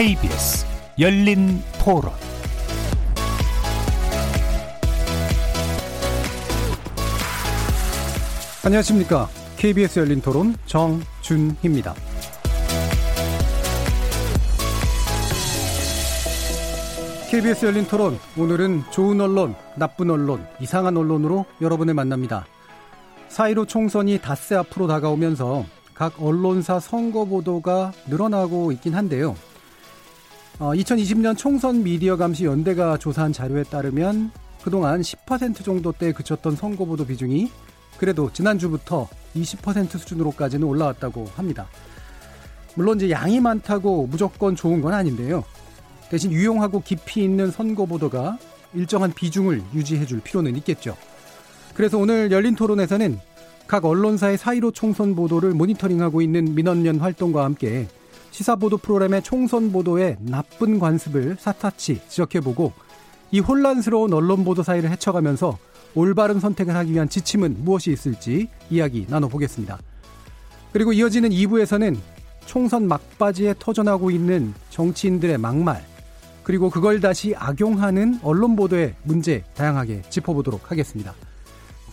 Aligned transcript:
KBS 0.00 0.64
열린 0.98 1.60
토론 1.78 2.10
안녕하십니까. 8.64 9.28
KBS 9.58 9.98
열린 9.98 10.22
토론 10.22 10.54
정준희입니다. 10.64 11.94
KBS 17.30 17.66
열린 17.66 17.84
토론 17.84 18.18
오늘은 18.38 18.84
좋은 18.90 19.20
언론, 19.20 19.54
나쁜 19.76 20.08
언론, 20.08 20.46
이상한 20.60 20.96
언론으로 20.96 21.44
여러분을 21.60 21.92
만납니다. 21.92 22.46
4.15 23.28 23.68
총선이 23.68 24.18
닷새 24.22 24.54
앞으로 24.54 24.86
다가오면서 24.86 25.66
각 25.92 26.14
언론사 26.22 26.80
선거 26.80 27.26
보도가 27.26 27.92
늘어나고 28.08 28.72
있긴 28.72 28.94
한데요. 28.94 29.36
어, 30.60 30.74
2020년 30.74 31.38
총선 31.38 31.82
미디어 31.82 32.18
감시 32.18 32.44
연대가 32.44 32.98
조사한 32.98 33.32
자료에 33.32 33.62
따르면 33.62 34.30
그동안 34.62 35.00
10% 35.00 35.64
정도대에 35.64 36.12
그쳤던 36.12 36.54
선거 36.54 36.84
보도 36.84 37.06
비중이 37.06 37.50
그래도 37.96 38.30
지난주부터 38.30 39.08
20% 39.34 39.88
수준으로까지는 39.88 40.66
올라왔다고 40.66 41.24
합니다. 41.34 41.66
물론 42.74 42.98
이제 42.98 43.08
양이 43.08 43.40
많다고 43.40 44.06
무조건 44.06 44.54
좋은 44.54 44.82
건 44.82 44.92
아닌데요. 44.92 45.44
대신 46.10 46.30
유용하고 46.30 46.82
깊이 46.82 47.24
있는 47.24 47.50
선거 47.50 47.86
보도가 47.86 48.38
일정한 48.74 49.14
비중을 49.14 49.62
유지해 49.74 50.04
줄 50.04 50.20
필요는 50.20 50.56
있겠죠. 50.56 50.94
그래서 51.72 51.96
오늘 51.96 52.30
열린 52.32 52.54
토론에서는 52.54 53.18
각 53.66 53.86
언론사의 53.86 54.36
4.15 54.36 54.74
총선 54.74 55.14
보도를 55.14 55.54
모니터링하고 55.54 56.20
있는 56.20 56.54
민원연 56.54 56.98
활동과 56.98 57.44
함께 57.44 57.88
시사보도 58.30 58.78
프로그램의 58.78 59.22
총선 59.22 59.72
보도의 59.72 60.16
나쁜 60.20 60.78
관습을 60.78 61.36
사타치 61.38 62.00
지적해보고 62.08 62.72
이 63.32 63.40
혼란스러운 63.40 64.12
언론 64.12 64.44
보도 64.44 64.62
사이를 64.62 64.90
헤쳐가면서 64.90 65.58
올바른 65.94 66.40
선택을 66.40 66.74
하기 66.76 66.92
위한 66.92 67.08
지침은 67.08 67.64
무엇이 67.64 67.92
있을지 67.92 68.48
이야기 68.70 69.06
나눠보겠습니다. 69.08 69.78
그리고 70.72 70.92
이어지는 70.92 71.30
2부에서는 71.30 71.96
총선 72.46 72.88
막바지에 72.88 73.54
터져나고 73.58 74.10
있는 74.10 74.54
정치인들의 74.70 75.38
막말, 75.38 75.84
그리고 76.42 76.70
그걸 76.70 77.00
다시 77.00 77.34
악용하는 77.36 78.20
언론 78.22 78.56
보도의 78.56 78.94
문제 79.04 79.44
다양하게 79.54 80.02
짚어보도록 80.10 80.70
하겠습니다. 80.70 81.14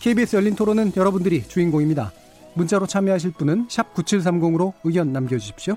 KBS 0.00 0.36
열린 0.36 0.54
토론은 0.54 0.92
여러분들이 0.96 1.46
주인공입니다. 1.46 2.12
문자로 2.54 2.86
참여하실 2.86 3.32
분은 3.32 3.68
9730으로 3.68 4.72
의견 4.84 5.12
남겨주십시오. 5.12 5.76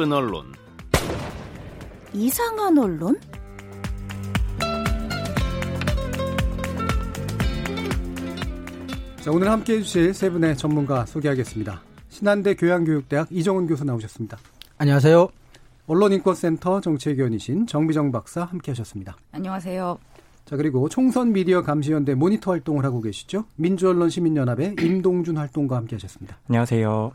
나쁜 0.00 0.12
언론, 0.14 0.46
이상한 2.14 2.78
언론? 2.78 3.20
자, 9.20 9.30
오늘 9.30 9.50
함께 9.50 9.74
해주실 9.74 10.14
세 10.14 10.30
분의 10.30 10.56
전문가 10.56 11.04
소개하겠습니다. 11.04 11.82
신한대 12.08 12.54
교양교육대학 12.54 13.28
이정훈 13.30 13.66
교수 13.66 13.84
나오셨습니다. 13.84 14.38
안녕하세요. 14.78 15.28
언론인권센터 15.86 16.80
정치외교원이신 16.80 17.66
정비정 17.66 18.10
박사 18.10 18.44
함께 18.44 18.70
하셨습니다. 18.70 19.18
안녕하세요. 19.32 19.98
자, 20.46 20.56
그리고 20.56 20.88
총선 20.88 21.34
미디어 21.34 21.62
감시연대 21.62 22.14
모니터 22.14 22.52
활동을 22.52 22.86
하고 22.86 23.02
계시죠. 23.02 23.44
민주언론 23.56 24.08
시민연합의 24.08 24.76
임동준 24.80 25.36
활동가 25.36 25.76
함께 25.76 25.96
하셨습니다. 25.96 26.38
안녕하세요. 26.48 27.12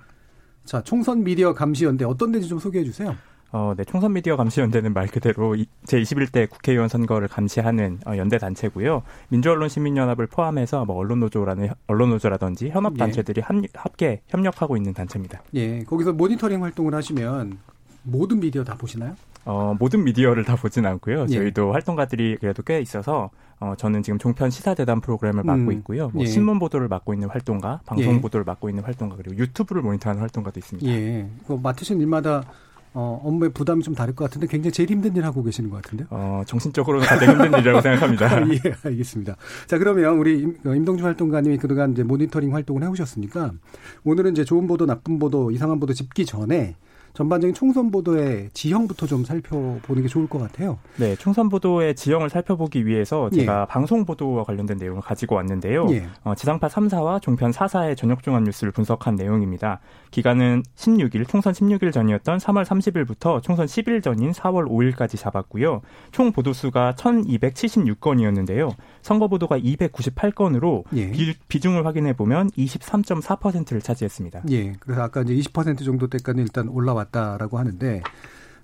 자, 0.65 0.81
총선 0.81 1.23
미디어 1.23 1.53
감시연대 1.53 2.05
어떤 2.05 2.31
데인지 2.31 2.49
좀 2.49 2.59
소개해 2.59 2.83
주세요. 2.83 3.15
어, 3.51 3.73
네, 3.77 3.85
총선 3.85 4.11
미디어 4.11 4.35
감시연대는 4.35 4.93
말 4.93 5.07
그대로 5.07 5.55
제21대 5.85 6.49
국회의원 6.49 6.89
선거를 6.89 7.27
감시하는 7.27 7.99
어, 8.05 8.17
연대 8.17 8.37
단체고요. 8.37 9.03
민주언론 9.29 9.69
시민연합을 9.69 10.27
포함해서 10.27 10.83
뭐 10.83 10.97
언론노조라는 10.97 11.69
언론노조라든지 11.87 12.69
현업 12.69 12.97
단체들이 12.97 13.41
예. 13.41 13.67
합계 13.75 14.21
협력하고 14.27 14.75
있는 14.75 14.93
단체입니다. 14.93 15.41
예, 15.53 15.83
거기서 15.83 16.13
모니터링 16.13 16.63
활동을 16.63 16.95
하시면 16.95 17.59
모든 18.03 18.39
미디어 18.39 18.63
다 18.63 18.75
보시나요? 18.75 19.15
어, 19.45 19.75
모든 19.79 20.03
미디어를 20.03 20.44
다 20.44 20.56
보진 20.56 20.85
않고요. 20.85 21.28
예. 21.29 21.33
저희도 21.33 21.72
활동가들이 21.72 22.38
그래도 22.39 22.63
꽤 22.63 22.81
있어서 22.81 23.29
어, 23.59 23.73
저는 23.78 24.03
지금 24.03 24.19
종편 24.19 24.50
시사대담 24.50 25.01
프로그램을 25.01 25.44
맡고 25.44 25.61
음. 25.61 25.72
있고요. 25.73 26.09
뭐 26.13 26.23
예. 26.23 26.28
신문 26.28 26.59
보도를 26.59 26.88
맡고 26.88 27.13
있는 27.13 27.29
활동가, 27.29 27.79
방송 27.85 28.16
예. 28.16 28.22
보도를 28.22 28.44
맡고 28.44 28.69
있는 28.69 28.83
활동가, 28.83 29.16
그리고 29.16 29.38
유튜브를 29.38 29.81
모니터하는 29.81 30.22
활동가도 30.22 30.59
있습니다. 30.59 30.89
예. 30.91 31.29
그 31.47 31.59
맡으신 31.61 32.01
일마다 32.01 32.44
어, 32.97 33.22
업무의 33.25 33.51
부담이 33.51 33.83
좀 33.83 33.94
다를 33.94 34.16
것 34.16 34.23
같은데 34.23 34.47
굉장히 34.47 34.72
제일 34.72 34.89
힘든 34.89 35.13
일 35.17 35.25
하고 35.25 35.44
계시는 35.44 35.69
것 35.69 35.81
같은데요? 35.81 36.07
어, 36.12 36.44
정신적으로는 36.47 37.06
가장 37.06 37.29
힘든 37.29 37.51
일이라고 37.59 37.81
생각합니다. 37.81 38.41
예, 38.56 38.73
알겠습니다. 38.83 39.35
자, 39.67 39.77
그러면 39.77 40.17
우리 40.17 40.39
임, 40.39 40.57
어, 40.66 40.73
임동준 40.73 41.06
활동가님이 41.06 41.57
그동안 41.57 41.91
이제 41.91 42.03
모니터링 42.03 42.56
활동을 42.56 42.83
해오셨으니까 42.83 43.51
오늘은 44.06 44.31
이제 44.31 44.45
좋은 44.45 44.66
보도, 44.66 44.85
나쁜 44.85 45.19
보도, 45.19 45.51
이상한 45.51 45.81
보도 45.81 45.91
짚기 45.91 46.25
전에 46.25 46.75
전반적인 47.15 47.53
총선 47.53 47.91
보도의 47.91 48.49
지형부터 48.53 49.07
좀 49.07 49.23
살펴보는 49.23 50.03
게 50.03 50.07
좋을 50.07 50.27
것 50.27 50.37
같아요. 50.37 50.77
네, 50.97 51.15
총선 51.15 51.47
보도의 51.47 51.95
지형을 51.95 52.29
살펴보기 52.29 52.85
위해서 52.85 53.29
제가 53.29 53.61
예. 53.61 53.65
방송 53.71 54.05
보도와 54.05 54.43
관련된 54.43 54.77
내용을 54.77 55.01
가지고 55.01 55.35
왔는데요. 55.35 55.87
예. 55.91 56.07
어, 56.23 56.35
지상파 56.35 56.67
3사와 56.67 57.21
종편 57.21 57.51
4사의 57.51 57.95
저녁 57.95 58.21
종합 58.21 58.43
뉴스를 58.43 58.73
분석한 58.73 59.15
내용입니다. 59.15 59.79
기간은 60.11 60.63
16일, 60.75 61.27
총선 61.27 61.53
16일 61.53 61.93
전이었던 61.93 62.37
3월 62.37 62.65
30일부터 62.65 63.41
총선 63.41 63.65
10일 63.65 64.03
전인 64.03 64.31
4월 64.31 64.68
5일까지 64.68 65.18
잡았고요. 65.18 65.81
총 66.11 66.33
보도 66.33 66.51
수가 66.51 66.95
1,276건이었는데요. 66.97 68.75
선거 69.01 69.29
보도가 69.29 69.57
298건으로 69.59 70.83
예. 70.95 71.11
비, 71.47 71.59
중을 71.61 71.85
확인해 71.85 72.11
보면 72.13 72.50
23.4%를 72.51 73.81
차지했습니다. 73.81 74.44
예. 74.51 74.73
그래서 74.81 75.01
아까 75.01 75.21
이제 75.21 75.33
20% 75.33 75.85
정도 75.85 76.07
때까지 76.07 76.41
일단 76.41 76.68
올라왔 76.68 77.05
다라고 77.12 77.57
하는데 77.57 78.02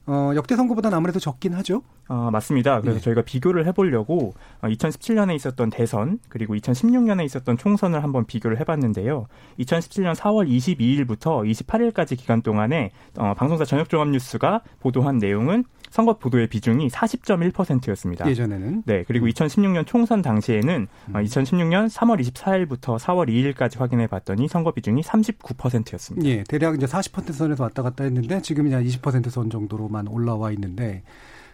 어, 0.07 0.31
역대 0.35 0.55
선거보다는 0.55 0.97
아무래도 0.97 1.19
적긴 1.19 1.53
하죠. 1.53 1.83
어, 2.11 2.29
맞습니다. 2.29 2.81
그래서 2.81 2.97
네. 2.97 3.03
저희가 3.05 3.21
비교를 3.21 3.65
해보려고 3.67 4.33
2017년에 4.63 5.29
어, 5.29 5.33
있었던 5.33 5.69
대선 5.69 6.19
그리고 6.27 6.55
2016년에 6.55 7.23
있었던 7.23 7.57
총선을 7.57 8.03
한번 8.03 8.25
비교를 8.25 8.59
해봤는데요. 8.59 9.27
2017년 9.59 10.13
4월 10.15 10.45
22일부터 10.49 11.49
28일까지 11.49 12.17
기간 12.17 12.41
동안에 12.41 12.91
어, 13.17 13.33
방송사 13.33 13.63
저녁 13.63 13.87
종합 13.87 14.09
뉴스가 14.09 14.59
보도한 14.81 15.19
내용은 15.19 15.63
선거 15.89 16.17
보도의 16.17 16.47
비중이 16.47 16.89
40.1%였습니다. 16.89 18.29
예전에는. 18.29 18.83
네. 18.85 19.03
그리고 19.07 19.27
2016년 19.27 19.87
총선 19.87 20.21
당시에는 20.21 20.87
음. 21.07 21.13
2016년 21.13 21.89
3월 21.89 22.21
24일부터 22.21 22.97
4월 22.97 23.29
2일까지 23.29 23.79
확인해 23.79 24.07
봤더니 24.07 24.49
선거 24.49 24.71
비중이 24.71 25.01
39%였습니다. 25.01 26.27
예. 26.27 26.43
대략 26.43 26.75
이제 26.75 26.85
40% 26.85 27.31
선에서 27.31 27.63
왔다 27.63 27.83
갔다 27.83 28.03
했는데 28.03 28.41
지금 28.41 28.67
이제 28.67 28.81
20%선 28.81 29.49
정도로만 29.49 30.07
올라와 30.07 30.51
있는데 30.51 31.03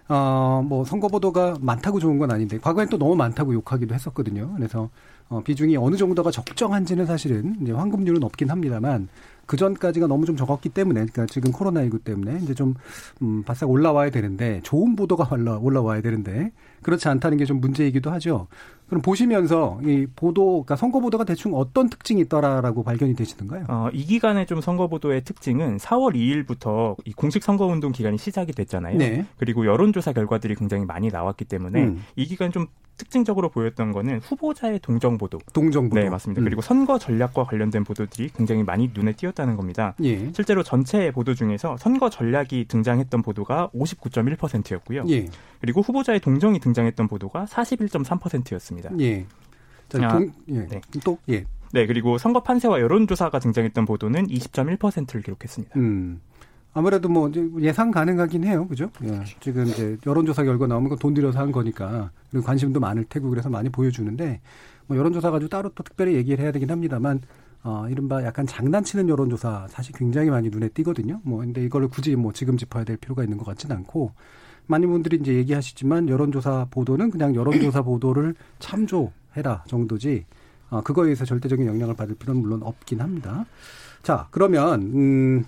어, 0.09 0.63
뭐 0.65 0.85
선거 0.85 1.07
보도가 1.07 1.57
많다고 1.59 1.99
좋은 1.99 2.17
건 2.17 2.31
아닌데 2.31 2.57
과거엔 2.57 2.89
또 2.89 2.97
너무 2.97 3.15
많다고 3.15 3.53
욕하기도 3.53 3.93
했었거든요. 3.93 4.53
그래서 4.55 4.89
어, 5.29 5.41
비중이 5.43 5.75
어느 5.75 5.97
정도가 5.97 6.31
적정한지는 6.31 7.05
사실은 7.05 7.55
이제 7.61 7.73
황금률은 7.73 8.23
없긴 8.23 8.49
합니다만 8.49 9.09
그 9.47 9.57
전까지가 9.57 10.05
너무 10.05 10.25
좀 10.27 10.37
적었기 10.37 10.69
때문에 10.69 10.99
그러니까 10.99 11.25
지금 11.25 11.51
코로나19 11.51 12.03
때문에 12.03 12.39
이제 12.43 12.53
좀 12.53 12.75
음, 13.23 13.41
바싹 13.43 13.69
올라와야 13.71 14.11
되는데 14.11 14.61
좋은 14.63 14.95
보도가 14.95 15.27
올라 15.33 15.57
올라와야 15.57 16.01
되는데 16.01 16.51
그렇지 16.83 17.07
않다는 17.09 17.37
게 17.37 17.47
좀 17.47 17.61
문제이기도 17.61 18.11
하죠. 18.11 18.47
그럼 18.87 19.01
보시면서 19.01 19.79
이 19.83 20.05
보도, 20.15 20.63
그러니까 20.63 20.75
선거 20.75 20.99
보도가 20.99 21.23
대충 21.23 21.55
어떤 21.55 21.89
특징이 21.89 22.21
있더라라고 22.21 22.83
발견이 22.83 23.15
되시던가요? 23.15 23.65
어, 23.67 23.89
이 23.91 24.05
기간에 24.05 24.45
좀 24.45 24.61
선거 24.61 24.87
보도의 24.87 25.23
특징은 25.23 25.77
4월 25.77 26.15
2일부터 26.15 26.95
이 27.05 27.11
공식 27.13 27.43
선거 27.43 27.65
운동 27.65 27.91
기간이 27.91 28.17
시작이 28.17 28.53
됐잖아요. 28.53 28.97
네. 28.97 29.25
그리고 29.37 29.65
여론조사 29.65 30.13
결과들이 30.13 30.55
굉장히 30.55 30.85
많이 30.85 31.09
나왔기 31.09 31.45
때문에 31.45 31.83
음. 31.83 32.03
이 32.15 32.25
기간 32.25 32.51
좀 32.51 32.67
특징적으로 32.97 33.49
보였던 33.49 33.91
거는 33.91 34.19
후보자의 34.23 34.79
동정 34.79 35.17
보도. 35.17 35.37
동정 35.53 35.89
보도. 35.89 36.01
네, 36.01 36.09
맞습니다. 36.09 36.41
음. 36.41 36.45
그리고 36.45 36.61
선거 36.61 36.97
전략과 36.97 37.43
관련된 37.43 37.83
보도들이 37.83 38.29
굉장히 38.35 38.63
많이 38.63 38.89
눈에 38.93 39.13
띄었 39.13 39.36
다는 39.37 39.55
겁니다. 39.55 39.95
예. 40.03 40.31
실제로 40.33 40.63
전체 40.63 41.11
보도 41.11 41.33
중에서 41.33 41.77
선거 41.77 42.09
전략이 42.09 42.65
등장했던 42.67 43.21
보도가 43.21 43.69
59.1%였고요. 43.73 45.05
예. 45.09 45.27
그리고 45.61 45.81
후보자의 45.81 46.19
동정이 46.19 46.59
등장했던 46.59 47.07
보도가 47.07 47.45
41.3%였습니다. 47.45 48.89
예. 48.99 49.25
자, 49.89 50.09
동, 50.09 50.31
예. 50.49 50.67
네. 50.67 50.81
또 51.03 51.17
예. 51.29 51.45
네, 51.73 51.85
그리고 51.85 52.17
선거 52.17 52.41
판세와 52.41 52.81
여론조사가 52.81 53.39
등장했던 53.39 53.85
보도는 53.85 54.27
20.1%를 54.27 55.21
기록했습니다. 55.21 55.79
음. 55.79 56.21
아무래도 56.73 57.09
뭐 57.09 57.31
예상 57.59 57.89
가능하긴 57.89 58.43
해요. 58.43 58.67
그죠? 58.67 58.91
예. 59.03 59.23
지금 59.39 59.65
이제 59.65 59.97
여론조사 60.05 60.43
결과 60.43 60.67
나오면 60.67 60.97
돈 60.99 61.13
들여서 61.13 61.39
한 61.39 61.51
거니까 61.51 62.11
그리고 62.29 62.45
관심도 62.45 62.79
많을 62.79 63.05
테고 63.05 63.29
그래서 63.29 63.49
많이 63.49 63.69
보여주는데 63.69 64.41
뭐 64.85 64.95
여론조사 64.95 65.31
가지고 65.31 65.49
따로 65.49 65.69
또 65.69 65.83
특별히 65.83 66.13
얘기를 66.15 66.43
해야 66.43 66.51
되긴 66.51 66.69
합니다만 66.69 67.21
어, 67.67 67.85
이른바 67.89 68.23
약간 68.23 68.47
장난치는 68.47 69.09
여론조사 69.09 69.67
사실 69.69 69.93
굉장히 69.93 70.29
많이 70.29 70.49
눈에 70.49 70.69
띄거든요. 70.69 71.19
뭐 71.23 71.39
근데 71.39 71.65
이거를 71.65 71.89
굳이 71.89 72.15
뭐 72.15 72.31
지금 72.31 72.55
짚어야 72.55 72.85
될 72.85 72.95
필요가 72.95 73.23
있는 73.23 73.37
것 73.37 73.45
같지는 73.45 73.75
않고 73.75 74.13
많은 74.67 74.89
분들이 74.89 75.17
이제 75.17 75.33
얘기하시지만 75.33 76.07
여론조사 76.07 76.67
보도는 76.71 77.11
그냥 77.11 77.35
여론조사 77.35 77.81
보도를 77.83 78.35
참조해라 78.59 79.65
정도지 79.67 80.25
어, 80.69 80.79
그거에 80.81 81.07
의해서 81.07 81.25
절대적인 81.25 81.67
영향을 81.67 81.93
받을 81.93 82.15
필요는 82.15 82.41
물론 82.41 82.63
없긴 82.63 83.01
합니다. 83.01 83.45
자 84.01 84.29
그러면 84.31 84.81
음. 84.83 85.45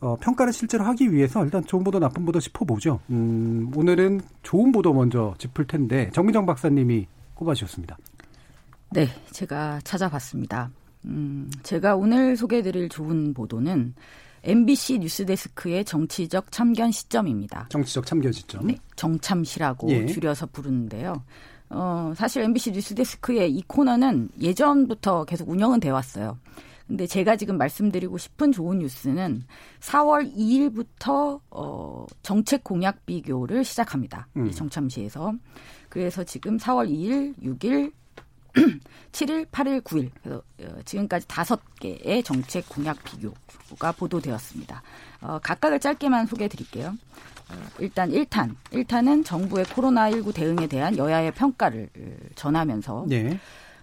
어, 0.00 0.16
평가를 0.16 0.52
실제로 0.52 0.84
하기 0.84 1.12
위해서 1.12 1.44
일단 1.44 1.62
좋은 1.64 1.82
보도 1.84 1.98
나쁜 1.98 2.24
보도 2.24 2.38
짚어보죠. 2.40 3.00
음, 3.10 3.70
오늘은 3.74 4.20
좋은 4.42 4.70
보도 4.70 4.94
먼저 4.94 5.34
짚을 5.38 5.66
텐데 5.66 6.08
정미정 6.14 6.46
박사님이 6.46 7.08
꼽아주셨습니다. 7.34 7.98
네, 8.90 9.08
제가 9.32 9.80
찾아봤습니다. 9.82 10.70
음, 11.08 11.50
제가 11.62 11.96
오늘 11.96 12.36
소개해드릴 12.36 12.88
좋은 12.88 13.34
보도는 13.34 13.94
MBC 14.44 15.00
뉴스데스크의 15.00 15.84
정치적 15.84 16.52
참견 16.52 16.92
시점입니다. 16.92 17.66
정치적 17.70 18.06
참견 18.06 18.32
시점. 18.32 18.66
네, 18.66 18.76
정참시라고 18.96 19.90
예. 19.90 20.06
줄여서 20.06 20.46
부르는데요. 20.46 21.22
어, 21.70 22.12
사실 22.16 22.42
MBC 22.42 22.72
뉴스데스크의 22.72 23.52
이 23.52 23.62
코너는 23.66 24.30
예전부터 24.40 25.24
계속 25.24 25.48
운영은 25.48 25.80
돼 25.80 25.90
왔어요. 25.90 26.38
근데 26.86 27.06
제가 27.06 27.36
지금 27.36 27.58
말씀드리고 27.58 28.16
싶은 28.16 28.50
좋은 28.50 28.78
뉴스는 28.78 29.42
4월 29.80 30.34
2일부터 30.34 31.38
어 31.50 32.06
정책 32.22 32.64
공약 32.64 33.04
비교를 33.04 33.62
시작합니다. 33.62 34.26
음. 34.38 34.46
이 34.46 34.52
정참시에서. 34.52 35.34
그래서 35.90 36.24
지금 36.24 36.56
4월 36.56 36.88
2일, 36.88 37.34
6일, 37.42 37.92
7일, 39.12 39.46
8일, 39.46 39.82
9일. 39.82 40.10
그래서 40.22 40.42
어, 40.62 40.80
지금까지 40.84 41.26
다섯 41.28 41.60
개의 41.80 42.22
정책 42.22 42.68
공약 42.68 43.02
비교가 43.04 43.92
보도되었습니다. 43.92 44.82
어, 45.22 45.38
각각을 45.42 45.80
짧게만 45.80 46.26
소개해 46.26 46.48
드릴게요. 46.48 46.94
어, 47.50 47.54
일단 47.78 48.10
1탄. 48.10 48.54
1탄은 48.72 49.24
정부의 49.24 49.64
코로나19 49.66 50.34
대응에 50.34 50.66
대한 50.66 50.96
여야의 50.96 51.32
평가를 51.32 51.88
전하면서 52.34 53.06
네. 53.08 53.38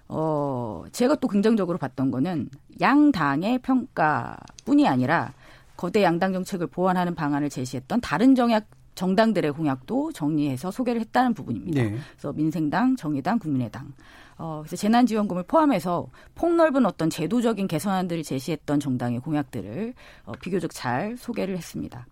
어, 0.07 0.83
제가 0.91 1.15
또 1.15 1.27
긍정적으로 1.27 1.77
봤던 1.77 2.11
거는 2.11 2.49
양당의 2.79 3.59
평가뿐이 3.59 4.87
아니라 4.87 5.33
거대 5.75 6.03
양당 6.03 6.31
정책을 6.33 6.67
보완하는 6.67 7.15
방안을 7.15 7.49
제시했던 7.49 8.01
다른 8.01 8.35
정약 8.35 8.67
정당들의 8.93 9.51
공약도 9.51 10.13
정리해서 10.13 10.71
소개를 10.71 11.01
했다는 11.01 11.33
부분입니다. 11.33 11.83
네. 11.83 11.97
그래서 12.11 12.31
민생당, 12.31 12.95
정의당, 12.95 13.39
국민의당. 13.39 13.91
어, 14.37 14.61
그래서 14.63 14.75
재난지원금을 14.75 15.43
포함해서 15.43 16.07
폭넓은 16.35 16.85
어떤 16.85 17.09
제도적인 17.09 17.67
개선안들을 17.67 18.23
제시했던 18.23 18.79
정당의 18.79 19.19
공약들을 19.19 19.93
어, 20.25 20.31
비교적 20.41 20.71
잘 20.73 21.15
소개를 21.17 21.57
했습니다. 21.57 22.05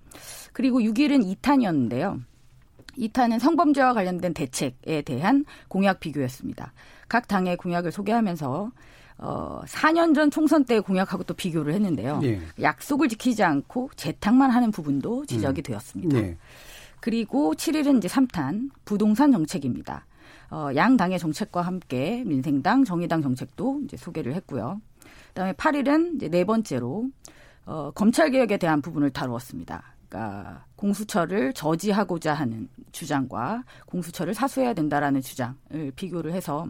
그리고 0.53 0.79
6일은 0.79 1.35
2탄이었는데요. 1.41 2.21
2탄은 2.97 3.39
성범죄와 3.39 3.93
관련된 3.93 4.33
대책에 4.33 5.01
대한 5.01 5.45
공약 5.67 5.99
비교였습니다. 5.99 6.73
각 7.09 7.27
당의 7.27 7.57
공약을 7.57 7.91
소개하면서 7.91 8.71
어, 9.17 9.61
4년 9.65 10.15
전 10.15 10.31
총선 10.31 10.65
때 10.65 10.79
공약하고 10.79 11.23
또 11.23 11.33
비교를 11.33 11.73
했는데요. 11.73 12.21
예. 12.23 12.39
약속을 12.61 13.09
지키지 13.09 13.43
않고 13.43 13.91
재탕만 13.95 14.49
하는 14.49 14.71
부분도 14.71 15.25
지적이 15.25 15.61
음. 15.61 15.63
되었습니다. 15.63 16.17
예. 16.17 16.37
그리고 16.99 17.53
7일은 17.53 17.97
이제 17.97 18.07
3탄 18.07 18.69
부동산 18.85 19.31
정책입니다. 19.31 20.05
어, 20.53 20.69
양 20.75 20.97
당의 20.97 21.17
정책과 21.17 21.63
함께 21.63 22.23
민생당, 22.27 22.83
정의당 22.83 23.23
정책도 23.23 23.81
이제 23.85 23.97
소개를 23.97 24.35
했고요. 24.35 24.79
그다음에 25.29 25.53
8일은 25.53 26.17
이제 26.17 26.29
네 26.29 26.43
번째로 26.43 27.09
어, 27.65 27.89
검찰 27.95 28.29
개혁에 28.29 28.57
대한 28.57 28.79
부분을 28.79 29.09
다루었습니다. 29.09 29.81
그러니까 30.07 30.63
공수처를 30.75 31.53
저지하고자 31.53 32.35
하는 32.35 32.69
주장과 32.91 33.63
공수처를 33.87 34.35
사수해야 34.35 34.75
된다라는 34.75 35.21
주장을 35.21 35.55
비교를 35.95 36.33
해서 36.33 36.67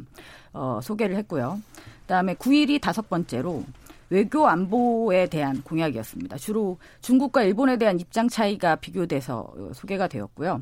어, 0.54 0.80
소개를 0.82 1.18
했고요. 1.18 1.62
그다음에 2.04 2.36
9일이 2.36 2.80
다섯 2.80 3.10
번째로 3.10 3.66
외교 4.10 4.48
안보에 4.48 5.28
대한 5.28 5.62
공약이었습니다. 5.62 6.38
주로 6.38 6.78
중국과 7.02 7.44
일본에 7.44 7.76
대한 7.76 8.00
입장 8.00 8.30
차이가 8.30 8.78
비교돼서 8.78 9.54
소개가 9.74 10.08
되었고요. 10.08 10.62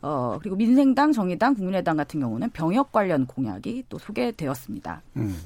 어, 0.00 0.38
그리고 0.40 0.56
민생당, 0.56 1.12
정의당, 1.12 1.54
국민의당 1.54 1.96
같은 1.96 2.20
경우는 2.20 2.50
병역 2.50 2.92
관련 2.92 3.26
공약이 3.26 3.84
또 3.88 3.98
소개되었습니다. 3.98 5.02
음. 5.16 5.36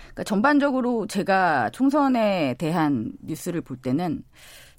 그러니까 0.00 0.24
전반적으로 0.24 1.06
제가 1.06 1.70
총선에 1.70 2.54
대한 2.58 3.12
뉴스를 3.22 3.60
볼 3.60 3.76
때는 3.76 4.22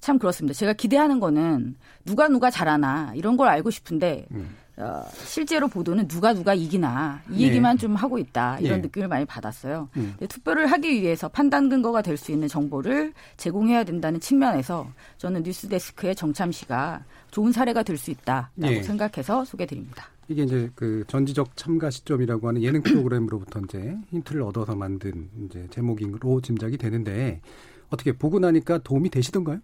참 0.00 0.18
그렇습니다. 0.18 0.54
제가 0.54 0.72
기대하는 0.72 1.20
거는 1.20 1.76
누가 2.04 2.28
누가 2.28 2.50
잘하나 2.50 3.12
이런 3.14 3.36
걸 3.36 3.48
알고 3.48 3.70
싶은데 3.70 4.26
음. 4.32 4.56
어, 4.80 5.04
실제로 5.24 5.68
보도는 5.68 6.08
누가 6.08 6.32
누가 6.32 6.54
이기나 6.54 7.22
이 7.30 7.44
얘기만 7.44 7.76
네. 7.76 7.80
좀 7.80 7.94
하고 7.96 8.18
있다 8.18 8.58
이런 8.60 8.80
네. 8.80 8.86
느낌을 8.88 9.08
많이 9.08 9.24
받았어요. 9.24 9.88
음. 9.96 10.14
투표를 10.28 10.66
하기 10.66 11.02
위해서 11.02 11.28
판단 11.28 11.68
근거가 11.68 12.02
될 12.02 12.16
수 12.16 12.32
있는 12.32 12.48
정보를 12.48 13.12
제공해야 13.36 13.84
된다는 13.84 14.20
측면에서 14.20 14.90
저는 15.18 15.42
뉴스데스크의 15.42 16.14
정참 16.16 16.52
씨가 16.52 17.04
좋은 17.30 17.52
사례가 17.52 17.82
될 17.82 17.96
수 17.96 18.10
있다라고 18.10 18.50
네. 18.56 18.82
생각해서 18.82 19.44
소개드립니다. 19.44 20.06
이게 20.28 20.42
이제 20.44 20.70
그 20.74 21.04
전지적 21.08 21.56
참가 21.56 21.90
시점이라고 21.90 22.48
하는 22.48 22.62
예능 22.62 22.82
프로그램으로부터 22.82 23.60
이제 23.60 23.96
힌트를 24.10 24.42
얻어서 24.42 24.74
만든 24.74 25.28
이제 25.44 25.66
제목으로 25.70 26.40
짐작이 26.40 26.76
되는데 26.78 27.40
어떻게 27.88 28.12
보고 28.12 28.38
나니까 28.38 28.78
도움이 28.78 29.10
되시던가요? 29.10 29.58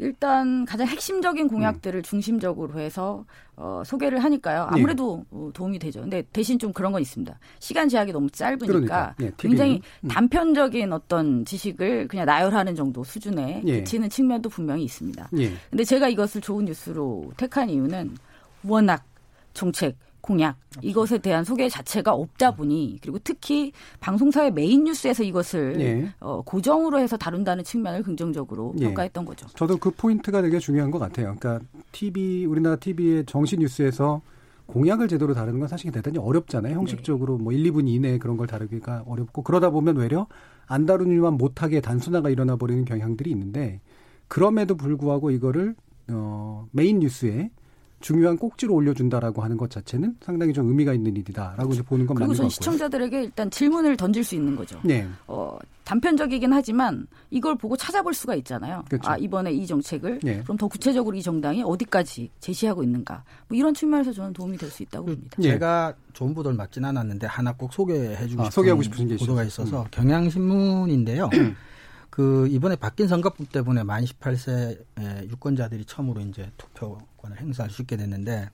일단 0.00 0.64
가장 0.64 0.86
핵심적인 0.86 1.46
공약들을 1.46 2.00
음. 2.00 2.02
중심적으로 2.02 2.80
해서 2.80 3.24
어, 3.54 3.82
소개를 3.84 4.24
하니까요. 4.24 4.70
네. 4.72 4.78
아무래도 4.80 5.24
네. 5.30 5.50
도움이 5.52 5.78
되죠. 5.78 6.00
근데 6.00 6.22
대신 6.32 6.58
좀 6.58 6.72
그런 6.72 6.90
건 6.90 7.02
있습니다. 7.02 7.38
시간 7.58 7.88
제약이 7.88 8.10
너무 8.10 8.30
짧으니까 8.30 8.66
그러니까. 8.66 9.14
네, 9.18 9.30
굉장히 9.36 9.82
음. 10.00 10.08
단편적인 10.08 10.90
어떤 10.92 11.44
지식을 11.44 12.08
그냥 12.08 12.24
나열하는 12.24 12.74
정도 12.74 13.04
수준에 13.04 13.60
네. 13.62 13.80
그치는 13.80 14.08
측면도 14.08 14.48
분명히 14.48 14.84
있습니다. 14.84 15.28
네. 15.32 15.52
근데 15.68 15.84
제가 15.84 16.08
이것을 16.08 16.40
좋은 16.40 16.64
뉴스로 16.64 17.32
택한 17.36 17.68
이유는 17.68 18.16
워낙 18.64 19.04
정책 19.52 19.96
공약 20.20 20.56
이것에 20.82 21.18
대한 21.18 21.44
소개 21.44 21.68
자체가 21.68 22.12
없다 22.12 22.52
보니 22.52 22.98
그리고 23.02 23.18
특히 23.22 23.72
방송사의 24.00 24.52
메인 24.52 24.84
뉴스에서 24.84 25.22
이것을 25.22 25.80
예. 25.80 26.12
어, 26.20 26.42
고정으로 26.42 26.98
해서 26.98 27.16
다룬다는 27.16 27.64
측면을 27.64 28.02
긍정적으로 28.02 28.74
예. 28.78 28.84
평가했던 28.84 29.24
거죠. 29.24 29.46
저도 29.56 29.78
그 29.78 29.90
포인트가 29.90 30.42
되게 30.42 30.58
중요한 30.58 30.90
것 30.90 30.98
같아요. 30.98 31.34
그러니까 31.38 31.64
TV 31.92 32.46
우리나라 32.46 32.76
TV의 32.76 33.24
정시 33.26 33.60
뉴스에서 33.60 34.20
공약을 34.66 35.08
제대로 35.08 35.34
다루는 35.34 35.58
건 35.58 35.68
사실 35.68 35.90
대단히 35.90 36.18
어렵잖아요. 36.18 36.76
형식적으로 36.76 37.38
네. 37.38 37.44
뭐 37.44 37.52
1, 37.52 37.64
2분 37.72 37.88
이내에 37.88 38.18
그런 38.18 38.36
걸 38.36 38.46
다루기가 38.46 39.04
어렵고 39.06 39.42
그러다 39.42 39.70
보면 39.70 39.96
외려 39.96 40.26
안 40.66 40.86
다루니만 40.86 41.34
못하게 41.34 41.80
단순화가 41.80 42.30
일어나 42.30 42.56
버리는 42.56 42.84
경향들이 42.84 43.30
있는데 43.30 43.80
그럼에도 44.28 44.76
불구하고 44.76 45.32
이거를 45.32 45.74
어 46.08 46.68
메인 46.70 47.00
뉴스에 47.00 47.50
중요한 48.00 48.36
꼭지로 48.38 48.74
올려준다라고 48.74 49.42
하는 49.42 49.56
것 49.56 49.70
자체는 49.70 50.16
상당히 50.22 50.52
좀 50.52 50.68
의미가 50.68 50.94
있는 50.94 51.16
일이다라고 51.16 51.72
이제 51.74 51.82
보는 51.82 52.06
건 52.06 52.14
맞는 52.14 52.28
것 52.28 52.32
같고요. 52.34 52.48
시청자들에게 52.48 53.22
일단 53.24 53.50
질문을 53.50 53.96
던질 53.96 54.24
수 54.24 54.34
있는 54.34 54.56
거죠. 54.56 54.80
네. 54.82 55.06
어, 55.26 55.58
단편적이긴 55.84 56.52
하지만 56.52 57.06
이걸 57.30 57.56
보고 57.56 57.76
찾아볼 57.76 58.14
수가 58.14 58.34
있잖아요. 58.36 58.84
그렇죠. 58.88 59.10
아 59.10 59.16
이번에 59.16 59.52
이 59.52 59.66
정책을 59.66 60.20
네. 60.22 60.40
그럼 60.44 60.56
더 60.56 60.66
구체적으로 60.68 61.16
이 61.16 61.22
정당이 61.22 61.62
어디까지 61.62 62.30
제시하고 62.40 62.82
있는가 62.82 63.22
뭐 63.48 63.58
이런 63.58 63.74
측면에서 63.74 64.12
저는 64.12 64.32
도움이 64.32 64.56
될 64.56 64.70
수 64.70 64.82
있다고 64.84 65.06
그 65.06 65.12
봅니다. 65.12 65.36
네. 65.38 65.42
제가 65.42 65.94
좋은 66.12 66.32
보도를 66.32 66.56
맞진 66.56 66.84
않았는데 66.84 67.26
하나 67.26 67.52
꼭 67.52 67.72
소개해주고 67.72 68.42
아, 68.42 68.44
싶은 68.46 68.50
소개하고 68.50 68.80
게 68.80 69.16
보도가 69.16 69.44
있어서 69.44 69.82
음. 69.82 69.86
경향신문인데요. 69.90 71.28
그 72.10 72.48
이번에 72.48 72.76
바뀐 72.76 73.06
선거법 73.08 73.50
때문에 73.52 73.84
만 73.84 74.04
18세 74.04 74.78
유권자들이 75.30 75.84
처음으로 75.84 76.20
이제 76.22 76.50
투표권을 76.58 77.40
행사할 77.40 77.70
수 77.70 77.82
있게 77.82 77.96
됐는데 77.96 78.50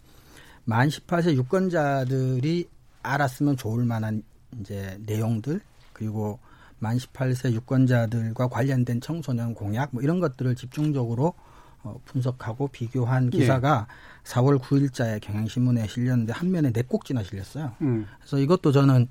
만 0.65 0.89
18세 0.89 1.35
유권자들이 1.35 2.69
알았으면 3.03 3.57
좋을 3.57 3.85
만한 3.85 4.23
이제 4.61 4.99
내용들 5.07 5.61
그리고 5.93 6.39
만 6.79 6.99
18세 6.99 7.53
유권자들과 7.53 8.49
관련된 8.49 9.01
청소년 9.01 9.55
공약 9.55 9.91
뭐 9.93 10.03
이런 10.03 10.21
것들을 10.21 10.55
집중적으로 10.55 11.35
어, 11.83 12.01
분석하고 12.05 12.69
비교한 12.69 13.31
예. 13.33 13.39
기사가 13.39 13.87
예. 13.89 14.31
4월 14.31 14.59
9일자에 14.59 15.21
경향신문에 15.21 15.87
실렸는데 15.87 16.33
한 16.33 16.51
면에 16.51 16.73
네 16.73 16.83
꼭지나 16.83 17.23
실렸어요. 17.23 17.73
음. 17.81 18.07
그래서 18.19 18.39
이것도 18.39 18.73
저는 18.73 19.09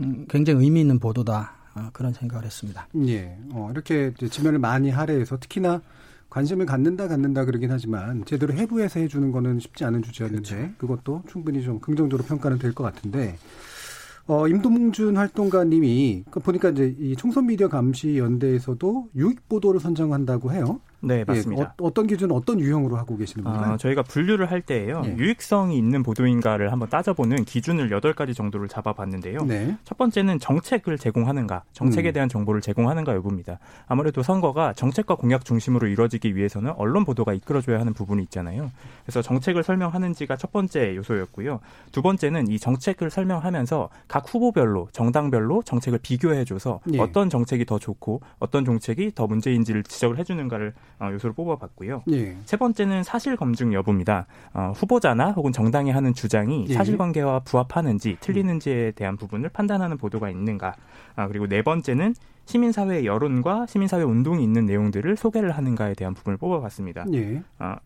음, 0.00 0.26
굉장히 0.28 0.64
의미 0.64 0.80
있는 0.80 0.98
보도다 0.98 1.52
어, 1.52 1.55
그런 1.92 2.12
생각을 2.12 2.44
했습니다. 2.44 2.88
예. 3.06 3.38
어, 3.52 3.68
이렇게 3.72 4.12
지면을 4.30 4.58
많이 4.58 4.90
할애해서 4.90 5.38
특히나 5.38 5.80
관심을 6.30 6.66
갖는다 6.66 7.08
갖는다 7.08 7.44
그러긴 7.44 7.70
하지만 7.70 8.24
제대로 8.24 8.52
해부해서 8.52 9.00
해주는 9.00 9.30
거는 9.32 9.60
쉽지 9.60 9.84
않은 9.84 10.02
주제였는데 10.02 10.48
그렇죠. 10.56 10.74
그것도 10.78 11.22
충분히 11.28 11.62
좀 11.62 11.78
긍정적으로 11.80 12.26
평가는 12.26 12.58
될 12.58 12.72
것 12.74 12.84
같은데 12.84 13.38
어, 14.26 14.48
임동준 14.48 15.16
활동가님이 15.16 16.24
그 16.30 16.40
보니까 16.40 16.70
이제 16.70 16.94
이 16.98 17.14
총선 17.16 17.46
미디어 17.46 17.68
감시 17.68 18.18
연대에서도 18.18 19.10
유익 19.14 19.48
보도를 19.48 19.78
선정한다고 19.80 20.52
해요. 20.52 20.80
네, 21.00 21.20
예, 21.20 21.24
맞습니다. 21.24 21.62
예, 21.62 21.84
어, 21.84 21.92
떤 21.92 22.06
기준, 22.06 22.30
어떤 22.32 22.58
유형으로 22.60 22.96
하고 22.96 23.16
계시는 23.16 23.44
건가요? 23.44 23.74
아, 23.74 23.76
저희가 23.76 24.02
분류를 24.02 24.50
할 24.50 24.62
때에요. 24.62 25.02
예. 25.04 25.16
유익성이 25.16 25.76
있는 25.76 26.02
보도인가를 26.02 26.72
한번 26.72 26.88
따져보는 26.88 27.44
기준을 27.44 27.90
8가지 27.90 28.34
정도를 28.34 28.68
잡아봤는데요. 28.68 29.44
네. 29.44 29.76
첫 29.84 29.98
번째는 29.98 30.38
정책을 30.38 30.98
제공하는가, 30.98 31.64
정책에 31.72 32.10
음. 32.10 32.12
대한 32.12 32.28
정보를 32.28 32.60
제공하는가 32.60 33.14
여부입니다. 33.14 33.58
아무래도 33.86 34.22
선거가 34.22 34.72
정책과 34.72 35.16
공약 35.16 35.44
중심으로 35.44 35.86
이루어지기 35.86 36.34
위해서는 36.34 36.72
언론 36.76 37.04
보도가 37.04 37.34
이끌어줘야 37.34 37.78
하는 37.78 37.92
부분이 37.92 38.22
있잖아요. 38.24 38.70
그래서 39.04 39.22
정책을 39.22 39.62
설명하는지가 39.62 40.36
첫 40.36 40.52
번째 40.52 40.96
요소였고요. 40.96 41.60
두 41.92 42.02
번째는 42.02 42.48
이 42.48 42.58
정책을 42.58 43.10
설명하면서 43.10 43.90
각 44.08 44.32
후보별로, 44.32 44.88
정당별로 44.92 45.62
정책을 45.62 45.98
비교해줘서 46.02 46.80
예. 46.92 47.00
어떤 47.00 47.28
정책이 47.28 47.64
더 47.66 47.78
좋고 47.78 48.22
어떤 48.38 48.64
정책이 48.64 49.12
더 49.14 49.26
문제인지를 49.26 49.82
지적을 49.82 50.18
해주는가를 50.18 50.72
어, 50.95 50.95
요소를 51.00 51.34
뽑아봤고요. 51.34 52.02
예. 52.12 52.36
세 52.44 52.56
번째는 52.56 53.02
사실 53.02 53.36
검증 53.36 53.72
여부입니다. 53.72 54.26
어, 54.54 54.72
후보자나 54.74 55.32
혹은 55.32 55.52
정당이 55.52 55.90
하는 55.90 56.14
주장이 56.14 56.66
예. 56.68 56.74
사실관계와 56.74 57.40
부합하는지 57.40 58.16
틀리는지에 58.20 58.92
대한 58.92 59.16
부분을 59.16 59.50
판단하는 59.50 59.96
보도가 59.96 60.30
있는가. 60.30 60.74
아, 61.14 61.28
그리고 61.28 61.46
네 61.46 61.62
번째는 61.62 62.14
시민사회 62.46 63.04
여론과 63.04 63.66
시민사회 63.66 64.02
운동이 64.02 64.42
있는 64.42 64.66
내용들을 64.66 65.16
소개를 65.16 65.50
하는가에 65.50 65.94
대한 65.94 66.14
부분을 66.14 66.36
뽑아봤습니다. 66.36 67.06
예. 67.12 67.42
아, 67.58 67.78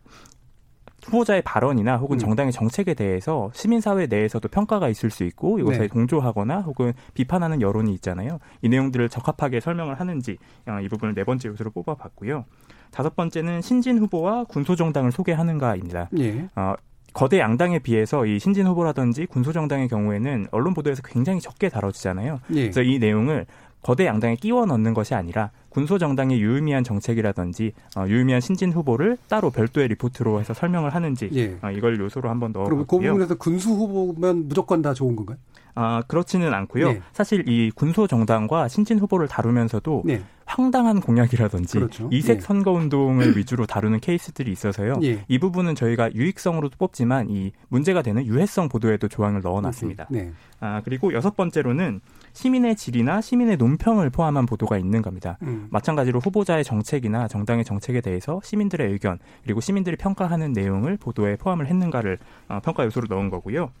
후보자의 1.05 1.41
발언이나 1.41 1.97
혹은 1.97 2.17
음. 2.17 2.19
정당의 2.19 2.51
정책에 2.51 2.93
대해서 2.93 3.49
시민사회 3.53 4.05
내에서도 4.05 4.47
평가가 4.47 4.87
있을 4.89 5.09
수 5.09 5.23
있고 5.23 5.59
이것에 5.59 5.79
네. 5.79 5.87
동조하거나 5.87 6.61
혹은 6.61 6.93
비판하는 7.13 7.61
여론이 7.61 7.93
있잖아요. 7.95 8.39
이 8.61 8.69
내용들을 8.69 9.09
적합하게 9.09 9.59
설명을 9.59 9.99
하는지 9.99 10.37
어, 10.67 10.79
이 10.79 10.87
부분을 10.87 11.15
네 11.15 11.23
번째 11.23 11.49
요소로 11.49 11.71
뽑아봤고요. 11.71 12.45
다섯 12.91 13.15
번째는 13.15 13.61
신진 13.61 13.97
후보와 13.99 14.43
군소정당을 14.45 15.11
소개하는가입니다. 15.11 16.09
예. 16.19 16.49
어, 16.55 16.73
거대 17.13 17.39
양당에 17.39 17.79
비해서 17.79 18.25
이 18.25 18.39
신진 18.39 18.67
후보라든지 18.67 19.25
군소정당의 19.25 19.87
경우에는 19.87 20.47
언론 20.51 20.73
보도에서 20.73 21.01
굉장히 21.01 21.41
적게 21.41 21.69
다뤄지잖아요. 21.69 22.39
예. 22.51 22.61
그래서 22.63 22.81
이 22.83 22.99
내용을 22.99 23.45
거대 23.81 24.05
양당에 24.05 24.35
끼워 24.35 24.65
넣는 24.65 24.93
것이 24.93 25.15
아니라 25.15 25.49
군소 25.69 25.97
정당의 25.97 26.39
유의미한 26.39 26.83
정책이라든지 26.83 27.73
어, 27.97 28.05
유의미한 28.07 28.39
신진 28.41 28.71
후보를 28.71 29.17
따로 29.27 29.49
별도의 29.49 29.87
리포트로 29.89 30.39
해서 30.39 30.53
설명을 30.53 30.93
하는지 30.93 31.29
예. 31.33 31.57
어, 31.61 31.71
이걸 31.71 31.99
요소로 31.99 32.29
한번 32.29 32.51
넣어봤고요. 32.51 32.85
그럼 32.85 32.85
그 32.87 33.07
부분에서 33.07 33.35
군수 33.35 33.69
후보면 33.71 34.47
무조건 34.47 34.81
다 34.81 34.93
좋은 34.93 35.15
건가요? 35.15 35.37
아, 35.75 36.03
그렇지는 36.07 36.53
않고요. 36.53 36.93
네. 36.93 37.01
사실 37.13 37.47
이 37.47 37.71
군소 37.71 38.07
정당과 38.07 38.67
신진 38.67 38.99
후보를 38.99 39.27
다루면서도 39.27 40.03
네. 40.05 40.21
황당한 40.45 40.99
공약이라든지 40.99 41.77
그렇죠. 41.77 42.09
이색 42.11 42.39
네. 42.39 42.41
선거 42.41 42.71
운동을 42.71 43.35
위주로 43.37 43.65
다루는 43.65 44.01
케이스들이 44.01 44.51
있어서요. 44.51 44.99
예. 45.03 45.23
이 45.29 45.39
부분은 45.39 45.75
저희가 45.75 46.13
유익성으로도 46.13 46.75
뽑지만 46.77 47.29
이 47.29 47.53
문제가 47.69 48.01
되는 48.01 48.25
유해성 48.25 48.67
보도에도 48.67 49.07
조항을 49.07 49.41
넣어놨습니다. 49.41 50.07
네. 50.09 50.31
아 50.59 50.81
그리고 50.83 51.13
여섯 51.13 51.37
번째로는 51.37 52.01
시민의 52.33 52.75
질이나 52.75 53.21
시민의 53.21 53.57
논평을 53.57 54.09
포함한 54.09 54.45
보도가 54.45 54.77
있는 54.77 55.01
겁니다. 55.01 55.37
음. 55.43 55.67
마찬가지로 55.71 56.19
후보자의 56.19 56.65
정책이나 56.65 57.29
정당의 57.29 57.63
정책에 57.63 58.01
대해서 58.01 58.41
시민들의 58.43 58.91
의견 58.91 59.19
그리고 59.43 59.61
시민들이 59.61 59.95
평가하는 59.95 60.51
내용을 60.51 60.97
보도에 60.97 61.37
포함을 61.37 61.67
했는가를 61.67 62.17
어, 62.49 62.59
평가 62.61 62.83
요소로 62.85 63.07
넣은 63.09 63.29
거고요. 63.29 63.71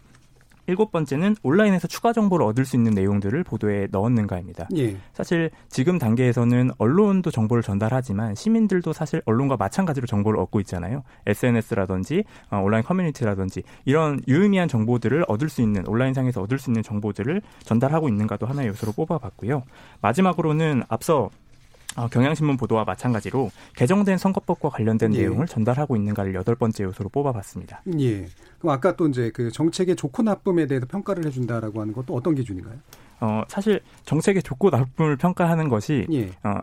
일곱 0.67 0.91
번째는 0.91 1.35
온라인에서 1.43 1.87
추가 1.87 2.13
정보를 2.13 2.45
얻을 2.45 2.65
수 2.65 2.75
있는 2.75 2.93
내용들을 2.93 3.43
보도에 3.43 3.87
넣었는가입니다. 3.91 4.67
예. 4.77 4.95
사실 5.13 5.49
지금 5.69 5.97
단계에서는 5.97 6.71
언론도 6.77 7.31
정보를 7.31 7.63
전달하지만 7.63 8.35
시민들도 8.35 8.93
사실 8.93 9.21
언론과 9.25 9.57
마찬가지로 9.57 10.07
정보를 10.07 10.39
얻고 10.39 10.59
있잖아요. 10.61 11.03
SNS라든지 11.25 12.23
어, 12.49 12.57
온라인 12.57 12.83
커뮤니티라든지 12.83 13.63
이런 13.85 14.21
유의미한 14.27 14.67
정보들을 14.67 15.25
얻을 15.27 15.49
수 15.49 15.61
있는 15.61 15.85
온라인상에서 15.87 16.41
얻을 16.41 16.59
수 16.59 16.69
있는 16.69 16.83
정보들을 16.83 17.41
전달하고 17.63 18.07
있는가도 18.09 18.45
하나의 18.45 18.69
요소로 18.69 18.93
뽑아봤고요. 18.93 19.63
마지막으로는 20.01 20.83
앞서 20.87 21.29
어, 21.97 22.07
경향신문 22.07 22.57
보도와 22.57 22.83
마찬가지로 22.85 23.51
개정된 23.75 24.17
선거법과 24.17 24.69
관련된 24.69 25.13
예. 25.15 25.19
내용을 25.19 25.47
전달하고 25.47 25.95
있는가를 25.95 26.33
여덟 26.35 26.55
번째 26.55 26.83
요소로 26.85 27.09
뽑아봤습니다. 27.09 27.81
예. 27.99 28.27
그럼 28.59 28.73
아까 28.73 28.95
또 28.95 29.07
이제 29.07 29.31
그 29.33 29.51
정책의 29.51 29.95
좋고 29.95 30.23
나쁨에 30.23 30.67
대해서 30.67 30.85
평가를 30.85 31.25
해준다라고 31.25 31.81
하는 31.81 31.93
것도 31.93 32.13
어떤 32.13 32.35
기준인가요? 32.35 32.75
어, 33.19 33.43
사실 33.47 33.81
정책의 34.05 34.41
좋고 34.43 34.69
나쁨을 34.69 35.17
평가하는 35.17 35.69
것이 35.69 36.07
예. 36.11 36.31
어, 36.43 36.59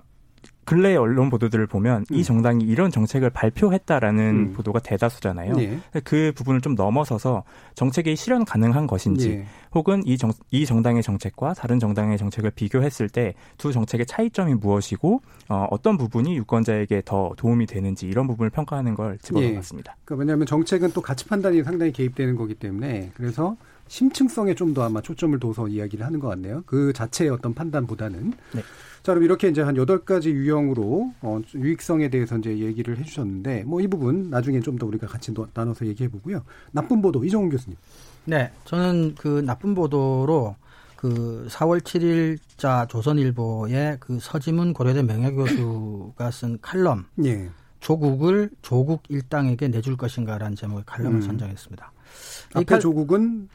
근래 0.68 0.94
언론 0.96 1.30
보도들을 1.30 1.66
보면 1.66 2.04
음. 2.10 2.14
이 2.14 2.22
정당이 2.22 2.62
이런 2.62 2.90
정책을 2.90 3.30
발표했다라는 3.30 4.24
음. 4.24 4.52
보도가 4.52 4.80
대다수잖아요. 4.80 5.58
예. 5.60 5.80
그 6.04 6.32
부분을 6.36 6.60
좀 6.60 6.74
넘어서서 6.74 7.44
정책이 7.74 8.16
실현 8.16 8.44
가능한 8.44 8.86
것인지 8.86 9.30
예. 9.30 9.46
혹은 9.74 10.02
이, 10.04 10.18
정, 10.18 10.30
이 10.50 10.66
정당의 10.66 11.02
정책과 11.02 11.54
다른 11.54 11.78
정당의 11.80 12.18
정책을 12.18 12.50
비교했을 12.50 13.08
때 13.08 13.34
두 13.56 13.72
정책의 13.72 14.04
차이점이 14.04 14.54
무엇이고 14.56 15.22
어, 15.48 15.66
어떤 15.70 15.96
부분이 15.96 16.36
유권자에게 16.36 17.02
더 17.06 17.32
도움이 17.38 17.64
되는지 17.64 18.06
이런 18.06 18.26
부분을 18.26 18.50
평가하는 18.50 18.94
걸 18.94 19.16
집어넣었습니다. 19.22 19.94
예. 19.96 20.00
그러니까 20.04 20.20
왜냐하면 20.20 20.46
정책은 20.46 20.92
또 20.92 21.00
가치 21.00 21.24
판단이 21.24 21.62
상당히 21.62 21.92
개입되는 21.92 22.36
거기 22.36 22.52
때문에 22.54 23.12
그래서 23.14 23.56
심층성에 23.88 24.54
좀 24.54 24.74
더 24.74 24.84
아마 24.84 25.00
초점을 25.00 25.40
둬서 25.40 25.66
이야기를 25.68 26.04
하는 26.04 26.20
것 26.20 26.28
같네요. 26.28 26.62
그 26.66 26.92
자체의 26.92 27.30
어떤 27.30 27.54
판단보다는. 27.54 28.34
네. 28.52 28.62
자, 29.08 29.14
그럼 29.14 29.24
이렇게 29.24 29.48
이제 29.48 29.62
한 29.62 29.74
여덟 29.78 30.04
가지 30.04 30.28
유형으로 30.30 31.14
어, 31.22 31.40
유익성에 31.54 32.10
대해서 32.10 32.36
이제 32.36 32.58
얘기를 32.58 32.98
해주셨는데 32.98 33.64
뭐 33.64 33.80
이 33.80 33.86
부분 33.86 34.28
나중에 34.28 34.60
좀 34.60 34.76
더 34.76 34.84
우리가 34.84 35.06
같이 35.06 35.32
나눠서 35.54 35.86
얘기해 35.86 36.10
보고요. 36.10 36.42
나쁜 36.72 37.00
보도 37.00 37.24
이정훈 37.24 37.48
교수님. 37.48 37.78
네, 38.26 38.52
저는 38.66 39.14
그 39.14 39.40
나쁜 39.40 39.74
보도로 39.74 40.56
그 40.96 41.46
4월 41.48 41.80
7일자 41.80 42.86
조선일보의 42.90 43.96
그 43.98 44.18
서지문 44.20 44.74
고려대 44.74 45.02
명예교수가 45.02 46.30
쓴 46.30 46.58
칼럼 46.60 47.06
예. 47.24 47.48
조국을 47.80 48.50
조국 48.60 49.04
일당에게 49.08 49.68
내줄 49.68 49.96
것인가라는 49.96 50.54
제목의 50.54 50.82
칼럼을 50.84 51.16
음. 51.16 51.22
선정했습니다. 51.22 51.92
앞에 52.52 52.64
칼... 52.66 52.80
조국은 52.80 53.48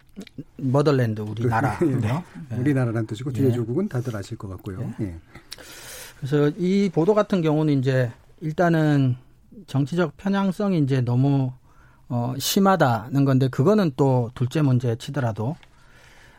머덜랜드 0.57 1.21
우리나라. 1.21 1.77
그, 1.77 1.85
네. 2.01 2.23
네. 2.49 2.57
우리나라란 2.57 3.05
뜻이고 3.07 3.31
뒤에 3.31 3.47
네. 3.47 3.53
조국은 3.53 3.87
다들 3.87 4.15
아실 4.15 4.37
것 4.37 4.47
같고요. 4.49 4.79
네. 4.79 5.07
예. 5.07 5.15
그래서 6.17 6.49
이 6.57 6.89
보도 6.93 7.13
같은 7.13 7.41
경우는 7.41 7.79
이제 7.79 8.11
일단은 8.41 9.17
정치적 9.67 10.17
편향성이 10.17 10.79
이제 10.79 11.01
너무 11.01 11.51
어, 12.09 12.33
심하다는 12.37 13.25
건데 13.25 13.47
그거는 13.47 13.91
또 13.95 14.29
둘째 14.35 14.61
문제 14.61 14.95
치더라도 14.95 15.55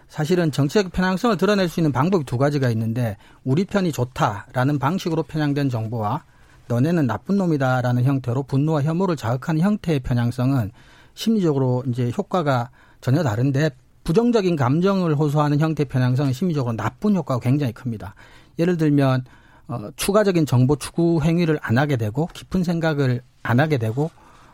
사실은 0.09 0.53
정치적 0.53 0.93
편향성을 0.93 1.37
드러낼 1.37 1.69
수 1.69 1.81
있는 1.81 1.91
방법이 1.91 2.25
두 2.25 2.39
가지가 2.39 2.71
있는데 2.71 3.17
우리 3.43 3.65
편이 3.65 3.93
좋다라는 3.93 4.79
방식으로 4.79 5.25
편향된 5.25 5.71
정보와 5.71 6.23
너네는 6.69 7.07
나쁜 7.07 7.37
놈이다라는 7.37 8.05
형태로 8.05 8.45
분노와 8.45 8.83
혐오를 8.83 9.17
자극하는 9.17 9.61
형태의 9.61 10.01
편향성은 10.01 10.71
심리적으로 11.15 11.83
이제 11.89 12.13
효과가 12.17 12.71
전혀 13.05 13.23
다른데 13.23 13.69
부정적인 14.03 14.57
감정을 14.57 15.15
호소하는 15.15 15.61
형태 15.61 15.85
편향성은 15.85 16.33
심리적으로 16.33 16.75
나쁜 16.75 17.15
효과가 17.15 17.39
굉장히 17.39 17.75
큽니다. 17.75 18.15
예를 18.59 18.79
들면 18.79 19.25
어, 19.69 19.91
추가적인 19.97 20.47
정보 20.47 20.77
추구 20.77 21.21
행위를 21.23 21.59
안 21.61 21.77
하게 21.77 21.97
되고 21.97 22.31
깊은 22.33 22.65
생각을 22.65 23.21
안 23.43 23.61
하게 23.61 23.77
되고 23.77 24.11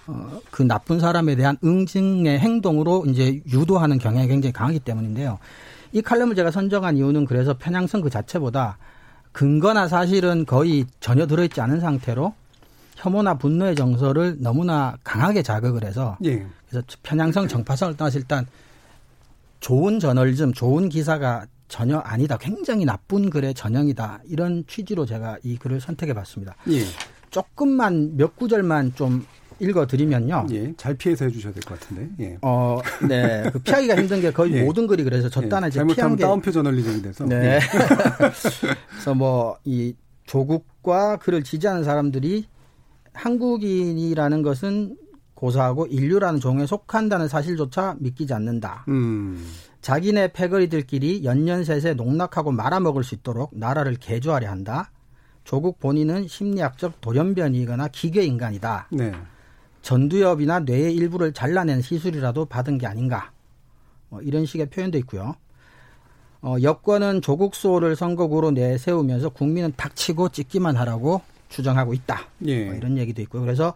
어, 0.08 0.40
그 0.50 0.64
나쁜 0.64 0.98
사람에 0.98 1.36
대한 1.36 1.58
응징의 1.62 2.40
행동으로 2.40 3.04
이제 3.06 3.40
유도하는 3.52 3.98
경향이 3.98 4.26
굉장히 4.26 4.52
강하기 4.52 4.80
때문인데요. 4.80 5.38
이 5.92 6.02
칼럼을 6.02 6.34
제가 6.34 6.50
선정한 6.50 6.96
이유는 6.96 7.26
그래서 7.26 7.54
편향성 7.56 8.00
그 8.00 8.10
자체보다 8.10 8.78
근거나 9.30 9.86
사실은 9.86 10.44
거의 10.44 10.86
전혀 10.98 11.28
들어있지 11.28 11.60
않은 11.60 11.78
상태로 11.78 12.34
혐오나 12.96 13.34
분노의 13.34 13.76
정서를 13.76 14.38
너무나 14.40 14.96
강하게 15.04 15.42
자극을 15.42 15.84
해서 15.84 16.18
예. 16.24 16.44
그래서 16.70 16.86
편향성 17.02 17.48
정파성을 17.48 17.96
떠나서 17.96 18.18
일단 18.18 18.46
좋은 19.60 19.98
저널즘, 20.00 20.52
좋은 20.54 20.88
기사가 20.88 21.46
전혀 21.68 21.98
아니다. 21.98 22.36
굉장히 22.38 22.84
나쁜 22.84 23.28
글의 23.30 23.54
전형이다. 23.54 24.20
이런 24.28 24.64
취지로 24.66 25.04
제가 25.04 25.36
이 25.42 25.56
글을 25.56 25.80
선택해 25.80 26.14
봤습니다. 26.14 26.56
예. 26.70 26.80
조금만 27.30 28.16
몇 28.16 28.36
구절만 28.36 28.94
좀 28.94 29.24
읽어드리면요. 29.60 30.46
예, 30.50 30.72
잘 30.76 30.94
피해서 30.94 31.26
해주셔야 31.26 31.52
될 31.52 31.62
것 31.64 31.78
같은데. 31.78 32.08
예. 32.20 32.38
어, 32.42 32.78
네. 33.06 33.42
그 33.52 33.58
피하기가 33.58 33.96
힘든 33.96 34.20
게 34.22 34.32
거의 34.32 34.54
예. 34.54 34.62
모든 34.64 34.86
글이 34.86 35.04
그래서 35.04 35.28
저단에 35.28 35.66
예. 35.66 35.70
잘못하면 35.70 36.16
게... 36.16 36.22
다운표 36.22 36.50
저널리즘이 36.50 37.02
돼서. 37.02 37.24
네. 37.26 37.56
예. 37.56 37.60
그래서 38.90 39.14
뭐 39.14 39.58
이 39.64 39.94
조국과 40.26 41.16
그를 41.18 41.42
지지하는 41.42 41.84
사람들이 41.84 42.46
한국인이라는 43.12 44.42
것은 44.42 44.96
고사하고 45.40 45.86
인류라는 45.86 46.38
종에 46.38 46.66
속한다는 46.66 47.26
사실조차 47.26 47.96
믿기지 47.98 48.34
않는다. 48.34 48.84
음. 48.88 49.42
자기네 49.80 50.32
패거리들끼리 50.34 51.24
연년셋에 51.24 51.94
농락하고 51.94 52.52
말아먹을 52.52 53.02
수 53.02 53.14
있도록 53.14 53.50
나라를 53.54 53.96
개조하려 53.96 54.50
한다. 54.50 54.90
조국 55.44 55.80
본인은 55.80 56.28
심리학적 56.28 57.00
돌연변이거나 57.00 57.88
기계 57.88 58.22
인간이다. 58.22 58.88
네. 58.92 59.12
전두엽이나 59.80 60.60
뇌의 60.60 60.94
일부를 60.94 61.32
잘라낸 61.32 61.80
시술이라도 61.80 62.44
받은 62.44 62.76
게 62.76 62.86
아닌가. 62.86 63.32
뭐 64.10 64.20
이런 64.20 64.44
식의 64.44 64.68
표현도 64.68 64.98
있고요. 64.98 65.36
어, 66.42 66.56
여권은 66.60 67.22
조국 67.22 67.54
수호를 67.54 67.96
선거구로 67.96 68.50
내세우면서 68.50 69.30
국민은 69.30 69.72
닥치고 69.78 70.28
찍기만 70.28 70.76
하라고 70.76 71.22
주장하고 71.48 71.94
있다. 71.94 72.26
예. 72.44 72.66
뭐 72.66 72.74
이런 72.74 72.98
얘기도 72.98 73.22
있고요. 73.22 73.40
그래서 73.40 73.72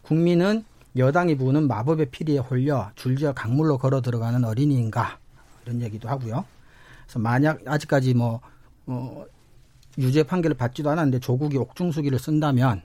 국민은 0.00 0.64
여당이 0.96 1.36
부는 1.36 1.68
마법의 1.68 2.06
피리에 2.10 2.38
홀려 2.38 2.90
줄지어 2.94 3.32
강물로 3.32 3.78
걸어 3.78 4.00
들어가는 4.00 4.44
어린이인가 4.44 5.18
이런 5.64 5.80
얘기도 5.80 6.08
하고요. 6.08 6.44
그래서 7.04 7.18
만약 7.18 7.60
아직까지 7.66 8.14
뭐 8.14 8.40
어, 8.86 9.24
유죄 9.98 10.22
판결을 10.22 10.56
받지도 10.56 10.90
않았는데 10.90 11.20
조국이 11.20 11.56
옥중수기를 11.56 12.18
쓴다면 12.18 12.82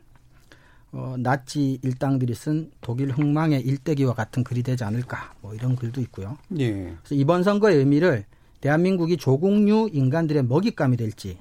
어, 0.93 1.15
나치 1.17 1.79
일당들이 1.83 2.33
쓴 2.33 2.71
독일 2.81 3.11
흥망의 3.11 3.61
일대기와 3.61 4.13
같은 4.13 4.43
글이 4.43 4.63
되지 4.63 4.83
않을까 4.83 5.33
뭐 5.41 5.53
이런 5.53 5.75
글도 5.75 5.99
있고요. 6.01 6.37
예. 6.59 6.95
그래서 7.03 7.15
이번 7.15 7.43
선거의 7.43 7.77
의미를 7.77 8.25
대한민국이 8.61 9.17
조국류 9.17 9.89
인간들의 9.91 10.43
먹잇감이 10.43 10.97
될지 10.97 11.37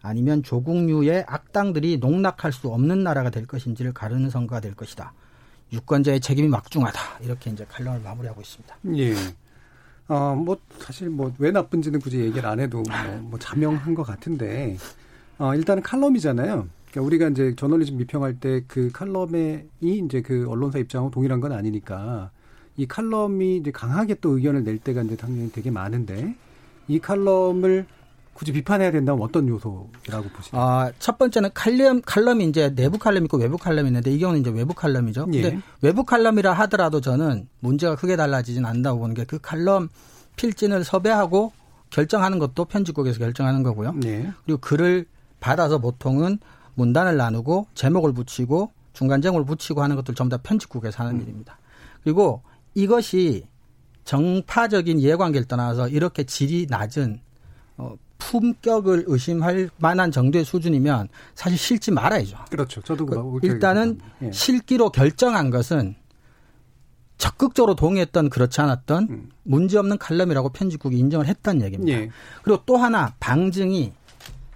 아니면 0.00 0.42
조국류의 0.42 1.24
악당들이 1.26 1.98
농락할 1.98 2.52
수 2.52 2.68
없는 2.68 3.02
나라가 3.02 3.30
될 3.30 3.46
것인지를 3.46 3.92
가르는 3.92 4.30
선거가 4.30 4.60
될 4.60 4.74
것이다. 4.74 5.12
유권자의 5.74 6.20
책임이 6.20 6.48
막중하다. 6.48 7.00
이렇게 7.22 7.50
이제 7.50 7.64
칼럼을 7.68 8.00
마무리하고 8.00 8.40
있습니다. 8.40 8.76
예. 8.96 9.14
어, 10.08 10.34
뭐, 10.34 10.58
사실 10.78 11.08
뭐, 11.08 11.32
왜 11.38 11.50
나쁜지는 11.50 12.00
굳이 12.00 12.20
얘기를 12.20 12.46
안 12.46 12.60
해도 12.60 12.82
뭐, 12.82 13.20
뭐 13.20 13.38
자명한 13.38 13.94
것 13.94 14.02
같은데, 14.02 14.76
어, 15.38 15.54
일단은 15.54 15.82
칼럼이잖아요. 15.82 16.68
그러니까 16.90 17.06
우리가 17.06 17.28
이제 17.28 17.54
저널리즘 17.56 17.98
비평할 17.98 18.38
때 18.38 18.62
그 18.68 18.90
칼럼에 18.92 19.66
이 19.80 19.98
이제 20.04 20.22
그 20.22 20.46
언론사 20.48 20.78
입장하고 20.78 21.10
동일한 21.10 21.40
건 21.40 21.52
아니니까 21.52 22.30
이 22.76 22.86
칼럼이 22.86 23.56
이제 23.56 23.72
강하게 23.72 24.14
또 24.20 24.36
의견을 24.36 24.62
낼 24.62 24.78
때가 24.78 25.02
이제 25.02 25.16
당연히 25.16 25.50
되게 25.50 25.70
많은데 25.70 26.36
이 26.86 27.00
칼럼을 27.00 27.86
굳이 28.34 28.52
비판해야 28.52 28.90
된다면 28.90 29.22
어떤 29.22 29.48
요소라고 29.48 30.28
보시나요? 30.36 30.62
아, 30.62 30.92
첫 30.98 31.18
번째는 31.18 31.50
칼럼, 31.54 32.02
칼럼이 32.04 32.44
이제 32.46 32.74
내부 32.74 32.98
칼럼이 32.98 33.24
있고 33.24 33.38
외부 33.38 33.56
칼럼이 33.56 33.88
있는데 33.88 34.10
이 34.12 34.18
경우는 34.18 34.40
이제 34.40 34.50
외부 34.50 34.74
칼럼이죠. 34.74 35.24
근데 35.24 35.44
예. 35.44 35.60
외부 35.80 36.04
칼럼이라 36.04 36.52
하더라도 36.52 37.00
저는 37.00 37.48
문제가 37.60 37.96
크게 37.96 38.16
달라지진 38.16 38.64
않다고 38.64 38.98
보는 39.00 39.14
게 39.14 39.24
그 39.24 39.38
칼럼 39.40 39.88
필진을 40.36 40.84
섭외하고 40.84 41.52
결정하는 41.90 42.38
것도 42.38 42.64
편집국에서 42.66 43.18
결정하는 43.18 43.62
거고요. 43.62 43.94
예. 44.04 44.32
그리고 44.44 44.60
글을 44.60 45.06
받아서 45.40 45.78
보통은 45.78 46.38
문단을 46.74 47.16
나누고 47.16 47.68
제목을 47.74 48.12
붙이고 48.12 48.72
중간 48.92 49.22
제목을 49.22 49.44
붙이고 49.44 49.82
하는 49.82 49.96
것들 49.96 50.14
전부 50.14 50.36
다 50.36 50.42
편집국에서 50.42 51.04
하는 51.04 51.16
음. 51.16 51.22
일입니다. 51.22 51.58
그리고 52.02 52.42
이것이 52.74 53.46
정파적인 54.04 54.98
이해관계를 54.98 55.46
떠나서 55.46 55.88
이렇게 55.88 56.24
질이 56.24 56.66
낮은 56.68 57.20
어, 57.76 57.94
품격을 58.24 59.04
의심할 59.06 59.68
만한 59.76 60.10
정도의 60.10 60.44
수준이면 60.44 61.08
사실 61.34 61.58
실지 61.58 61.90
말아야죠. 61.90 62.38
그렇죠. 62.50 62.80
저도 62.80 63.06
그, 63.06 63.38
일단은 63.42 64.00
예. 64.22 64.32
실기로 64.32 64.90
결정한 64.90 65.50
것은 65.50 65.94
적극적으로 67.18 67.74
동의했던 67.74 68.30
그렇지 68.30 68.60
않았던 68.60 69.06
음. 69.10 69.28
문제없는 69.44 69.98
칼럼이라고 69.98 70.48
편집국이 70.50 70.98
인정을 70.98 71.26
했다는 71.26 71.62
얘기입니다. 71.62 71.98
예. 71.98 72.10
그리고 72.42 72.62
또 72.66 72.76
하나 72.76 73.14
방증이 73.20 73.92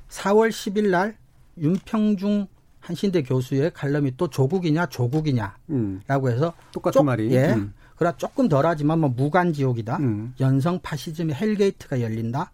4월 0.09 0.49
10일 0.49 0.89
날 0.89 1.17
윤평중 1.59 2.47
한신대 2.81 3.23
교수의 3.23 3.73
칼럼이 3.75 4.17
또 4.17 4.29
조국이냐 4.29 4.87
조국이냐라고 4.87 5.59
음. 5.71 6.03
해서 6.09 6.55
똑같은 6.73 7.01
쪽, 7.01 7.05
말이 7.05 7.31
예. 7.33 7.53
음. 7.53 7.75
그러나 7.97 8.17
조금 8.17 8.49
덜하지만 8.49 9.01
뭐 9.01 9.11
무간지옥이다. 9.11 9.99
음. 9.99 10.35
연성 10.41 10.81
파시즘의 10.83 11.35
hell 11.37 11.62
gate가 11.62 12.01
열린다. 12.01 12.53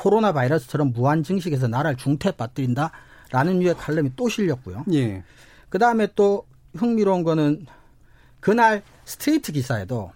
코로나 0.00 0.32
바이러스처럼 0.32 0.94
무한 0.94 1.22
증식해서 1.22 1.68
나라를 1.68 1.98
중태 1.98 2.30
빠뜨린다라는 2.30 3.58
류의 3.58 3.74
칼럼이 3.76 4.12
또 4.16 4.30
실렸고요. 4.30 4.86
예. 4.94 5.22
그 5.68 5.78
다음에 5.78 6.08
또 6.16 6.46
흥미로운 6.74 7.22
거는 7.22 7.66
그날 8.40 8.82
스트레이트 9.04 9.52
기사에도 9.52 10.10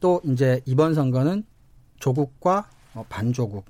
또 0.00 0.20
이제 0.24 0.60
이번 0.66 0.94
선거는 0.94 1.44
조국과 2.00 2.66
어, 2.94 3.04
반조국 3.08 3.64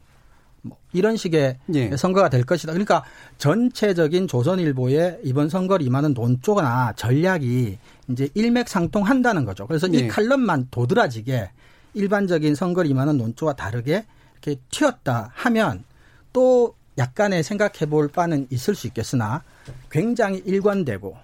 뭐 0.62 0.78
이런 0.94 1.18
식의 1.18 1.58
예. 1.74 1.96
선거가 1.98 2.30
될 2.30 2.44
것이다. 2.44 2.72
그러니까 2.72 3.04
전체적인 3.36 4.26
조선일보의 4.26 5.20
이번 5.24 5.50
선거를 5.50 5.84
임하는 5.84 6.14
논조나 6.14 6.94
전략이 6.94 7.76
이제 8.08 8.28
일맥상통한다는 8.32 9.44
거죠. 9.44 9.66
그래서 9.66 9.86
예. 9.92 9.98
이 9.98 10.08
칼럼만 10.08 10.68
도드라지게 10.70 11.50
일반적인 11.92 12.54
선거를 12.54 12.90
임하는 12.90 13.18
논조와 13.18 13.52
다르게 13.52 14.06
이렇게 14.42 14.60
튀었다 14.70 15.30
하면 15.34 15.84
또 16.32 16.74
약간의 16.98 17.42
생각해 17.42 17.86
볼 17.88 18.08
바는 18.08 18.46
있을 18.50 18.74
수 18.74 18.86
있겠으나 18.86 19.42
굉장히 19.90 20.38
일관되고 20.38 21.16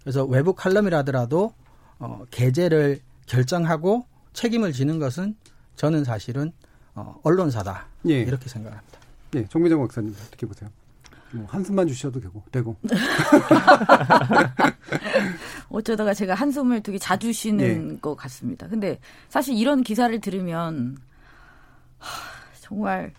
그래서 0.00 0.24
외부 0.24 0.54
칼럼이라더라도 0.54 1.54
어, 1.98 2.24
게재를 2.30 3.00
결정하고 3.26 4.06
책임을 4.32 4.72
지는 4.72 4.98
것은 4.98 5.36
저는 5.76 6.04
사실은 6.04 6.52
어, 6.94 7.18
언론사다 7.22 7.86
예. 8.08 8.20
이렇게 8.20 8.48
생각합니다. 8.48 8.98
예, 9.36 9.46
정미정 9.46 9.80
박사님 9.80 10.14
어떻게 10.26 10.46
보세요? 10.46 10.70
뭐 11.32 11.46
한숨만 11.48 11.88
주셔도 11.88 12.20
되고 12.20 12.42
되고. 12.52 12.76
어쩌다가 15.68 16.14
제가 16.14 16.34
한숨을 16.34 16.82
되게 16.82 16.98
자주 16.98 17.32
쉬는 17.32 17.94
예. 17.94 17.98
것 17.98 18.14
같습니다. 18.14 18.68
근데 18.68 19.00
사실 19.28 19.56
이런 19.56 19.82
기사를 19.82 20.20
들으면 20.20 20.96
하, 21.98 22.33
정말 22.64 23.12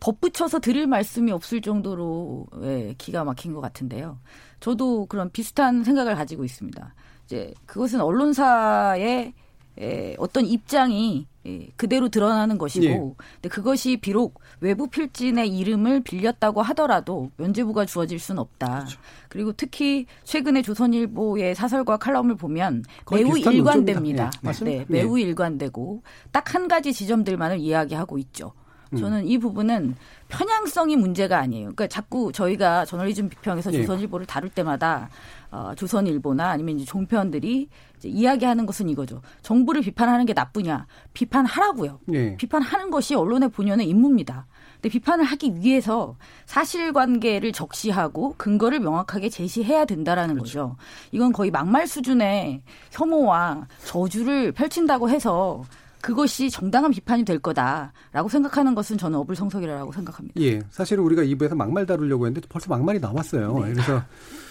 덧붙여서 0.00 0.58
드릴 0.60 0.86
말씀이 0.86 1.30
없을 1.30 1.60
정도로 1.60 2.46
예, 2.62 2.94
기가 2.96 3.22
막힌 3.22 3.52
것 3.52 3.60
같은데요. 3.60 4.18
저도 4.60 5.06
그런 5.06 5.30
비슷한 5.30 5.84
생각을 5.84 6.14
가지고 6.14 6.44
있습니다. 6.44 6.94
이제 7.26 7.52
그것은 7.66 8.00
언론사의 8.00 9.34
예, 9.80 10.16
어떤 10.18 10.44
입장이 10.44 11.26
예, 11.44 11.68
그대로 11.76 12.08
드러나는 12.08 12.56
것이고, 12.58 12.84
예. 12.86 13.24
근데 13.34 13.48
그것이 13.48 13.96
비록 13.96 14.40
외부 14.60 14.86
필진의 14.88 15.48
이름을 15.56 16.02
빌렸다고 16.02 16.62
하더라도 16.62 17.30
면제부가 17.36 17.84
주어질 17.84 18.18
수는 18.18 18.40
없다. 18.40 18.80
그렇죠. 18.80 19.00
그리고 19.28 19.52
특히 19.52 20.06
최근에 20.24 20.62
조선일보의 20.62 21.54
사설과 21.54 21.96
칼럼을 21.96 22.36
보면 22.36 22.84
매우 23.10 23.38
일관됩니다. 23.38 24.30
예, 24.44 24.50
네, 24.64 24.78
네, 24.78 24.84
매우 24.88 25.18
일관되고 25.18 26.02
딱 26.32 26.54
한 26.54 26.68
가지 26.68 26.92
지점들만을 26.92 27.58
이야기하고 27.60 28.18
있죠. 28.18 28.52
음. 28.92 28.96
저는 28.96 29.26
이 29.26 29.38
부분은 29.38 29.96
편향성이 30.28 30.96
문제가 30.96 31.38
아니에요. 31.38 31.72
그러니까 31.74 31.86
자꾸 31.86 32.32
저희가 32.32 32.84
저널리즘 32.84 33.28
비평에서 33.28 33.72
예. 33.74 33.80
조선일보를 33.82 34.26
다룰 34.26 34.50
때마다 34.50 35.08
어, 35.50 35.72
조선일보나 35.76 36.48
아니면 36.48 36.76
이제 36.76 36.86
종편들이 36.86 37.68
이제 37.98 38.08
이야기하는 38.08 38.64
것은 38.66 38.88
이거죠. 38.88 39.20
정부를 39.42 39.82
비판하는 39.82 40.24
게 40.24 40.32
나쁘냐? 40.32 40.86
비판하라고요. 41.12 42.00
네. 42.06 42.36
비판하는 42.36 42.90
것이 42.90 43.14
언론의 43.14 43.50
본연의 43.50 43.86
임무입니다. 43.88 44.46
근데 44.74 44.88
비판을 44.88 45.24
하기 45.24 45.60
위해서 45.60 46.16
사실관계를 46.46 47.52
적시하고 47.52 48.34
근거를 48.36 48.80
명확하게 48.80 49.28
제시해야 49.28 49.84
된다라는 49.84 50.34
그렇죠. 50.36 50.70
거죠. 50.70 50.76
이건 51.12 51.32
거의 51.32 51.50
막말 51.50 51.86
수준의 51.86 52.62
혐오와 52.90 53.68
저주를 53.84 54.52
펼친다고 54.52 55.08
해서 55.10 55.62
그것이 56.02 56.50
정당한 56.50 56.90
비판이 56.90 57.24
될 57.24 57.38
거다라고 57.38 58.28
생각하는 58.28 58.74
것은 58.74 58.98
저는 58.98 59.18
어불성설이라고 59.20 59.92
생각합니다. 59.92 60.40
예, 60.40 60.60
사실은 60.68 61.04
우리가 61.04 61.22
2부에서 61.22 61.54
막말 61.54 61.86
다루려고 61.86 62.26
했는데 62.26 62.46
벌써 62.50 62.68
막말이 62.68 62.98
나왔어요. 62.98 63.58
네. 63.60 63.72
그래서 63.72 64.02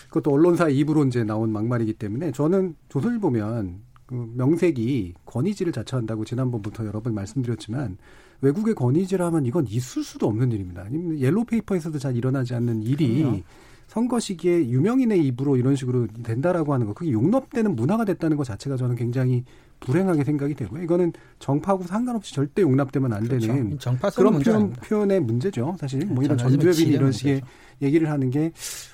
그것도 0.08 0.32
언론사 0.32 0.70
입으로 0.70 1.06
이제 1.06 1.24
나온 1.24 1.52
막말이기 1.52 1.94
때문에 1.94 2.32
저는 2.32 2.76
조선일 2.90 3.20
보면 3.20 3.82
그 4.06 4.32
명색이 4.36 5.14
권위지를 5.26 5.72
자처한다고 5.72 6.26
지난번부터 6.26 6.86
여러 6.86 7.02
번 7.02 7.14
말씀드렸지만 7.14 7.98
외국의 8.42 8.74
권위지라 8.74 9.24
하면 9.26 9.46
이건 9.46 9.68
있을 9.68 10.04
수도 10.04 10.28
없는 10.28 10.52
일입니다. 10.52 10.86
옐로우 11.20 11.46
페이퍼에서도 11.46 12.00
잘 12.00 12.16
일어나지 12.16 12.56
않는 12.56 12.82
일이 12.82 13.20
그럼요. 13.20 13.42
선거 13.88 14.20
시기에 14.22 14.70
유명인의 14.70 15.26
입으로 15.28 15.58
이런 15.58 15.76
식으로 15.76 16.08
된다라고 16.24 16.74
하는 16.74 16.88
거 16.88 16.94
그게 16.94 17.12
용납되는 17.12 17.76
문화가 17.76 18.06
됐다는 18.06 18.38
것 18.38 18.46
자체가 18.46 18.78
저는 18.78 18.96
굉장히 18.96 19.44
불행하게 19.82 20.24
생각이 20.24 20.54
되고요. 20.54 20.84
이거는 20.84 21.12
정파하고 21.40 21.84
상관없이 21.84 22.34
절대 22.34 22.62
용납되면 22.62 23.12
안 23.12 23.24
그렇죠. 23.24 23.48
되는 23.48 23.78
그런 24.16 24.40
표현, 24.40 24.74
표현의 24.74 25.20
문제죠. 25.20 25.76
사실 25.80 26.06
뭐 26.06 26.24
이런 26.24 26.38
전두엽이 26.38 26.84
이런 26.84 27.12
식의 27.12 27.42
얘기를 27.82 28.10
하는 28.10 28.30
게 28.30 28.52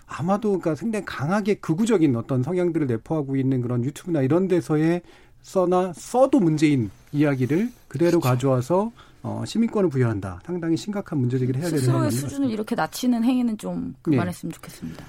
아마도 0.08 0.50
그러니까 0.58 0.76
상당히 0.76 1.06
강하게 1.06 1.56
극우적인 1.56 2.16
어떤 2.16 2.42
성향들을 2.42 2.88
내포하고 2.88 3.36
있는 3.36 3.62
그런 3.62 3.84
유튜브나 3.84 4.22
이런 4.22 4.48
데서의 4.48 5.02
써나 5.42 5.92
써도 5.94 6.40
문제인 6.40 6.90
이야기를 7.12 7.70
그대로 7.88 8.20
그렇죠. 8.20 8.30
가져와서 8.30 8.92
어, 9.24 9.44
시민권을 9.46 9.90
부여한다. 9.90 10.40
상당히 10.46 10.78
심각한 10.78 11.20
문제 11.20 11.38
제기를 11.38 11.60
해야 11.60 11.70
되는 11.70 11.80
스스로의 11.80 12.12
수준을 12.12 12.50
이렇게 12.50 12.76
낮추는 12.76 13.24
행위는 13.26 13.58
좀 13.58 13.94
그만했으면 14.02 14.52
네. 14.52 14.56
좋겠습니다. 14.56 15.06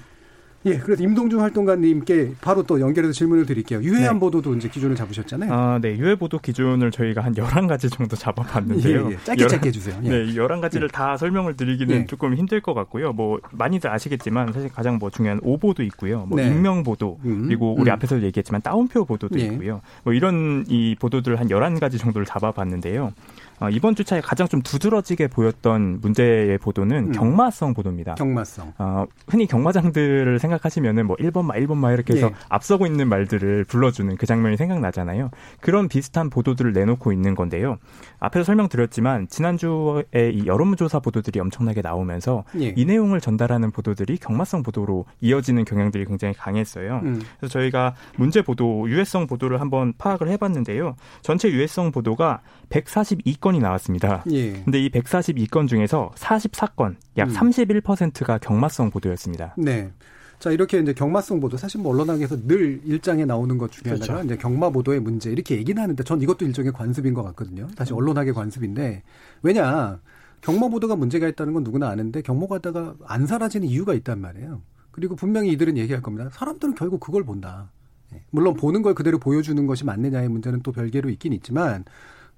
예, 0.65 0.77
그래서 0.77 1.03
임동준 1.03 1.39
활동가님께 1.39 2.33
바로 2.41 2.63
또 2.63 2.81
연결해서 2.81 3.13
질문을 3.13 3.45
드릴게요. 3.45 3.81
유해한 3.81 4.15
네. 4.15 4.19
보도도 4.19 4.55
이제 4.55 4.67
기준을 4.67 4.95
잡으셨잖아요. 4.95 5.53
아, 5.53 5.79
네. 5.81 5.97
유해 5.97 6.15
보도 6.15 6.37
기준을 6.37 6.91
저희가 6.91 7.21
한 7.21 7.33
11가지 7.33 7.91
정도 7.91 8.17
잡아봤는데요. 8.17 9.07
예, 9.07 9.11
예. 9.11 9.17
짧게 9.23 9.43
11, 9.43 9.47
짧게 9.47 9.67
해주세요. 9.69 9.99
예. 10.03 10.09
네, 10.09 10.25
11가지를 10.33 10.83
예. 10.83 10.87
다 10.87 11.15
설명을 11.15 11.55
드리기는 11.55 11.95
예. 11.95 12.05
조금 12.05 12.35
힘들 12.35 12.59
것 12.59 12.73
같고요. 12.73 13.13
뭐, 13.13 13.39
많이들 13.51 13.89
아시겠지만 13.89 14.51
사실 14.51 14.69
가장 14.69 14.97
뭐 14.97 15.09
중요한 15.09 15.39
오보도 15.43 15.81
있고요. 15.83 16.25
뭐, 16.25 16.37
네. 16.37 16.47
익명 16.47 16.83
보도, 16.83 17.19
음, 17.23 17.45
그리고 17.47 17.75
우리 17.77 17.89
음. 17.89 17.93
앞에서 17.93 18.21
얘기했지만 18.21 18.61
따옴표 18.61 19.05
보도도 19.05 19.39
예. 19.39 19.45
있고요. 19.45 19.79
뭐, 20.03 20.13
이런 20.13 20.65
이 20.67 20.95
보도들 20.99 21.39
한 21.39 21.47
11가지 21.47 21.97
정도를 21.97 22.25
잡아봤는데요. 22.25 23.13
어, 23.61 23.69
이번 23.69 23.93
주차에 23.95 24.21
가장 24.21 24.47
좀 24.47 24.61
두드러지게 24.61 25.27
보였던 25.27 25.99
문제의 26.01 26.57
보도는 26.57 27.07
음. 27.07 27.11
경마성 27.11 27.73
보도입니다. 27.73 28.15
경마성. 28.15 28.73
어, 28.77 29.05
흔히 29.27 29.47
경마장들을 29.47 30.39
생 30.39 30.48
각하시면은 30.49 31.05
뭐 31.05 31.15
1번 31.17 31.45
마 31.45 31.55
1번 31.55 31.77
마 31.77 31.91
이렇게 31.91 32.15
해서 32.15 32.27
예. 32.27 32.35
앞서고 32.49 32.85
있는 32.85 33.07
말들을 33.07 33.65
불러주는 33.65 34.15
그 34.17 34.25
장면이 34.25 34.57
생각나잖아요. 34.57 35.31
그런 35.61 35.87
비슷한 35.87 36.29
보도들을 36.29 36.73
내놓고 36.73 37.11
있는 37.11 37.35
건데요. 37.35 37.77
앞에서 38.19 38.43
설명드렸지만 38.43 39.27
지난주에 39.27 40.31
이 40.33 40.45
여론조사 40.45 40.99
보도들이 40.99 41.39
엄청나게 41.39 41.81
나오면서 41.81 42.43
예. 42.59 42.73
이 42.75 42.85
내용을 42.85 43.21
전달하는 43.21 43.71
보도들이 43.71 44.17
경마성 44.17 44.63
보도로 44.63 45.05
이어지는 45.21 45.65
경향들이 45.65 46.05
굉장히 46.05 46.33
강했어요. 46.33 47.01
음. 47.03 47.21
그래서 47.39 47.51
저희가 47.53 47.95
문제 48.17 48.41
보도, 48.41 48.89
유해성 48.89 49.27
보도를 49.27 49.61
한번 49.61 49.93
파악을 49.97 50.29
해봤는데요. 50.29 50.95
전체 51.21 51.49
유해성 51.49 51.91
보도가 51.91 52.41
142건이 52.69 53.59
나왔습니다. 53.59 54.23
예. 54.31 54.53
근데 54.63 54.79
이 54.79 54.89
142건 54.89 55.67
중에서 55.67 56.11
44건, 56.15 56.95
약 57.17 57.29
음. 57.29 57.33
31%가 57.33 58.37
경마성 58.37 58.89
보도였습니다. 58.91 59.55
네. 59.57 59.91
자, 60.39 60.51
이렇게 60.51 60.79
이제 60.79 60.93
경마성 60.93 61.41
보도, 61.41 61.57
사실 61.57 61.81
뭐 61.81 61.91
언론학에서 61.91 62.47
늘 62.47 62.81
일장에 62.85 63.25
나오는 63.25 63.57
것 63.57 63.71
중에 63.71 63.93
그렇죠. 63.93 64.13
하나가 64.13 64.25
이제 64.25 64.37
경마 64.37 64.69
보도의 64.69 65.01
문제, 65.01 65.29
이렇게 65.29 65.57
얘기는 65.57 65.81
하는데 65.81 66.01
전 66.03 66.21
이것도 66.21 66.45
일종의 66.45 66.71
관습인 66.71 67.13
것 67.13 67.23
같거든요. 67.23 67.67
다시 67.75 67.93
음. 67.93 67.97
언론학의 67.97 68.33
관습인데, 68.33 69.03
왜냐, 69.43 69.99
경마 70.39 70.69
보도가 70.69 70.95
문제가 70.95 71.27
있다는 71.27 71.53
건 71.53 71.63
누구나 71.63 71.89
아는데, 71.89 72.21
경마가다가 72.21 72.95
안 73.05 73.27
사라지는 73.27 73.67
이유가 73.67 73.93
있단 73.93 74.21
말이에요. 74.21 74.61
그리고 74.91 75.17
분명히 75.17 75.51
이들은 75.51 75.77
얘기할 75.77 76.01
겁니다. 76.01 76.29
사람들은 76.31 76.75
결국 76.75 77.01
그걸 77.01 77.23
본다. 77.23 77.69
예. 78.13 78.21
물론 78.31 78.53
보는 78.53 78.81
걸 78.81 78.95
그대로 78.95 79.19
보여주는 79.19 79.67
것이 79.67 79.83
맞느냐의 79.83 80.29
문제는 80.29 80.61
또 80.63 80.71
별개로 80.71 81.09
있긴 81.09 81.33
있지만, 81.33 81.83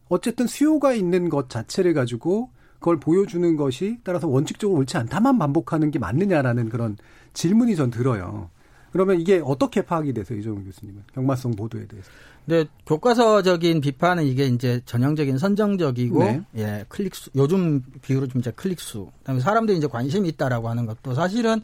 어쨌든 0.09 0.47
수요가 0.47 0.93
있는 0.93 1.29
것 1.29 1.49
자체를 1.49 1.93
가지고 1.93 2.49
그걸 2.81 2.99
보여주는 2.99 3.55
것이 3.55 3.99
따라서 4.03 4.27
원칙적으로 4.27 4.79
옳지 4.79 4.97
않다만 4.97 5.37
반복하는 5.37 5.91
게 5.91 5.99
맞느냐라는 5.99 6.69
그런 6.69 6.97
질문이 7.33 7.75
전 7.75 7.91
들어요. 7.91 8.49
그러면 8.91 9.21
이게 9.21 9.39
어떻게 9.45 9.83
파악이 9.83 10.13
돼서 10.13 10.33
이종훈 10.33 10.65
교수님은 10.65 11.03
경마성 11.13 11.51
보도에 11.51 11.85
대해서? 11.85 12.09
네, 12.45 12.65
교과서적인 12.87 13.81
비판은 13.81 14.25
이게 14.25 14.47
이제 14.47 14.81
전형적인 14.85 15.37
선정적이고 15.37 16.23
네. 16.23 16.43
예 16.57 16.85
클릭수 16.89 17.29
요즘 17.35 17.83
비유로 18.01 18.27
좀 18.27 18.41
이제 18.41 18.49
클릭수 18.49 19.09
그다음에 19.19 19.39
사람들이 19.41 19.77
이제 19.77 19.85
관심이 19.85 20.27
있다라고 20.29 20.67
하는 20.67 20.87
것도 20.87 21.13
사실은 21.13 21.61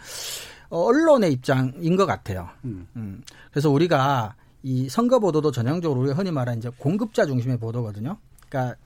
언론의 0.70 1.34
입장인 1.34 1.96
것 1.96 2.06
같아요. 2.06 2.48
음. 2.64 2.88
음. 2.96 3.24
그래서 3.50 3.72
우리가 3.72 4.36
이 4.62 4.88
선거 4.88 5.20
보도도 5.20 5.50
전형적으로 5.50 6.02
우리가 6.02 6.16
흔히 6.16 6.30
말하는 6.30 6.60
이제 6.60 6.70
공급자 6.78 7.26
중심의 7.26 7.58
보도거든요. 7.58 8.18
그러니까 8.48 8.78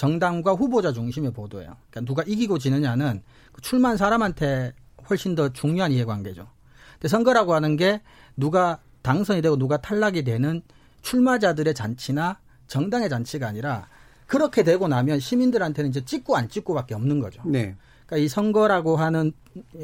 정당과 0.00 0.52
후보자 0.52 0.94
중심의 0.94 1.30
보도예요. 1.34 1.76
그러니까 1.90 2.10
누가 2.10 2.22
이기고 2.26 2.56
지느냐는 2.58 3.22
그 3.52 3.60
출마한 3.60 3.98
사람한테 3.98 4.72
훨씬 5.10 5.34
더 5.34 5.50
중요한 5.50 5.92
이해관계죠. 5.92 6.48
근데 6.94 7.08
선거라고 7.08 7.52
하는 7.52 7.76
게 7.76 8.00
누가 8.34 8.78
당선이 9.02 9.42
되고 9.42 9.58
누가 9.58 9.76
탈락이 9.76 10.24
되는 10.24 10.62
출마자들의 11.02 11.74
잔치나 11.74 12.38
정당의 12.66 13.10
잔치가 13.10 13.46
아니라 13.46 13.88
그렇게 14.26 14.62
되고 14.62 14.88
나면 14.88 15.20
시민들한테는 15.20 15.90
이제 15.90 16.02
찍고 16.02 16.34
안 16.34 16.48
찍고밖에 16.48 16.94
없는 16.94 17.20
거죠. 17.20 17.42
네. 17.44 17.76
그러니까 18.06 18.24
이 18.24 18.28
선거라고 18.28 18.96
하는 18.96 19.32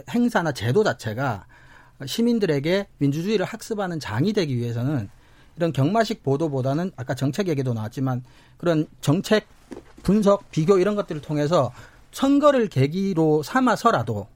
행사나 0.08 0.52
제도 0.52 0.82
자체가 0.82 1.44
시민들에게 2.06 2.88
민주주의를 2.96 3.44
학습하는 3.44 4.00
장이 4.00 4.32
되기 4.32 4.56
위해서는 4.56 5.10
이런 5.56 5.74
경마식 5.74 6.22
보도보다는 6.22 6.92
아까 6.96 7.14
정책 7.14 7.48
얘기도 7.48 7.74
나왔지만 7.74 8.24
그런 8.56 8.86
정책 9.02 9.46
분석, 10.06 10.48
비교 10.52 10.78
이런 10.78 10.94
것들을 10.94 11.20
통해서 11.20 11.72
선거를 12.12 12.68
계기로 12.68 13.42
삼아서라도 13.42 14.28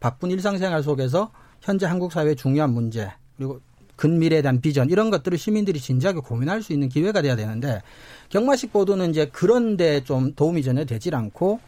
바쁜 0.00 0.32
일상생활 0.32 0.82
속에서 0.82 1.30
현재 1.60 1.86
한국 1.86 2.10
사회의 2.10 2.34
중요한 2.34 2.70
문제 2.70 3.08
그리고 3.36 3.60
근미래에 3.94 4.42
대한 4.42 4.60
비전 4.60 4.90
이런 4.90 5.10
것들을 5.10 5.38
시민들이 5.38 5.78
진지하게 5.78 6.18
고민할 6.18 6.60
수 6.60 6.72
있는 6.72 6.88
기회가 6.88 7.22
돼야 7.22 7.36
되는데 7.36 7.82
경마식 8.30 8.72
보도는 8.72 9.10
이제 9.10 9.30
그런데 9.32 10.02
좀 10.02 10.34
도움이 10.34 10.64
전혀 10.64 10.84
되질 10.84 11.14
않고 11.14 11.60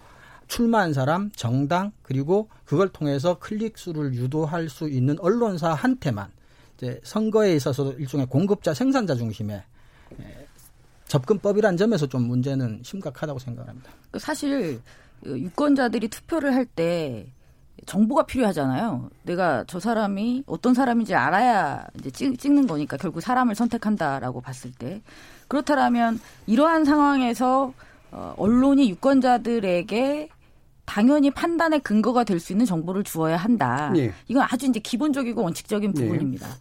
출마한 0.48 0.92
사람, 0.92 1.30
정당 1.36 1.92
그리고 2.02 2.48
그걸 2.64 2.88
통해서 2.88 3.38
클릭 3.38 3.78
수를 3.78 4.14
유도할 4.14 4.68
수 4.68 4.88
있는 4.88 5.16
언론사한테만 5.20 6.26
이제 6.76 7.00
선거에 7.04 7.54
있어서 7.54 7.92
일종의 7.92 8.26
공급자 8.26 8.74
생산자 8.74 9.14
중심의 9.14 9.62
예, 10.22 10.43
접근법이란 11.06 11.76
점에서 11.76 12.06
좀 12.06 12.22
문제는 12.26 12.80
심각하다고 12.82 13.38
생각합니다. 13.38 13.90
사실 14.18 14.80
유권자들이 15.24 16.08
투표를 16.08 16.54
할 16.54 16.66
때 16.66 17.26
정보가 17.86 18.24
필요하잖아요. 18.26 19.10
내가 19.24 19.64
저 19.66 19.78
사람이 19.80 20.44
어떤 20.46 20.74
사람인지 20.74 21.14
알아야 21.14 21.84
이제 21.98 22.10
찍, 22.10 22.38
찍는 22.38 22.66
거니까 22.66 22.96
결국 22.96 23.20
사람을 23.20 23.54
선택한다라고 23.54 24.40
봤을 24.40 24.72
때 24.72 25.02
그렇다면 25.48 26.20
이러한 26.46 26.84
상황에서 26.84 27.74
어, 28.10 28.34
언론이 28.38 28.88
유권자들에게 28.90 30.28
당연히 30.86 31.30
판단의 31.30 31.80
근거가 31.80 32.24
될 32.24 32.38
수 32.40 32.52
있는 32.52 32.64
정보를 32.64 33.02
주어야 33.04 33.36
한다. 33.36 33.92
예. 33.96 34.12
이건 34.28 34.46
아주 34.48 34.66
이제 34.66 34.78
기본적이고 34.80 35.42
원칙적인 35.42 35.92
예. 35.96 36.00
부분입니다. 36.00 36.46
예. 36.48 36.52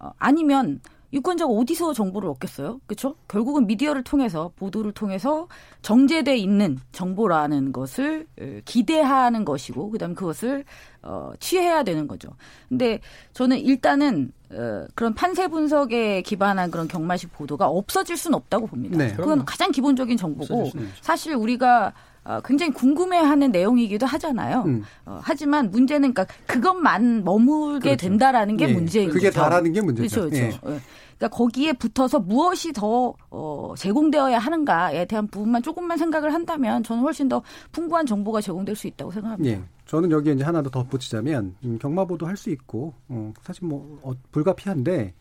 어, 0.00 0.12
아니면 0.18 0.80
유권자가 1.12 1.50
어디서 1.50 1.94
정보를 1.94 2.28
얻겠어요? 2.30 2.80
그렇죠? 2.86 3.14
결국은 3.28 3.66
미디어를 3.66 4.02
통해서 4.02 4.52
보도를 4.56 4.92
통해서 4.92 5.48
정제돼 5.82 6.36
있는 6.36 6.78
정보라는 6.92 7.72
것을 7.72 8.26
기대하는 8.64 9.44
것이고 9.44 9.90
그다음에 9.90 10.14
그것을 10.14 10.64
어 11.02 11.32
취해야 11.40 11.82
되는 11.82 12.06
거죠. 12.06 12.28
근데 12.68 13.00
저는 13.32 13.58
일단은 13.58 14.32
어 14.50 14.86
그런 14.94 15.14
판세 15.14 15.48
분석에 15.48 16.22
기반한 16.22 16.70
그런 16.70 16.88
경마식 16.88 17.32
보도가 17.32 17.68
없어질 17.68 18.16
수는 18.16 18.36
없다고 18.36 18.66
봅니다. 18.66 18.98
네, 18.98 19.14
그건 19.14 19.44
가장 19.44 19.70
기본적인 19.70 20.16
정보고 20.18 20.70
사실 21.00 21.34
우리가 21.34 21.94
어, 22.28 22.40
굉장히 22.44 22.72
궁금해하는 22.72 23.50
내용이기도 23.52 24.04
하잖아요. 24.04 24.64
음. 24.66 24.84
어, 25.06 25.18
하지만 25.22 25.70
문제는 25.70 26.12
그러니까 26.12 26.34
그것만 26.46 27.24
머물게 27.24 27.96
그렇죠. 27.96 28.06
된다라는 28.06 28.58
게 28.58 28.68
예. 28.68 28.72
문제인 28.74 29.08
그게 29.08 29.28
거죠. 29.28 29.40
다라는 29.40 29.72
게 29.72 29.80
문제죠. 29.80 30.28
그렇죠. 30.28 30.36
그렇죠. 30.36 30.60
예. 30.66 30.74
예. 30.74 30.80
그러니까 31.16 31.36
거기에 31.36 31.72
붙어서 31.72 32.20
무엇이 32.20 32.74
더 32.74 33.14
어, 33.30 33.72
제공되어야 33.78 34.38
하는가에 34.38 35.06
대한 35.06 35.26
부분만 35.26 35.62
조금만 35.62 35.96
생각을 35.96 36.34
한다면 36.34 36.82
저는 36.82 37.02
훨씬 37.02 37.30
더 37.30 37.42
풍부한 37.72 38.04
정보가 38.04 38.42
제공될 38.42 38.76
수 38.76 38.86
있다고 38.88 39.10
생각합니다. 39.10 39.58
예. 39.58 39.62
저는 39.86 40.10
여기에 40.10 40.34
이제 40.34 40.44
하나 40.44 40.60
더 40.60 40.68
덧붙이자면 40.68 41.56
음, 41.64 41.78
경마보도 41.80 42.26
할 42.26 42.36
수 42.36 42.50
있고 42.50 42.92
어, 43.08 43.32
사실 43.42 43.66
뭐 43.66 43.98
어, 44.02 44.12
불가피한데 44.32 45.14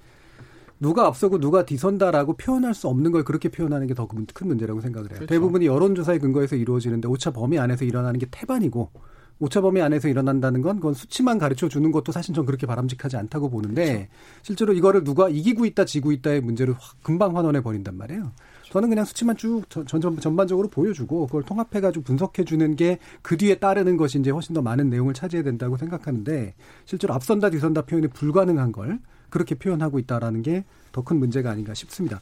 누가 0.80 1.06
앞서고 1.08 1.40
누가 1.40 1.66
뒤선다라고 1.66 2.38
표현할 2.38 2.74
수 2.74 2.88
없는 2.88 3.12
걸 3.12 3.24
그렇게 3.24 3.50
표현하는 3.50 3.88
게 3.88 3.94
더 3.94 4.08
큰 4.08 4.48
문제라고 4.48 4.82
생각을 4.82 5.10
해요. 5.10 5.18
그렇죠. 5.20 5.30
대부분이 5.34 5.66
여론조사의 5.66 6.20
근거에서 6.20 6.56
이루어지는데 6.56 7.08
오차 7.08 7.32
범위 7.32 7.58
안에서 7.60 7.84
일어나는 7.86 8.20
게 8.20 8.28
태반이고 8.30 8.92
오차 9.40 9.62
범위 9.62 9.82
안에서 9.82 10.08
일어난다는 10.08 10.62
건 10.62 10.78
그건 10.78 10.94
수치만 10.96 11.38
가르쳐 11.38 11.68
주는 11.70 11.92
것도 11.92 12.12
사실 12.12 12.34
전 12.34 12.46
그렇게 12.46 12.66
바람직하지 12.66 13.18
않다고 13.18 13.50
보는데 13.50 13.84
그렇죠. 13.94 14.10
실제로 14.44 14.74
이거를 14.74 15.04
누가 15.04 15.30
이기고 15.30 15.66
있다 15.66 15.86
지고 15.86 16.12
있다의 16.12 16.42
문제를 16.42 16.76
금방 17.04 17.36
환원해 17.38 17.62
버린단 17.62 17.96
말이에요. 17.98 18.32
저는 18.72 18.90
그냥 18.90 19.06
수치만 19.06 19.38
쭉 19.38 19.63
전, 19.70 19.86
전, 19.86 20.02
전반적으로 20.20 20.68
보여주고 20.70 21.28
그걸 21.28 21.44
통합해가지고 21.44 22.04
분석해주는 22.04 22.76
게 22.76 23.00
그 23.22 23.38
뒤에 23.38 23.56
따르는 23.60 23.96
것이 23.98 24.20
이제 24.20 24.32
훨씬 24.32 24.54
더 24.56 24.62
많은 24.62 24.90
내용을 24.90 25.13
차지해야 25.13 25.44
된다고 25.44 25.78
생각하는데 25.78 26.54
실제로 26.86 27.13
앞선다 27.13 27.50
뒤선다 27.52 27.84
표현이 27.84 28.08
불가능한 28.10 28.72
걸 28.72 29.00
그렇게 29.30 29.56
표현하고 29.56 30.00
있다라는 30.00 30.42
게 30.42 30.63
더 30.98 31.04
큰 31.04 31.18
문제가 31.20 31.52
아닌가 31.52 31.76
싶습니다. 31.76 32.20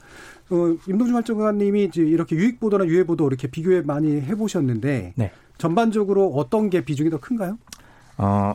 어, 0.49 0.75
임동준 0.87 1.15
활동가님이 1.15 1.85
이제 1.85 2.01
이렇게 2.01 2.35
유익 2.35 2.59
보도나 2.59 2.85
유해 2.85 3.05
보도 3.05 3.25
이렇게 3.25 3.47
비교해 3.47 3.81
많이 3.81 4.19
해보셨는데 4.21 5.13
네. 5.15 5.31
전반적으로 5.57 6.33
어떤 6.35 6.69
게 6.69 6.83
비중이 6.83 7.09
더 7.09 7.17
큰가요? 7.17 7.57
어, 8.17 8.53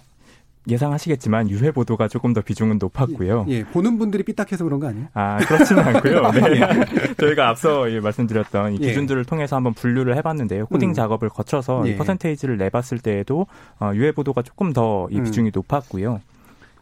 예상하시겠지만 0.68 1.48
유해 1.48 1.72
보도가 1.72 2.08
조금 2.08 2.34
더 2.34 2.42
비중은 2.42 2.76
높았고요. 2.78 3.46
예, 3.48 3.52
예, 3.52 3.64
보는 3.64 3.96
분들이 3.98 4.22
삐딱해서 4.22 4.62
그런 4.62 4.78
거 4.78 4.88
아니에요? 4.88 5.06
아 5.14 5.38
그렇지는 5.38 5.82
않고요. 5.82 6.30
네. 6.36 7.14
저희가 7.16 7.48
앞서 7.48 7.90
예, 7.90 7.98
말씀드렸던 7.98 8.74
이 8.74 8.78
예. 8.82 8.88
기준들을 8.88 9.22
예. 9.22 9.26
통해서 9.26 9.56
한번 9.56 9.72
분류를 9.72 10.16
해봤는데요. 10.18 10.66
코딩 10.66 10.90
음. 10.90 10.94
작업을 10.94 11.30
거쳐서 11.30 11.86
이 11.86 11.92
예. 11.92 11.96
퍼센테이지를 11.96 12.58
내봤을 12.58 12.98
때에도 13.02 13.46
어, 13.80 13.92
유해 13.94 14.12
보도가 14.12 14.42
조금 14.42 14.74
더이 14.74 15.16
음. 15.16 15.24
비중이 15.24 15.48
음. 15.48 15.52
높았고요. 15.54 16.20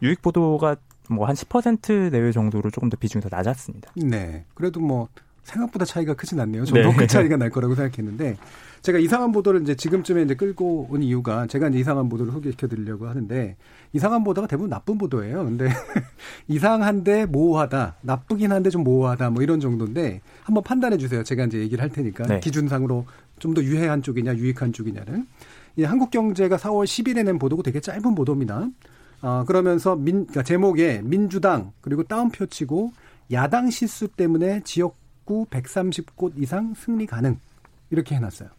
유익 0.01 0.21
보도가 0.21 0.75
뭐 1.09 1.25
한 1.25 1.35
10% 1.35 2.11
내외 2.11 2.31
정도로 2.31 2.71
조금 2.71 2.89
더 2.89 2.97
비중이 2.97 3.21
더 3.21 3.29
낮았습니다. 3.31 3.91
네, 3.95 4.45
그래도 4.53 4.79
뭐 4.79 5.07
생각보다 5.43 5.83
차이가 5.85 6.13
크진 6.13 6.39
않네요. 6.39 6.65
저도 6.65 6.81
네. 6.89 6.95
그 6.95 7.07
차이가 7.07 7.35
날 7.37 7.49
거라고 7.49 7.73
생각했는데 7.75 8.37
제가 8.81 8.99
이상한 8.99 9.31
보도를 9.31 9.61
이제 9.63 9.75
지금쯤에 9.75 10.21
이제 10.23 10.35
끌고 10.35 10.87
온 10.91 11.01
이유가 11.03 11.47
제가 11.47 11.69
이제 11.69 11.79
이상한 11.79 12.07
보도를 12.07 12.31
소개시켜 12.31 12.67
드리려고 12.67 13.07
하는데 13.07 13.57
이상한 13.91 14.23
보도가 14.23 14.47
대부분 14.47 14.69
나쁜 14.69 14.97
보도예요. 14.97 15.43
근데 15.43 15.67
이상한데 16.47 17.25
모호하다, 17.25 17.95
나쁘긴 18.01 18.51
한데 18.51 18.69
좀 18.69 18.83
모호하다 18.83 19.31
뭐 19.31 19.43
이런 19.43 19.59
정도인데 19.59 20.21
한번 20.43 20.63
판단해 20.63 20.97
주세요. 20.97 21.23
제가 21.23 21.45
이제 21.45 21.59
얘기를 21.59 21.81
할 21.81 21.89
테니까 21.89 22.25
네. 22.27 22.39
기준상으로 22.39 23.05
좀 23.39 23.53
더 23.53 23.63
유해한 23.63 24.01
쪽이냐 24.03 24.35
유익한 24.35 24.73
쪽이냐를. 24.73 25.25
이 25.77 25.83
한국 25.83 26.11
경제가 26.11 26.57
4월 26.57 26.85
10일에 26.85 27.23
낸 27.23 27.39
보도고 27.39 27.63
되게 27.63 27.79
짧은 27.79 28.13
보도입니다. 28.13 28.67
어, 29.21 29.43
그러면서 29.45 29.95
민, 29.95 30.25
그러니까 30.25 30.43
제목에 30.43 31.01
민주당 31.03 31.71
그리고 31.81 32.03
따옴표 32.03 32.45
치고 32.45 32.93
야당 33.31 33.69
실수 33.69 34.07
때문에 34.07 34.61
지역구 34.63 35.45
130곳 35.49 36.33
이상 36.37 36.73
승리 36.75 37.05
가능 37.05 37.37
이렇게 37.91 38.15
해놨어요. 38.15 38.49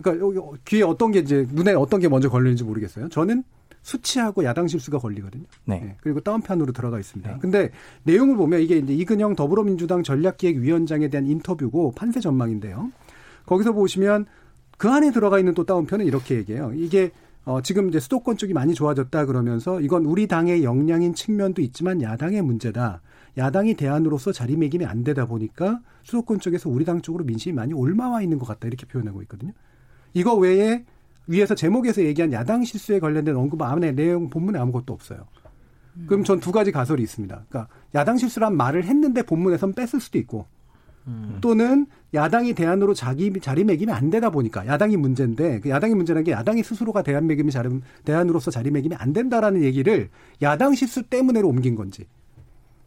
그러니까 0.00 0.42
귀에 0.64 0.82
어떤 0.82 1.10
게 1.10 1.18
이제 1.18 1.46
눈에 1.50 1.72
어떤 1.72 2.00
게 2.00 2.08
먼저 2.08 2.30
걸리는지 2.30 2.64
모르겠어요. 2.64 3.08
저는 3.08 3.44
수치하고 3.82 4.44
야당 4.44 4.68
실수가 4.68 4.98
걸리거든요. 4.98 5.44
네. 5.64 5.80
네. 5.80 5.96
그리고 6.00 6.20
다운편으로 6.20 6.72
들어가 6.72 6.98
있습니다. 6.98 7.30
네. 7.30 7.38
근데 7.40 7.70
내용을 8.04 8.36
보면 8.36 8.60
이게 8.60 8.76
이제 8.76 8.92
이근영 8.92 9.36
더불어민주당 9.36 10.02
전략기획위원장에 10.02 11.08
대한 11.08 11.26
인터뷰고 11.26 11.92
판세 11.92 12.20
전망인데요. 12.20 12.90
거기서 13.46 13.72
보시면 13.72 14.26
그 14.76 14.88
안에 14.88 15.10
들어가 15.12 15.38
있는 15.38 15.54
또 15.54 15.64
다운편은 15.64 16.06
이렇게 16.06 16.36
얘기해요. 16.36 16.72
이게 16.74 17.10
어, 17.44 17.60
지금 17.62 17.88
이제 17.88 17.98
수도권 18.00 18.36
쪽이 18.36 18.52
많이 18.52 18.74
좋아졌다 18.74 19.26
그러면서 19.26 19.80
이건 19.80 20.04
우리 20.04 20.26
당의 20.26 20.62
역량인 20.62 21.14
측면도 21.14 21.62
있지만 21.62 22.02
야당의 22.02 22.42
문제다. 22.42 23.00
야당이 23.38 23.74
대안으로서 23.74 24.32
자리매김이 24.32 24.84
안 24.84 25.04
되다 25.04 25.26
보니까 25.26 25.80
수도권 26.02 26.40
쪽에서 26.40 26.68
우리 26.68 26.84
당 26.84 27.00
쪽으로 27.00 27.24
민심이 27.24 27.54
많이 27.54 27.72
올마와 27.72 28.22
있는 28.22 28.38
것 28.38 28.46
같다 28.46 28.66
이렇게 28.68 28.86
표현하고 28.86 29.22
있거든요. 29.22 29.52
이거 30.12 30.34
외에 30.34 30.84
위에서 31.26 31.54
제목에서 31.54 32.02
얘기한 32.02 32.32
야당 32.32 32.64
실수에 32.64 32.98
관련된 32.98 33.36
언급 33.36 33.62
안에 33.62 33.92
내용 33.92 34.28
본문에 34.28 34.58
아무것도 34.58 34.92
없어요. 34.92 35.26
그럼 36.06 36.24
전 36.24 36.40
두 36.40 36.52
가지 36.52 36.72
가설이 36.72 37.02
있습니다. 37.02 37.44
그러니까 37.48 37.72
야당 37.94 38.16
실수란 38.16 38.56
말을 38.56 38.84
했는데 38.84 39.22
본문에선 39.22 39.72
뺐을 39.74 40.00
수도 40.00 40.18
있고 40.18 40.46
음. 41.10 41.38
또는 41.40 41.86
야당이 42.14 42.54
대안으로 42.54 42.94
자기 42.94 43.32
자리매김이 43.40 43.92
안 43.92 44.10
되다 44.10 44.30
보니까 44.30 44.66
야당이 44.66 44.96
문제인데 44.96 45.60
그 45.60 45.68
야당이 45.68 45.94
문제라는 45.94 46.24
게 46.24 46.32
야당이 46.32 46.62
스스로가 46.62 47.02
대안매김이 47.02 47.50
자리, 47.52 47.68
대안으로서 48.04 48.50
자리매김이 48.50 48.94
안 48.96 49.12
된다라는 49.12 49.62
얘기를 49.62 50.08
야당 50.42 50.74
실수 50.74 51.02
때문에로 51.02 51.48
옮긴 51.48 51.74
건지 51.74 52.06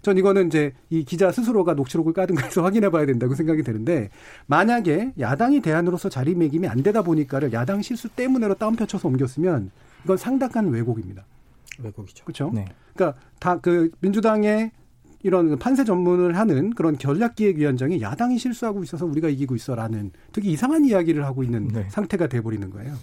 전 0.02 0.18
이거는 0.18 0.48
이제 0.48 0.74
이 0.90 1.06
기자 1.06 1.32
스스로가 1.32 1.74
녹취록을 1.76 2.12
까든 2.12 2.36
가 2.36 2.46
해서 2.46 2.62
확인해 2.66 2.90
봐야 2.90 3.06
된다고 3.06 3.36
생각이 3.36 3.64
되는데 3.64 4.10
만약에 4.48 5.14
야당이 5.18 5.62
대안으로서 5.62 6.10
자리매김이 6.10 6.68
안 6.68 6.84
되다 6.84 7.02
보니까를 7.02 7.54
야당 7.54 7.82
실수 7.82 8.10
때문에로 8.10 8.56
다운표 8.56 8.86
쳐서 8.86 9.08
옮겼으면 9.08 9.72
이건 10.04 10.18
상당한 10.18 10.68
왜곡입니다. 10.68 11.24
왜곡이죠. 11.82 12.26
그렇죠. 12.26 12.52
네. 12.54 12.66
그러니까 12.94 13.18
다 13.40 13.58
그 13.58 13.90
민주당의 14.02 14.72
이런 15.24 15.58
판세 15.58 15.84
전문을 15.84 16.38
하는 16.38 16.72
그런 16.72 16.98
전략기획위원장이 16.98 18.02
야당이 18.02 18.38
실수하고 18.38 18.84
있어서 18.84 19.06
우리가 19.06 19.30
이기고 19.30 19.56
있어라는 19.56 20.12
되게 20.32 20.50
이상한 20.50 20.86
이야기를 20.86 21.26
하고 21.26 21.44
있는 21.44 21.70
네. 21.70 21.88
상태가 21.90 22.28
돼버리는 22.28 22.70
거예요. 22.70 22.94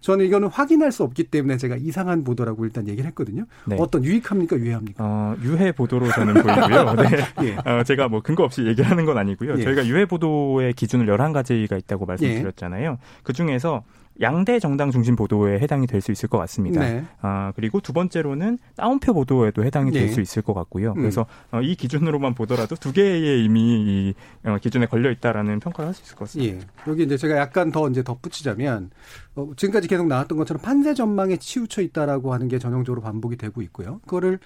저는 0.00 0.24
이거는 0.24 0.48
확인할 0.48 0.92
수 0.92 1.02
없기 1.04 1.24
때문에 1.24 1.58
제가 1.58 1.76
이상한 1.76 2.24
보도라고 2.24 2.64
일단 2.64 2.88
얘기를 2.88 3.06
했거든요. 3.08 3.44
네. 3.66 3.76
어떤 3.78 4.02
유익합니까, 4.02 4.56
유해합니까? 4.56 5.04
어, 5.04 5.36
유해 5.42 5.72
보도로 5.72 6.10
저는 6.10 6.34
보이고요. 6.34 6.94
네. 6.96 7.18
예. 7.42 7.70
어, 7.70 7.84
제가 7.84 8.08
뭐 8.08 8.22
근거 8.22 8.42
없이 8.42 8.66
얘기하는 8.66 9.04
건 9.04 9.18
아니고요. 9.18 9.58
예. 9.58 9.62
저희가 9.62 9.86
유해 9.86 10.06
보도의 10.06 10.72
기준을 10.72 11.06
11가지가 11.06 11.78
있다고 11.78 12.06
말씀드렸잖아요. 12.06 12.90
예. 12.92 12.96
그 13.22 13.34
중에서 13.34 13.84
양대 14.20 14.58
정당 14.58 14.90
중심 14.90 15.16
보도에 15.16 15.58
해당이 15.60 15.86
될 15.86 16.00
수 16.00 16.12
있을 16.12 16.28
것 16.28 16.38
같습니다. 16.38 16.80
네. 16.80 17.04
아, 17.22 17.52
그리고 17.56 17.80
두 17.80 17.92
번째로는 17.92 18.58
다운표 18.76 19.14
보도에도 19.14 19.64
해당이 19.64 19.90
될수 19.92 20.16
네. 20.16 20.22
있을 20.22 20.42
것 20.42 20.54
같고요. 20.54 20.90
음. 20.92 20.94
그래서 20.96 21.26
어, 21.50 21.60
이 21.62 21.74
기준으로만 21.74 22.34
보더라도 22.34 22.74
두 22.76 22.92
개의 22.92 23.44
이미 23.44 23.60
이 23.60 24.14
어, 24.44 24.56
기준에 24.60 24.86
걸려 24.86 25.10
있다라는 25.10 25.60
평가를 25.60 25.88
할 25.88 25.94
수 25.94 26.02
있을 26.02 26.16
것 26.16 26.24
같습니다. 26.26 26.56
예. 26.56 26.90
여기 26.90 27.02
이제 27.04 27.16
제가 27.16 27.36
약간 27.36 27.70
더 27.72 27.88
이제 27.88 28.02
덧붙이자면 28.02 28.90
어, 29.36 29.50
지금까지 29.56 29.88
계속 29.88 30.06
나왔던 30.06 30.36
것처럼 30.38 30.60
판세 30.62 30.94
전망에 30.94 31.36
치우쳐 31.36 31.82
있다라고 31.82 32.32
하는 32.32 32.48
게 32.48 32.58
전형적으로 32.58 33.00
반복이 33.02 33.36
되고 33.36 33.62
있고요. 33.62 34.00
그거를 34.04 34.38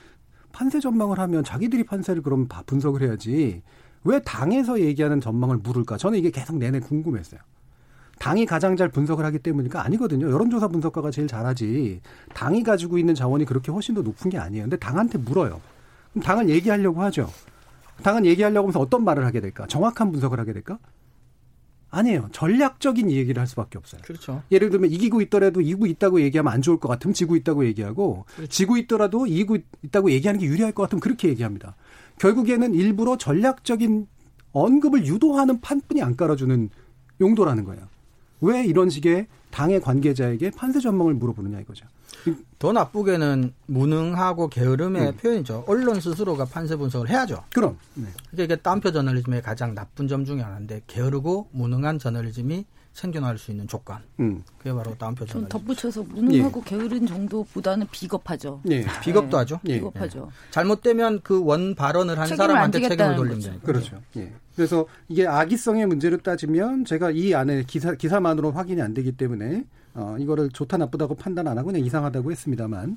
판세 0.52 0.78
전망을 0.80 1.18
하면 1.18 1.42
자기들이 1.42 1.84
판세를 1.84 2.22
그럼 2.22 2.46
분석을 2.66 3.02
해야지 3.02 3.62
왜 4.04 4.20
당에서 4.20 4.80
얘기하는 4.80 5.20
전망을 5.20 5.56
물을까? 5.58 5.96
저는 5.96 6.18
이게 6.18 6.30
계속 6.30 6.56
내내 6.58 6.78
궁금했어요. 6.80 7.40
당이 8.18 8.46
가장 8.46 8.76
잘 8.76 8.88
분석을 8.88 9.24
하기 9.26 9.38
때문이니까 9.40 9.84
아니거든요. 9.84 10.30
여론조사 10.30 10.68
분석가가 10.68 11.10
제일 11.10 11.28
잘하지. 11.28 12.00
당이 12.34 12.62
가지고 12.62 12.98
있는 12.98 13.14
자원이 13.14 13.44
그렇게 13.44 13.72
훨씬 13.72 13.94
더 13.94 14.02
높은 14.02 14.30
게 14.30 14.38
아니에요. 14.38 14.64
근데 14.64 14.76
당한테 14.76 15.18
물어요. 15.18 15.60
그럼 16.12 16.22
당은 16.22 16.48
얘기하려고 16.48 17.02
하죠. 17.02 17.30
당은 18.02 18.26
얘기하려고 18.26 18.66
하면서 18.66 18.80
어떤 18.80 19.04
말을 19.04 19.24
하게 19.24 19.40
될까? 19.40 19.66
정확한 19.66 20.12
분석을 20.12 20.38
하게 20.38 20.52
될까? 20.52 20.78
아니에요. 21.90 22.28
전략적인 22.32 23.10
얘기를 23.10 23.38
할 23.40 23.46
수밖에 23.46 23.78
없어요. 23.78 24.00
그렇죠. 24.04 24.42
예를 24.50 24.70
들면 24.70 24.90
이기고 24.90 25.20
있더라도 25.22 25.60
이기고 25.60 25.86
있다고 25.86 26.20
얘기하면 26.22 26.52
안 26.52 26.60
좋을 26.60 26.78
것 26.80 26.88
같으면 26.88 27.14
지고 27.14 27.36
있다고 27.36 27.64
얘기하고 27.66 28.24
그렇죠. 28.34 28.50
지고 28.50 28.76
있더라도 28.76 29.26
이기고 29.26 29.58
있다고 29.82 30.10
얘기하는 30.10 30.40
게 30.40 30.46
유리할 30.46 30.72
것 30.72 30.82
같으면 30.82 31.00
그렇게 31.00 31.28
얘기합니다. 31.28 31.76
결국에는 32.18 32.74
일부러 32.74 33.16
전략적인 33.16 34.08
언급을 34.52 35.06
유도하는 35.06 35.60
판뿐이 35.60 36.02
안 36.02 36.16
깔아주는 36.16 36.70
용도라는 37.20 37.64
거예요. 37.64 37.86
왜 38.40 38.64
이런 38.64 38.90
식의 38.90 39.26
당의 39.50 39.80
관계자에게 39.80 40.50
판세 40.50 40.80
전망을 40.80 41.14
물어보느냐 41.14 41.60
이거죠. 41.60 41.86
더 42.58 42.72
나쁘게는 42.72 43.52
무능하고 43.66 44.48
게으름의 44.48 45.08
음. 45.08 45.16
표현이죠. 45.16 45.64
언론 45.66 46.00
스스로가 46.00 46.46
판세 46.46 46.74
분석을 46.76 47.10
해야죠. 47.10 47.44
그럼. 47.52 47.76
네. 47.94 48.06
이게 48.32 48.56
딴표 48.56 48.92
저널리즘의 48.92 49.42
가장 49.42 49.74
나쁜 49.74 50.08
점 50.08 50.24
중에 50.24 50.40
하나인데 50.40 50.80
게으르고 50.86 51.48
무능한 51.52 51.98
저널리즘이 51.98 52.64
생존할 52.94 53.36
수 53.38 53.50
있는 53.50 53.66
조건. 53.68 53.98
음. 54.20 54.42
그게 54.56 54.72
바로 54.72 54.96
다운표 54.96 55.26
저널리즘. 55.26 55.48
덧붙여서 55.50 56.02
무능하고 56.04 56.62
예. 56.64 56.70
게으른 56.70 57.06
정도보다는 57.06 57.86
비겁하죠. 57.90 58.62
예. 58.70 58.86
비겁도 59.02 59.30
네. 59.30 59.36
하죠. 59.38 59.60
비겁하죠. 59.64 60.28
예. 60.30 60.50
잘못되면 60.50 61.20
그 61.22 61.42
원 61.42 61.74
발언을 61.74 62.18
한 62.18 62.26
사람한테 62.28 62.88
책임을 62.88 63.16
돌리면 63.16 63.40
되죠. 63.40 63.60
그렇죠. 63.60 64.00
예. 64.16 64.32
그래서 64.54 64.86
이게 65.08 65.26
악의성의 65.26 65.86
문제로 65.86 66.16
따지면 66.18 66.84
제가 66.84 67.10
이 67.10 67.34
안에 67.34 67.64
기사 67.64 67.94
기사만으로 67.94 68.52
확인이 68.52 68.80
안 68.82 68.94
되기 68.94 69.12
때문에 69.12 69.64
어 69.94 70.16
이거를 70.18 70.50
좋다 70.50 70.76
나쁘다고 70.76 71.14
판단 71.14 71.46
안 71.48 71.58
하고 71.58 71.66
그냥 71.68 71.84
이상하다고 71.84 72.30
했습니다만 72.30 72.96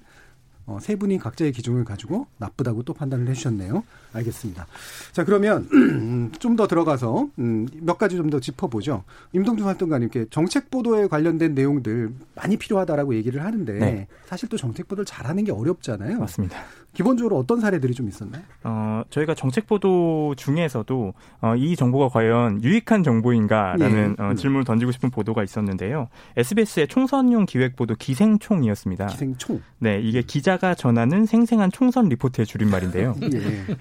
어, 0.67 0.77
세 0.81 0.95
분이 0.95 1.17
각자의 1.17 1.53
기준을 1.53 1.83
가지고 1.85 2.27
나쁘다고 2.37 2.83
또 2.83 2.93
판단을 2.93 3.27
해주셨네요. 3.29 3.83
알겠습니다. 4.13 4.67
자 5.13 5.23
그러면 5.23 5.67
좀 6.39 6.55
더 6.57 6.67
들어가서 6.67 7.29
음, 7.39 7.67
몇 7.81 7.97
가지 7.97 8.15
좀 8.17 8.29
더 8.29 8.39
짚어보죠. 8.39 9.03
임동준 9.31 9.65
활동가님께 9.65 10.25
정책 10.29 10.69
보도에 10.69 11.07
관련된 11.07 11.53
내용들 11.55 12.11
많이 12.35 12.57
필요하다라고 12.57 13.15
얘기를 13.15 13.43
하는데 13.43 13.73
네. 13.73 14.07
사실 14.25 14.49
또 14.49 14.57
정책 14.57 14.87
보도를 14.87 15.05
잘하는 15.05 15.43
게 15.45 15.51
어렵잖아요. 15.51 16.19
맞습니다. 16.19 16.57
기본적으로 16.93 17.37
어떤 17.37 17.61
사례들이 17.61 17.93
좀 17.93 18.07
있었나요? 18.09 18.41
어, 18.63 19.03
저희가 19.11 19.35
정책 19.35 19.67
보도 19.67 20.33
중에서도 20.35 21.13
어, 21.41 21.55
이 21.55 21.75
정보가 21.75 22.09
과연 22.09 22.63
유익한 22.63 23.03
정보인가라는 23.03 24.15
네. 24.17 24.23
어, 24.23 24.33
질문을 24.33 24.65
던지고 24.65 24.91
싶은 24.91 25.11
보도가 25.11 25.43
있었는데요. 25.43 26.09
SBS의 26.35 26.87
총선용 26.87 27.45
기획 27.45 27.75
보도 27.75 27.95
기생총이었습니다. 27.95 29.07
기생총. 29.07 29.61
네, 29.79 30.01
이게 30.01 30.21
기자 30.21 30.56
가 30.57 30.73
전하는 30.73 31.25
생생한 31.25 31.71
총선 31.71 32.09
리포트의 32.09 32.45
줄임말인데요. 32.45 33.15
예. 33.21 33.29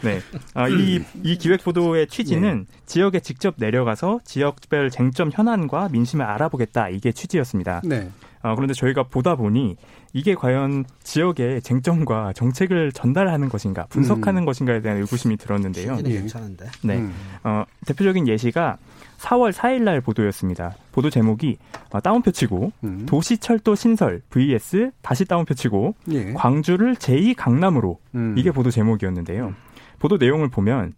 네, 0.03 0.21
아, 0.55 0.69
이, 0.69 1.03
이 1.23 1.39
기획 1.39 1.65
보도의 1.65 2.07
취지는 2.07 2.67
예. 2.71 2.81
지역에 2.85 3.21
직접 3.21 3.55
내려가서 3.57 4.21
지역별 4.25 4.91
쟁점 4.91 5.31
현안과 5.33 5.89
민심을 5.91 6.25
알아보겠다 6.25 6.91
이게 6.91 7.13
취지였습니다. 7.13 7.81
네. 7.85 8.11
어, 8.43 8.55
그런데 8.55 8.75
저희가 8.75 9.05
보다 9.05 9.35
보니 9.35 9.77
이게 10.13 10.35
과연 10.35 10.85
지역의 11.03 11.63
쟁점과 11.63 12.33
정책을 12.35 12.93
전달하는 12.93 13.49
것인가, 13.49 13.87
분석하는 13.87 14.43
음. 14.43 14.47
것인가에 14.47 14.81
대한 14.81 14.99
의구심이 14.99 15.37
들었는데요. 15.37 15.99
예. 16.05 16.13
괜찮은데. 16.13 16.67
네. 16.83 16.97
음. 16.97 17.13
어, 17.43 17.65
대표적인 17.87 18.29
예시가 18.29 18.79
4월 19.19 19.53
4일 19.53 19.83
날 19.83 20.01
보도였습니다. 20.01 20.75
보도 20.93 21.11
제목이 21.11 21.59
어, 21.91 22.01
다운표 22.01 22.31
치고 22.31 22.73
음. 22.85 23.07
도시철도 23.07 23.75
신설 23.75 24.21
vs 24.31 24.91
다시 25.03 25.25
다운표 25.25 25.55
치고 25.55 25.95
예. 26.11 26.33
광주를 26.33 26.95
제2 26.95 27.35
강남으로 27.37 27.99
음. 28.15 28.35
이게 28.37 28.51
보도 28.51 28.71
제목이었는데요. 28.71 29.55
보도 29.99 30.17
내용을 30.17 30.49
보면 30.49 30.95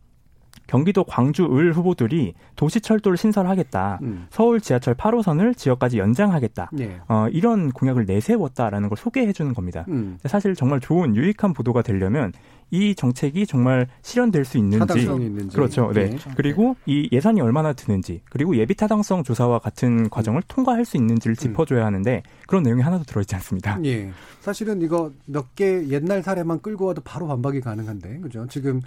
경기도 0.69 1.03
광주 1.03 1.45
을 1.47 1.73
후보들이 1.73 2.35
도시철도를 2.55 3.17
신설하겠다. 3.17 4.01
음. 4.03 4.27
서울 4.31 4.61
지하철 4.61 4.95
8호선을 4.95 5.57
지역까지 5.57 5.99
연장하겠다. 5.99 6.71
네. 6.73 7.01
어, 7.09 7.27
이런 7.33 7.71
공약을 7.73 8.05
내세웠다라는 8.05 8.91
걸 8.91 8.99
소개해 8.99 9.33
주는 9.33 9.55
겁니다. 9.55 9.87
음. 9.89 10.19
사실 10.27 10.55
정말 10.55 10.81
좋은 10.81 11.17
유익한 11.17 11.55
보도가 11.55 11.83
되려면 11.83 12.33
이 12.71 12.95
정책이 12.95 13.47
정말 13.47 13.89
실현될 14.03 14.45
수 14.45 14.59
있는지, 14.59 15.01
있는지. 15.01 15.57
그렇죠. 15.57 15.93
네. 15.93 16.11
네. 16.11 16.19
그리고 16.37 16.77
이 16.87 17.09
예산이 17.13 17.41
얼마나 17.41 17.73
드는지 17.73 18.23
그리고 18.31 18.57
예비 18.57 18.75
타당성 18.75 19.23
조사와 19.23 19.59
같은 19.59 20.09
과정을 20.11 20.41
음. 20.41 20.49
통과할 20.49 20.85
수 20.85 20.97
있는지를 20.97 21.33
음. 21.33 21.37
짚어줘야 21.37 21.85
하는데 21.85 22.23
그런 22.47 22.63
내용이 22.63 22.83
하나도 22.83 23.05
들어있지 23.05 23.35
않습니다. 23.37 23.79
예. 23.85 24.11
사실은 24.41 24.81
이거 24.83 25.13
몇 25.27 25.49
개 25.55 25.89
옛날 25.89 26.23
사례만 26.23 26.61
끌고 26.61 26.85
와도 26.87 27.01
바로 27.03 27.27
반박이 27.27 27.61
가능한데 27.61 28.21
그죠? 28.21 28.47
지금 28.49 28.81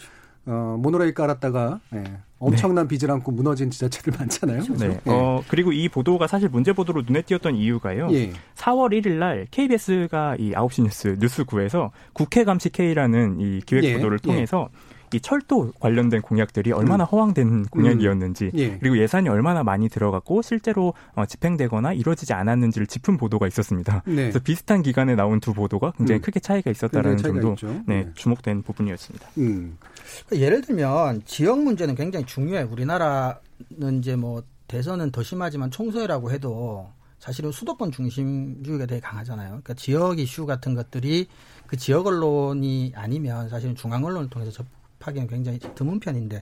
어, 0.45 0.75
모노레일 0.79 1.13
깔았다가 1.13 1.79
예, 1.93 2.03
엄청난 2.39 2.87
네. 2.87 2.97
빚을 2.97 3.11
안고 3.11 3.31
무너진 3.31 3.69
지자체들 3.69 4.13
많잖아요. 4.17 4.63
그렇죠? 4.63 4.87
네. 4.87 4.99
예. 5.05 5.11
어, 5.11 5.43
그리고 5.47 5.71
이 5.71 5.87
보도가 5.87 6.27
사실 6.27 6.49
문제 6.49 6.73
보도로 6.73 7.03
눈에 7.05 7.21
띄었던 7.21 7.55
이유가요. 7.55 8.09
예. 8.11 8.31
4월 8.55 8.91
1일 8.91 9.19
날 9.19 9.47
KBS가 9.51 10.37
이 10.39 10.51
9시 10.51 10.83
뉴스 10.83 11.15
뉴스9에서 11.17 11.91
국회 12.13 12.43
감시 12.43 12.69
K라는 12.69 13.39
이 13.39 13.61
기획 13.65 13.83
예. 13.83 13.93
보도를 13.95 14.19
통해서 14.19 14.69
이 15.13 15.19
철도 15.19 15.71
관련된 15.79 16.21
공약들이 16.21 16.71
얼마나 16.71 17.03
음. 17.03 17.07
허황된 17.11 17.65
공약이었는지 17.65 18.45
음. 18.45 18.59
예. 18.59 18.77
그리고 18.77 18.97
예산이 18.97 19.29
얼마나 19.29 19.63
많이 19.63 19.89
들어갔고 19.89 20.41
실제로 20.41 20.93
어, 21.15 21.25
집행되거나 21.25 21.93
이루어지지 21.93 22.33
않았는지를 22.33 22.87
짚은 22.87 23.17
보도가 23.17 23.47
있었습니다. 23.47 24.03
네. 24.05 24.15
그래서 24.15 24.39
비슷한 24.39 24.81
기간에 24.81 25.15
나온 25.15 25.39
두 25.39 25.53
보도가 25.53 25.91
굉장히 25.97 26.19
음. 26.19 26.21
크게 26.21 26.39
차이가 26.39 26.71
있었다는 26.71 27.17
점도 27.17 27.55
네, 27.61 27.83
네, 27.87 28.11
주목된 28.15 28.63
부분이었습니다. 28.63 29.27
음. 29.39 29.77
그러니까 30.25 30.45
예를 30.45 30.61
들면 30.61 31.23
지역 31.25 31.61
문제는 31.61 31.95
굉장히 31.95 32.25
중요해. 32.25 32.63
우리나라는 32.63 33.99
이제 33.99 34.15
뭐 34.15 34.43
대선은 34.67 35.11
더 35.11 35.21
심하지만 35.23 35.69
총선이라고 35.71 36.31
해도 36.31 36.89
사실은 37.19 37.51
수도권 37.51 37.91
중심주의가 37.91 38.87
되게 38.87 38.99
강하잖아요. 38.99 39.49
그러니까 39.49 39.73
지역 39.75 40.19
이슈 40.19 40.45
같은 40.45 40.73
것들이 40.73 41.27
그 41.67 41.77
지역 41.77 42.07
언론이 42.07 42.93
아니면 42.95 43.47
사실은 43.47 43.75
중앙 43.75 44.03
언론을 44.03 44.29
통해서 44.29 44.51
접, 44.51 44.65
접하기는 45.01 45.27
굉장히 45.27 45.59
드문 45.59 45.99
편인데 45.99 46.41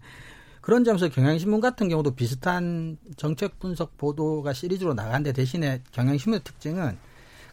그런 0.62 0.84
점에서 0.84 1.10
경향신문 1.10 1.62
같은 1.62 1.90
경우도 1.90 2.12
비슷한 2.12 2.98
정책 3.16 3.60
분석 3.60 3.98
보도가 3.98 4.54
시리즈로 4.54 4.94
나간데 4.94 5.32
대신에 5.32 5.82
경향신문의 5.92 6.44
특징은 6.44 6.98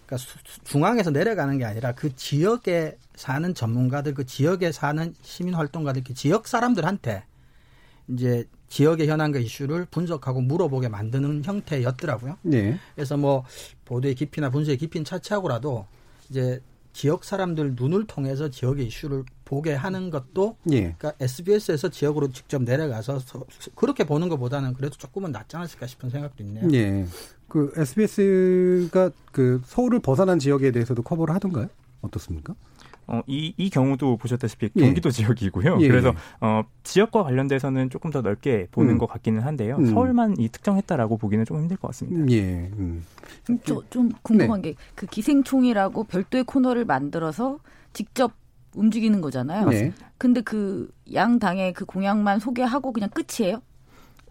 그러니까 0.05 0.31
중앙에서 0.65 1.11
내려가는 1.11 1.59
게 1.59 1.65
아니라 1.65 1.93
그 1.93 2.15
지역에 2.15 2.97
사는 3.15 3.55
전문가들, 3.55 4.15
그 4.15 4.25
지역에 4.27 4.71
사는 4.71 5.15
시민 5.23 5.55
활동가들, 5.55 6.05
그 6.05 6.15
지역 6.15 6.47
사람들한테 6.47 7.25
이제 8.09 8.45
지역의 8.69 9.09
현안과 9.09 9.39
이슈를 9.39 9.87
분석하고 9.87 10.43
물어보게 10.43 10.89
만드는 10.89 11.45
형태였더라고요. 11.45 12.39
네. 12.43 12.79
그래서 12.95 13.17
뭐 13.17 13.45
보도의 13.85 14.15
깊이나 14.15 14.51
분석의 14.51 14.79
깊이는 14.79 15.05
차치하고라도 15.05 15.87
이제 16.31 16.61
지역 16.97 17.25
사람들 17.25 17.75
눈을 17.77 18.07
통해서 18.07 18.49
지역의 18.49 18.87
이슈를 18.87 19.25
보게 19.45 19.75
하는 19.75 20.09
것도 20.09 20.57
예. 20.71 20.95
그러니까 20.97 21.13
SBS에서 21.21 21.91
지역으로 21.91 22.31
직접 22.33 22.63
내려가서 22.63 23.21
그렇게 23.75 24.05
보는 24.05 24.31
것보다는 24.31 24.73
그래도 24.73 24.97
조금은 24.97 25.31
낫지 25.31 25.57
않았을까 25.57 25.87
싶은 25.87 26.09
생각도 26.09 26.43
있네요. 26.43 26.67
예. 26.73 27.07
그 27.49 27.71
SBS가 27.77 29.11
그 29.31 29.61
서울을 29.67 30.01
벗어난 30.01 30.39
지역에 30.39 30.71
대해서도 30.71 31.03
커버를 31.03 31.35
하던가요? 31.35 31.69
어떻습니까? 32.01 32.55
어, 33.09 33.23
이, 33.27 33.55
이 33.57 33.71
경우도 33.71 34.17
보셨다시피 34.17 34.71
예. 34.77 34.81
경기도 34.81 35.09
예. 35.09 35.13
지역이고요. 35.13 35.79
예. 35.81 35.89
그래서 35.89 36.15
어, 36.41 36.63
지역과 36.83 37.23
관련돼서는 37.23 37.91
조금 37.91 38.11
더 38.11 38.21
넓게 38.21 38.69
보는 38.73 38.95
음. 38.95 38.99
것 38.99 39.07
같기는 39.07 39.41
한데요. 39.43 39.77
음. 39.77 39.87
서울만 39.87 40.37
이 40.39 40.49
특정했다라고 40.49 41.17
보기는 41.19 41.45
조금 41.45 41.63
힘들 41.63 41.77
것 41.77 41.89
같습니다. 41.89 42.31
예. 42.33 42.71
음. 42.79 43.05
저, 43.65 43.83
좀 43.91 44.11
궁금한 44.23 44.63
네. 44.63 44.75
게그 44.95 45.07
기생총이라고 45.07 46.05
별도의 46.05 46.45
코너를 46.45 46.85
만들어서 46.85 47.59
직접 47.93 48.33
움직이는 48.75 49.21
거잖아요. 49.21 49.69
네. 49.69 49.93
근데 50.19 50.41
그 50.41 50.91
양 51.13 51.39
당의 51.39 51.73
그 51.73 51.85
공약만 51.85 52.41
소개하고 52.41 52.93
그냥 52.93 53.11
끝이에요? 53.11 53.63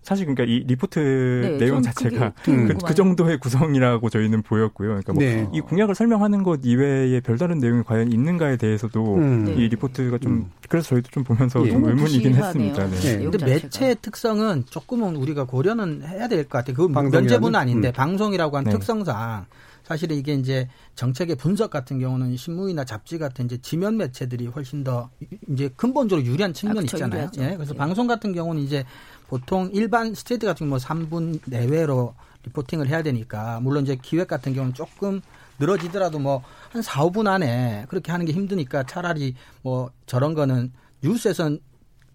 사실 0.05 0.27
그러니까 0.27 0.43
이 0.43 0.63
리포트 0.67 0.99
네, 0.99 1.57
내용 1.57 1.81
자체가 1.81 2.33
그, 2.43 2.77
그, 2.85 2.93
정도의 2.93 3.39
구성이라고 3.39 4.09
저희는 4.09 4.43
보였고요. 4.43 5.01
그러니까 5.01 5.13
뭐이 5.13 5.25
네. 5.51 5.59
공약을 5.61 5.95
설명하는 5.95 6.43
것 6.43 6.59
이외에 6.63 7.19
별다른 7.21 7.57
내용이 7.57 7.81
과연 7.83 8.11
있는가에 8.11 8.57
대해서도 8.57 9.15
음. 9.15 9.55
이 9.57 9.67
리포트가 9.67 10.19
좀 10.19 10.31
음. 10.31 10.51
그래서 10.69 10.89
저희도 10.89 11.09
좀 11.09 11.23
보면서 11.23 11.65
예. 11.65 11.71
좀 11.71 11.83
의문이긴 11.83 12.35
했습니다. 12.35 12.87
네. 12.87 12.99
네. 12.99 13.17
근데 13.17 13.45
매체의 13.45 13.95
특성은 14.01 14.65
조금은 14.69 15.15
우리가 15.15 15.45
고려는 15.45 16.03
해야 16.03 16.27
될 16.27 16.45
것 16.45 16.59
같아요. 16.59 16.75
그 16.75 16.83
면죄부는 16.83 17.59
아닌데 17.59 17.89
음. 17.89 17.93
방송이라고 17.93 18.57
한 18.57 18.63
네. 18.65 18.71
특성상 18.71 19.45
사실은 19.83 20.17
이게 20.17 20.33
이제 20.33 20.67
정책의 20.95 21.35
분석 21.35 21.69
같은 21.69 21.99
경우는 21.99 22.35
신문이나 22.35 22.85
잡지 22.85 23.19
같은 23.19 23.45
이제 23.45 23.57
지면 23.61 23.97
매체들이 23.97 24.47
훨씬 24.47 24.83
더 24.83 25.09
이제 25.49 25.69
근본적으로 25.75 26.25
유리한 26.25 26.53
측면이 26.53 26.79
아, 26.79 26.81
그쵸, 26.81 26.97
있잖아요. 26.97 27.29
예. 27.37 27.55
그래서 27.55 27.73
예. 27.75 27.77
방송 27.77 28.07
같은 28.07 28.33
경우는 28.33 28.63
이제 28.63 28.83
보통 29.27 29.69
일반 29.73 30.13
스트레이트 30.13 30.45
같은 30.45 30.67
경우 30.67 30.69
뭐 30.69 30.77
3분 30.77 31.39
내외로 31.45 32.13
reporting을 32.43 32.87
해야 32.87 33.01
되니까 33.01 33.59
물론 33.61 33.83
이제 33.83 33.97
기획 34.01 34.27
같은 34.27 34.53
경우는 34.53 34.73
조금 34.73 35.21
늘어지더라도 35.59 36.19
뭐 36.19 36.43
한 36.71 36.81
4, 36.81 37.05
5분 37.05 37.27
안에 37.27 37.85
그렇게 37.87 38.11
하는 38.11 38.25
게 38.25 38.33
힘드니까 38.33 38.83
차라리 38.83 39.33
뭐 39.61 39.89
저런 40.05 40.33
거는 40.33 40.73
뉴스에선 41.01 41.59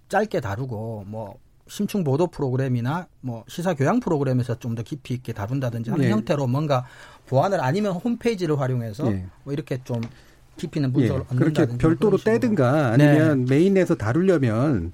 짧게 0.08 0.40
다루고 0.40 1.04
뭐 1.06 1.38
심층 1.66 2.04
보도 2.04 2.26
프로그램이나 2.26 3.06
뭐 3.22 3.44
시사 3.48 3.72
교양 3.74 4.00
프로그램에서 4.00 4.58
좀 4.58 4.74
더 4.74 4.82
깊이 4.82 5.14
있게 5.14 5.32
다룬다든지 5.32 5.90
하는 5.90 6.04
네. 6.04 6.10
형태로 6.10 6.46
뭔가 6.46 6.84
보완을 7.26 7.60
아니면 7.62 7.92
홈페이지를 7.92 8.60
활용해서 8.60 9.08
네. 9.08 9.26
뭐 9.44 9.52
이렇게 9.54 9.78
좀 9.82 10.00
깊이 10.58 10.78
있는 10.78 10.92
분석을 10.92 11.24
예. 11.32 11.36
그렇게 11.36 11.66
별도로 11.78 12.18
떼든가 12.18 12.88
아니면 12.92 13.44
네. 13.46 13.56
메인에서 13.56 13.94
다루려면 13.94 14.92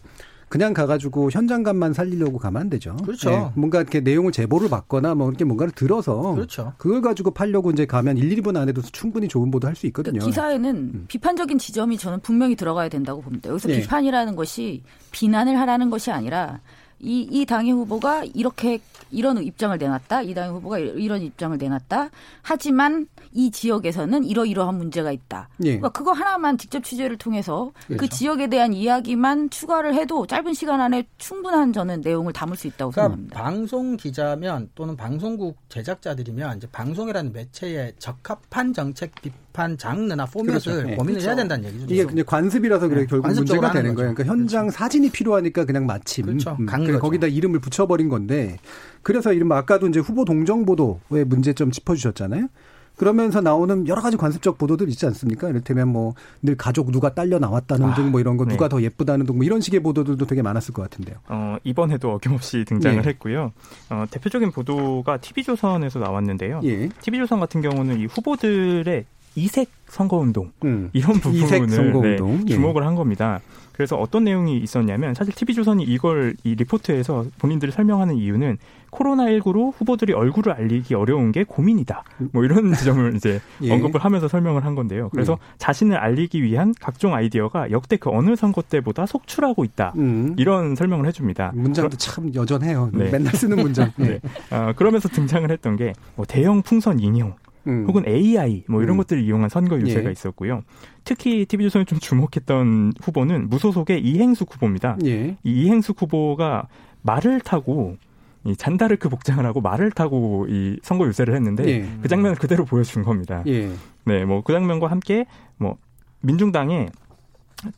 그냥 0.49 0.75
가가지고 0.75 1.31
현장감만 1.31 1.93
살리려고 1.93 2.39
가면 2.39 2.63
안 2.63 2.71
되죠. 2.71 2.97
그렇죠. 3.05 3.31
네. 3.31 3.51
뭔가 3.55 3.81
이렇게 3.81 4.01
내용을 4.01 4.31
제보를 4.33 4.69
받거나 4.69 5.15
뭐 5.15 5.29
이렇게 5.29 5.45
뭔가를 5.45 5.73
들어서 5.73 6.35
그렇죠. 6.35 6.73
그걸 6.79 7.03
가지고 7.03 7.33
팔려고 7.33 7.71
이제 7.71 7.85
가면 7.85 8.17
1, 8.17 8.37
2분 8.43 8.57
안에도 8.57 8.81
충분히 8.83 9.29
좋은 9.29 9.51
보도 9.51 9.67
할 9.67 9.77
수 9.77 9.87
있거든요. 9.89 10.21
그러니까 10.21 10.27
기사에는 10.31 10.77
음. 10.77 11.05
비판적인 11.09 11.59
지점이 11.59 11.99
저는 11.99 12.21
분명히 12.21 12.57
들어가야 12.57 12.89
된다고 12.89 13.21
봅니다. 13.21 13.51
여기서 13.51 13.69
네. 13.69 13.81
비판이라는 13.81 14.35
것이 14.35 14.83
비난을 15.11 15.59
하라는 15.61 15.91
것이 15.91 16.11
아니라 16.11 16.61
이, 16.99 17.29
이 17.31 17.45
당의 17.45 17.73
후보가 17.73 18.25
이렇게 18.35 18.81
이런 19.11 19.43
입장을 19.43 19.77
내놨다. 19.77 20.23
이 20.23 20.35
당의 20.35 20.51
후보가 20.53 20.79
이런 20.79 21.23
입장을 21.23 21.57
내놨다. 21.57 22.11
하지만 22.43 23.07
이 23.33 23.51
지역에서는 23.51 24.25
이러이러한 24.25 24.77
문제가 24.77 25.13
있다. 25.13 25.49
예. 25.61 25.77
그러니까 25.77 25.91
그거 25.91 26.13
하나만 26.13 26.59
직접 26.59 26.83
취재를 26.83 27.19
통해서 27.19 27.73
그 27.83 27.97
그렇죠. 27.97 28.01
그 28.01 28.09
지역에 28.09 28.47
대한 28.49 28.73
이야기만 28.73 29.51
추가를 29.51 29.95
해도 29.95 30.27
짧은 30.27 30.55
시간 30.55 30.81
안에 30.81 31.07
충분한 31.19 31.73
저는 31.73 32.01
내용을 32.01 32.33
담을 32.33 32.57
수 32.57 32.67
있다고 32.67 32.93
그러니까 32.93 33.17
생각합니다. 33.17 33.43
방송 33.43 33.97
기자면 33.97 34.71
또는 34.75 34.97
방송국 34.97 35.59
제작자들이면 35.69 36.57
이제 36.57 36.67
방송이라는 36.73 37.33
매체에 37.33 37.93
적합한 37.99 38.73
정책 38.73 39.15
비판 39.21 39.46
장르나 39.79 40.27
포맷을 40.27 40.61
그렇죠. 40.61 40.83
네. 40.83 40.97
고민을 40.97 41.15
그렇죠. 41.15 41.29
해야 41.29 41.37
된다는 41.37 41.65
얘기죠. 41.69 41.87
이게 41.95 42.05
그냥 42.05 42.25
관습이라서 42.27 42.89
그래 42.89 43.01
네. 43.01 43.07
결국 43.07 43.33
문제가 43.33 43.73
되는 43.73 43.95
거예요. 43.95 44.15
그러니까 44.15 44.25
현장 44.25 44.67
그렇죠. 44.67 44.79
사진이 44.79 45.11
필요하니까 45.11 45.65
그냥 45.65 45.87
마침 45.87 46.27
그렇죠. 46.27 46.57
음, 46.61 46.67
거기다 46.99 47.27
이름을 47.27 47.61
붙여버린 47.61 48.09
건데 48.09 48.59
그래서 49.03 49.33
이른바 49.33 49.57
아까도 49.59 49.87
이제 49.89 50.01
후보 50.01 50.25
동정 50.25 50.65
보도의 50.65 51.25
문제점 51.25 51.71
짚어주셨잖아요. 51.71 52.49
그러면서 52.97 53.43
나오는 53.43 53.87
여러 53.89 54.01
가지 54.01 54.17
관습적 54.17 54.57
보도들 54.57 54.89
있지 54.89 55.05
않습니까? 55.07 55.49
이를테면 55.49 55.89
뭐 55.89 56.15
늘 56.43 56.57
가족 56.57 56.91
누가 56.93 57.13
딸려 57.15 57.39
나왔다는 57.39 57.87
아, 57.91 57.95
등뭐 57.95 58.21
이런 58.21 58.37
거 58.37 58.45
네. 58.45 58.53
누가 58.53 58.69
더 58.69 58.81
예쁘다는 58.81 59.27
등뭐 59.27 59.43
이런 59.43 59.61
식의 59.61 59.81
보도들도 59.81 60.27
되게 60.27 60.43
많았을 60.43 60.73
것 60.73 60.83
같은데요. 60.83 61.17
어, 61.29 61.57
이번에도 61.65 62.13
어김없이 62.13 62.65
등장을 62.67 63.05
예. 63.05 63.09
했고요. 63.09 63.53
어, 63.91 64.05
대표적인 64.11 64.53
보도가 64.53 65.19
TV조선에서 65.19 65.99
나왔는데요. 65.99 66.61
예. 66.65 66.89
TV조선 67.01 67.41
같은 67.41 67.61
경우는 67.63 67.99
이 68.01 68.07
후보들의 68.07 69.05
이색 69.37 69.71
선거운동 69.87 70.51
음. 70.65 70.91
이런 70.93 71.21
부분을 71.21 71.69
선거운동. 71.69 72.39
네, 72.45 72.53
주목을 72.53 72.85
한 72.87 72.95
겁니다. 72.95 73.41
그래서 73.73 73.97
어떤 73.97 74.25
내용이 74.25 74.57
있었냐면 74.59 75.13
사실 75.15 75.35
TV조선이 75.35 75.85
이걸 75.85 76.35
이 76.45 76.55
리포트에서 76.55 77.27
본인들이 77.39 77.71
설명하는 77.73 78.17
이유는 78.17 78.57
코로나19로 78.91 79.75
후보들이 79.77 80.15
얼굴을 80.15 80.55
알리기 80.55 80.95
어려운 80.95 81.31
게 81.31 81.45
고민이다. 81.45 82.03
뭐 82.33 82.45
이런 82.45 82.73
지점을 82.75 83.15
이제 83.17 83.39
예. 83.61 83.73
언급을 83.73 84.03
하면서 84.03 84.29
설명을 84.29 84.65
한 84.65 84.75
건데요. 84.75 85.11
그래서 85.11 85.35
예. 85.35 85.55
자신을 85.59 85.99
알리기 85.99 86.43
위한 86.43 86.75
각종 86.81 87.13
아이디어가 87.15 87.71
역대 87.71 87.99
그 87.99 88.09
어느 88.11 88.35
선거 88.35 88.63
때보다 88.63 89.05
속출하고 89.05 89.65
있다. 89.65 89.93
음. 89.97 90.35
이런 90.39 90.75
설명을 90.75 91.07
해줍니다. 91.09 91.53
문장도 91.55 91.99
참 91.99 92.35
여전해요. 92.35 92.89
네. 92.95 93.11
맨날 93.11 93.35
쓰는 93.35 93.59
문장. 93.63 93.93
네. 93.99 94.19
네. 94.49 94.57
어, 94.57 94.73
그러면서 94.75 95.09
등장을 95.11 95.51
했던 95.51 95.77
게 95.77 95.93
뭐 96.17 96.25
대형 96.25 96.63
풍선 96.63 96.99
인형, 97.01 97.35
음. 97.67 97.85
혹은 97.87 98.07
AI 98.07 98.65
뭐 98.69 98.83
이런 98.83 98.97
음. 98.97 98.99
것들을 98.99 99.23
이용한 99.23 99.49
선거 99.49 99.79
유세가 99.81 100.09
예. 100.09 100.13
있었고요. 100.13 100.63
특히 101.05 101.45
TV조선이 101.47 101.85
좀 101.85 101.99
주목했던 101.99 102.93
후보는 103.01 103.49
무소속의 103.49 104.01
이행숙 104.03 104.55
후보입니다. 104.55 104.97
예. 105.05 105.37
이 105.43 105.63
이행숙 105.63 106.01
후보가 106.03 106.69
말을 107.03 107.41
타고 107.41 107.97
이 108.45 108.55
잔다르크 108.57 109.09
복장을 109.09 109.45
하고 109.45 109.61
말을 109.61 109.91
타고 109.91 110.47
이 110.49 110.79
선거 110.83 111.07
유세를 111.07 111.35
했는데 111.35 111.67
예. 111.69 111.89
그 112.01 112.09
장면을 112.09 112.37
그대로 112.37 112.65
보여준 112.65 113.03
겁니다. 113.03 113.43
예. 113.47 113.71
네, 114.05 114.25
뭐 114.25 114.43
그 114.43 114.53
장면과 114.53 114.87
함께 114.89 115.27
뭐 115.57 115.77
민중당의 116.21 116.91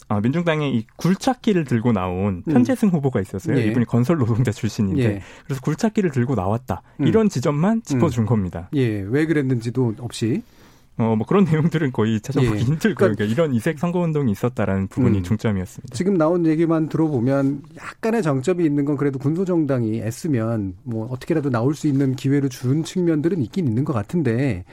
아, 0.09 0.21
민중당의 0.21 0.75
이 0.75 0.87
굴착기를 0.97 1.65
들고 1.65 1.93
나온 1.93 2.43
음. 2.47 2.53
편재승 2.53 2.89
음. 2.89 2.95
후보가 2.95 3.21
있었어요. 3.21 3.57
예. 3.59 3.67
이분이 3.67 3.87
건설 3.87 4.19
노동자 4.19 4.51
출신인데 4.51 5.03
예. 5.03 5.23
그래서 5.45 5.61
굴착기를 5.61 6.11
들고 6.11 6.35
나왔다. 6.35 6.83
음. 7.01 7.07
이런 7.07 7.29
지점만 7.29 7.83
짚어준 7.83 8.25
음. 8.25 8.27
겁니다. 8.27 8.69
예, 8.75 9.01
왜 9.01 9.27
그랬는지도 9.27 9.95
없이 10.01 10.43
어, 10.99 11.15
뭐 11.15 11.27
그런 11.27 11.45
내용들은 11.51 11.93
거의 11.93 12.21
찾아보기 12.21 12.57
예. 12.57 12.63
힘들 12.63 12.95
거예요. 12.95 13.15
그러니까 13.15 13.25
이런 13.25 13.55
이색 13.55 13.79
선거운동이 13.79 14.33
있었다라는 14.33 14.89
부분이 14.89 15.19
음. 15.19 15.23
중점이었습니다. 15.23 15.95
지금 15.95 16.19
나온 16.19 16.45
얘기만 16.45 16.89
들어보면 16.89 17.63
약간의 17.77 18.23
정점이 18.23 18.65
있는 18.65 18.85
건 18.85 18.97
그래도 18.97 19.19
군소정당이 19.19 20.01
애쓰면 20.01 20.75
뭐 20.83 21.07
어떻게라도 21.11 21.51
나올 21.51 21.75
수 21.75 21.87
있는 21.87 22.17
기회를 22.17 22.49
준 22.49 22.83
측면들은 22.83 23.41
있긴 23.43 23.69
있는 23.69 23.85
것 23.85 23.93
같은데 23.93 24.65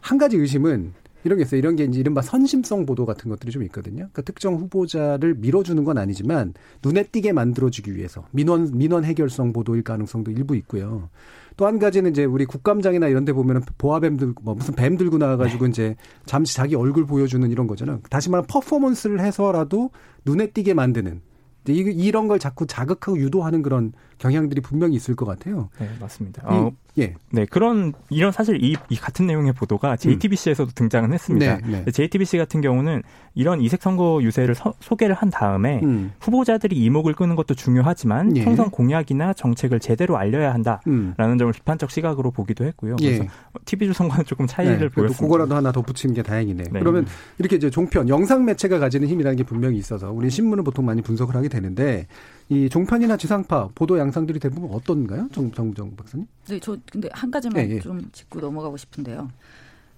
한 0.00 0.18
가지 0.18 0.36
의심은 0.36 0.92
이런 1.24 1.38
게 1.38 1.42
있어요. 1.42 1.58
이런 1.58 1.76
게 1.76 1.84
이제 1.84 2.00
이른바 2.00 2.22
선심성 2.22 2.86
보도 2.86 3.06
같은 3.06 3.28
것들이 3.30 3.52
좀 3.52 3.62
있거든요. 3.64 3.96
그러니까 3.96 4.22
특정 4.22 4.56
후보자를 4.56 5.34
밀어주는 5.34 5.82
건 5.84 5.98
아니지만 5.98 6.54
눈에 6.82 7.04
띄게 7.04 7.32
만들어주기 7.32 7.94
위해서 7.96 8.24
민원 8.30 8.76
민원 8.76 9.04
해결성 9.04 9.52
보도일 9.52 9.82
가능성도 9.82 10.30
일부 10.30 10.56
있고요. 10.56 11.08
또 11.56 11.66
한 11.66 11.78
가지는 11.78 12.10
이제 12.10 12.24
우리 12.24 12.46
국감장이나 12.46 13.08
이런 13.08 13.24
데 13.24 13.32
보면은 13.32 13.60
보아뱀 13.76 14.16
들고 14.16 14.42
뭐 14.42 14.54
무슨 14.54 14.74
뱀 14.74 14.96
들고 14.96 15.18
나와 15.18 15.36
가지고 15.36 15.66
네. 15.66 15.70
이제 15.70 15.96
잠시 16.24 16.56
자기 16.56 16.74
얼굴 16.74 17.06
보여주는 17.06 17.48
이런 17.50 17.66
거잖아요. 17.66 18.00
다시 18.08 18.30
말하면 18.30 18.46
퍼포먼스를 18.46 19.20
해서라도 19.20 19.90
눈에 20.24 20.46
띄게 20.48 20.72
만드는 20.74 21.20
이런 21.66 22.28
걸 22.28 22.38
자꾸 22.38 22.66
자극하고 22.66 23.18
유도하는 23.18 23.62
그런 23.62 23.92
경향들이 24.20 24.60
분명히 24.60 24.94
있을 24.96 25.16
것 25.16 25.24
같아요. 25.24 25.70
네, 25.78 25.88
맞습니다. 25.98 26.42
어, 26.44 26.70
예. 26.98 27.14
네, 27.30 27.46
그런 27.46 27.94
이런 28.10 28.32
사실 28.32 28.62
이, 28.62 28.76
이 28.90 28.96
같은 28.96 29.26
내용의 29.26 29.54
보도가 29.54 29.96
JTBC에서도 29.96 30.70
음. 30.70 30.72
등장은 30.74 31.12
했습니다. 31.14 31.58
네, 31.66 31.82
네. 31.84 31.90
JTBC 31.90 32.36
같은 32.36 32.60
경우는 32.60 33.02
이런 33.34 33.62
이색 33.62 33.80
선거 33.80 34.20
유세를 34.22 34.54
서, 34.54 34.74
소개를 34.80 35.14
한 35.14 35.30
다음에 35.30 35.80
음. 35.82 36.12
후보자들이 36.20 36.76
이목을 36.76 37.14
끄는 37.14 37.34
것도 37.34 37.54
중요하지만 37.54 38.36
예. 38.36 38.44
총선 38.44 38.70
공약이나 38.70 39.32
정책을 39.32 39.80
제대로 39.80 40.18
알려야 40.18 40.52
한다라는 40.52 41.14
음. 41.16 41.38
점을 41.38 41.52
비판적 41.52 41.90
시각으로 41.90 42.30
보기도 42.30 42.66
했고요. 42.66 42.96
예. 43.00 43.06
그래서 43.06 43.24
예. 43.24 43.28
TV조선과는 43.64 44.26
조금 44.26 44.46
차이를 44.46 44.78
네, 44.78 44.88
보였습니다. 44.88 45.24
그거라도 45.24 45.56
하나 45.56 45.72
덧붙이는 45.72 46.14
게 46.14 46.22
다행이네요. 46.22 46.66
네. 46.70 46.78
그러면 46.78 47.06
이렇게 47.38 47.56
이제 47.56 47.70
종편 47.70 48.10
영상 48.10 48.44
매체가 48.44 48.78
가지는 48.78 49.08
힘이라는 49.08 49.36
게 49.36 49.44
분명히 49.44 49.78
있어서 49.78 50.12
우리 50.12 50.28
신문은 50.28 50.62
보통 50.62 50.84
많이 50.84 51.00
분석을 51.00 51.34
하게 51.34 51.48
되는데 51.48 52.06
이 52.50 52.68
종편이나 52.68 53.16
지상파 53.16 53.70
보도 53.76 53.96
양상들이 53.96 54.40
대부분 54.40 54.70
어떤가요? 54.72 55.28
정, 55.32 55.52
정정 55.52 55.94
박사님? 55.94 56.26
네, 56.48 56.58
저 56.58 56.76
근데 56.90 57.08
한 57.12 57.30
가지만 57.30 57.64
예, 57.64 57.76
예. 57.76 57.80
좀 57.80 58.02
짚고 58.10 58.40
넘어가고 58.40 58.76
싶은데요. 58.76 59.30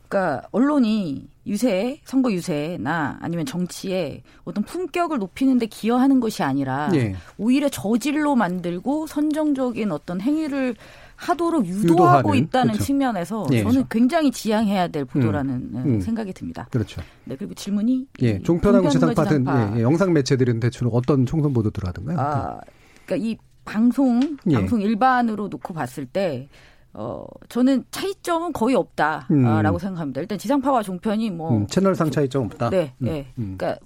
그러니까 0.07 0.47
언론이 0.53 1.27
유세, 1.47 2.03
선거 2.05 2.31
유세나 2.31 3.21
아니면 3.23 3.47
정치에 3.47 4.23
어떤 4.45 4.65
품격을 4.65 5.19
높이는데 5.19 5.65
기여하는 5.65 6.21
것이 6.21 6.43
아니라 6.43 6.91
예. 6.95 7.17
오히려 7.39 7.71
저질로 7.71 8.37
만들고 8.37 9.07
선정적인 9.07 9.91
어떤 9.91 10.21
행위를 10.21 10.75
하도록 11.23 11.65
유도하고 11.65 12.31
유도하는, 12.31 12.45
있다는 12.45 12.73
그렇죠. 12.73 12.85
측면에서 12.85 13.47
예. 13.53 13.63
저는 13.63 13.85
굉장히 13.89 14.31
지양해야 14.31 14.89
될 14.89 15.05
보도라는 15.05 15.55
음. 15.55 15.83
음. 15.85 16.01
생각이 16.01 16.33
듭니다. 16.33 16.67
그렇죠. 16.71 17.01
네 17.25 17.37
그리고 17.37 17.55
질문이 17.55 18.07
예 18.23 18.41
종편하고 18.41 18.89
지상파든 18.89 19.47
예, 19.47 19.79
예, 19.79 19.83
영상 19.83 20.13
매체들은 20.13 20.61
대충 20.61 20.89
어떤 20.93 21.25
총선 21.25 21.53
보도들 21.53 21.87
하던가요? 21.87 22.19
아 22.19 22.61
그러니까 23.07 23.29
이 23.29 23.37
방송 23.65 24.37
예. 24.49 24.55
방송 24.55 24.81
일반으로 24.81 25.49
놓고 25.49 25.73
봤을 25.75 26.07
때. 26.07 26.49
어, 26.95 27.25
저는 27.49 27.85
차이점은 27.91 28.53
거의 28.53 28.75
없다라고 28.75 29.33
음. 29.33 29.79
생각합니다. 29.79 30.21
일단 30.21 30.37
지상파와 30.37 30.83
종편이 30.83 31.31
뭐 31.31 31.57
음, 31.57 31.67
채널상 31.67 32.11
차이점 32.11 32.45
없다. 32.45 32.69
네, 32.69 32.93
음. 32.99 33.07
네. 33.07 33.33
그러니까 33.35 33.79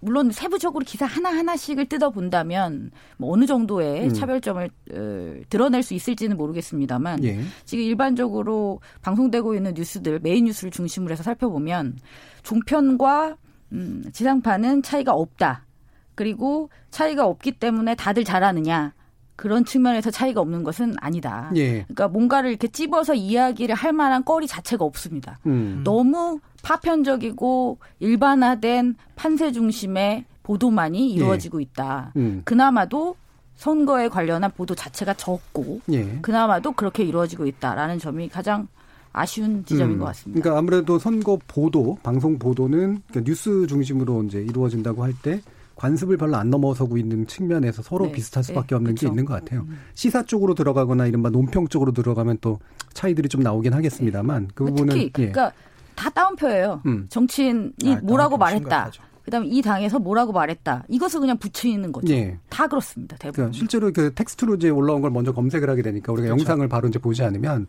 물론 0.00 0.30
세부적으로 0.30 0.84
기사 0.84 1.06
하나 1.06 1.30
하나씩을 1.30 1.86
뜯어 1.86 2.10
본다면 2.10 2.90
뭐 3.16 3.32
어느 3.32 3.46
정도의 3.46 4.04
음. 4.04 4.12
차별점을 4.12 4.70
어, 4.92 5.34
드러낼 5.48 5.82
수 5.82 5.94
있을지는 5.94 6.36
모르겠습니다만 6.36 7.24
예. 7.24 7.40
지금 7.64 7.84
일반적으로 7.84 8.80
방송되고 9.02 9.54
있는 9.54 9.74
뉴스들 9.74 10.20
메인 10.20 10.44
뉴스를 10.44 10.70
중심으로 10.70 11.12
해서 11.12 11.22
살펴보면 11.22 11.96
종편과 12.42 13.36
음, 13.72 14.04
지상파는 14.12 14.82
차이가 14.82 15.12
없다. 15.12 15.66
그리고 16.14 16.70
차이가 16.90 17.26
없기 17.26 17.52
때문에 17.52 17.94
다들 17.94 18.24
잘하느냐. 18.24 18.94
그런 19.36 19.64
측면에서 19.64 20.10
차이가 20.10 20.40
없는 20.40 20.64
것은 20.64 20.94
아니다. 20.98 21.50
예. 21.56 21.82
그러니까 21.82 22.08
뭔가를 22.08 22.50
이렇게 22.50 22.68
찝어서 22.68 23.14
이야기를 23.14 23.74
할 23.74 23.92
만한 23.92 24.24
거리 24.24 24.46
자체가 24.46 24.84
없습니다. 24.84 25.38
음. 25.46 25.82
너무 25.84 26.40
파편적이고 26.62 27.78
일반화된 28.00 28.96
판세 29.14 29.52
중심의 29.52 30.24
보도만이 30.42 31.10
예. 31.10 31.14
이루어지고 31.14 31.60
있다. 31.60 32.12
음. 32.16 32.42
그나마도 32.44 33.16
선거에 33.56 34.08
관련한 34.08 34.50
보도 34.50 34.74
자체가 34.74 35.14
적고 35.14 35.80
예. 35.92 36.18
그나마도 36.22 36.72
그렇게 36.72 37.04
이루어지고 37.04 37.46
있다라는 37.46 37.98
점이 37.98 38.28
가장 38.28 38.68
아쉬운 39.12 39.64
지점인 39.64 39.96
음. 39.96 39.98
것 40.00 40.06
같습니다. 40.06 40.42
그러니까 40.42 40.58
아무래도 40.58 40.98
선거 40.98 41.38
보도, 41.48 41.98
방송 42.02 42.38
보도는 42.38 43.02
그러니까 43.08 43.20
뉴스 43.24 43.66
중심으로 43.66 44.24
이제 44.24 44.40
이루어진다고 44.40 45.02
할 45.02 45.14
때 45.22 45.40
관습을 45.76 46.16
별로 46.16 46.36
안 46.36 46.50
넘어서고 46.50 46.96
있는 46.96 47.26
측면에서 47.26 47.82
서로 47.82 48.06
네. 48.06 48.12
비슷할 48.12 48.42
수밖에 48.42 48.68
네. 48.70 48.74
없는 48.76 48.94
그렇게. 48.94 49.06
게 49.06 49.10
있는 49.10 49.24
것 49.24 49.34
같아요. 49.34 49.60
음. 49.60 49.78
시사 49.94 50.24
쪽으로 50.24 50.54
들어가거나 50.54 51.06
이른바 51.06 51.30
논평 51.30 51.68
쪽으로 51.68 51.92
들어가면 51.92 52.38
또 52.40 52.58
차이들이 52.94 53.28
좀 53.28 53.42
나오긴 53.42 53.74
하겠습니다만 53.74 54.48
그 54.54 54.64
부분은 54.64 54.94
특히 54.94 55.10
그러니까 55.10 55.52
다 55.94 56.10
따옴표예요. 56.10 56.82
음. 56.86 57.06
정치인이 57.08 57.72
아, 57.88 58.00
뭐라고 58.02 58.36
말했다. 58.36 58.90
그다음에 59.24 59.48
이 59.48 59.60
당에서 59.60 59.98
뭐라고 59.98 60.32
말했다. 60.32 60.84
이것을 60.88 61.20
그냥 61.20 61.36
붙이는 61.36 61.90
거죠. 61.90 62.12
예. 62.14 62.38
다 62.48 62.68
그렇습니다. 62.68 63.16
대부분. 63.16 63.34
그러니까 63.36 63.58
실제로 63.58 63.92
그 63.92 64.14
텍스트로 64.14 64.54
이제 64.54 64.70
올라온 64.70 65.02
걸 65.02 65.10
먼저 65.10 65.32
검색을 65.32 65.68
하게 65.68 65.82
되니까 65.82 66.12
우리가 66.12 66.26
그렇죠. 66.28 66.40
영상을 66.40 66.68
바로 66.68 66.88
이제 66.88 66.98
보지 66.98 67.24
않으면 67.24 67.66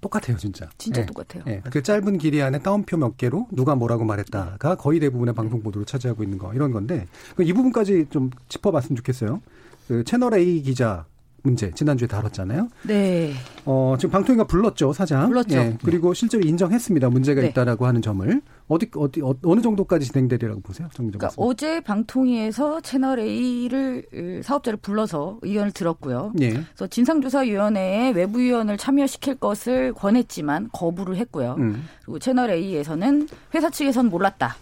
똑같아요, 0.00 0.36
진짜. 0.36 0.68
진짜 0.78 1.02
예. 1.02 1.06
똑같아요. 1.06 1.42
예. 1.48 1.60
그 1.70 1.82
짧은 1.82 2.18
길이 2.18 2.40
안에 2.42 2.60
따옴표 2.60 2.96
몇 2.96 3.16
개로 3.16 3.48
누가 3.50 3.74
뭐라고 3.74 4.04
말했다가 4.04 4.76
거의 4.76 5.00
대부분의 5.00 5.34
방송 5.34 5.62
보도를 5.62 5.86
차지하고 5.86 6.22
있는 6.22 6.38
거 6.38 6.54
이런 6.54 6.70
건데 6.70 7.06
이 7.40 7.52
부분까지 7.52 8.06
좀 8.10 8.30
짚어봤으면 8.48 8.96
좋겠어요. 8.96 9.40
그 9.88 10.04
채널 10.04 10.34
A 10.34 10.62
기자 10.62 11.06
문제 11.42 11.70
지난주에 11.70 12.08
다뤘잖아요. 12.08 12.68
네. 12.82 13.32
어, 13.64 13.94
지금 13.98 14.10
방통위가 14.10 14.44
불렀죠, 14.44 14.92
사장. 14.92 15.28
불렀죠. 15.28 15.56
예, 15.56 15.78
그리고 15.84 16.14
실제로 16.14 16.46
인정했습니다. 16.46 17.10
문제가 17.10 17.40
네. 17.40 17.48
있다라고 17.48 17.86
하는 17.86 18.02
점을. 18.02 18.40
어디 18.66 18.90
어디 18.96 19.22
어, 19.22 19.34
느 19.42 19.62
정도까지 19.62 20.06
진행되리라고 20.06 20.60
보세요? 20.60 20.88
그러니까 20.94 21.30
어제 21.36 21.80
방통위에서 21.80 22.80
채널 22.80 23.18
A를 23.18 24.42
사업자를 24.42 24.78
불러서 24.78 25.38
의견을 25.42 25.72
들었고요. 25.72 26.32
예. 26.40 26.50
그래서 26.50 26.86
진상조사위원회에 26.88 28.10
외부위원을 28.10 28.76
참여시킬 28.76 29.36
것을 29.36 29.92
권했지만 29.94 30.68
거부를 30.72 31.16
했고요. 31.16 31.56
음. 31.58 31.84
그리고 32.04 32.18
채널 32.18 32.50
A에서는 32.50 33.28
회사 33.54 33.70
측에서는 33.70 34.10
몰랐다. 34.10 34.56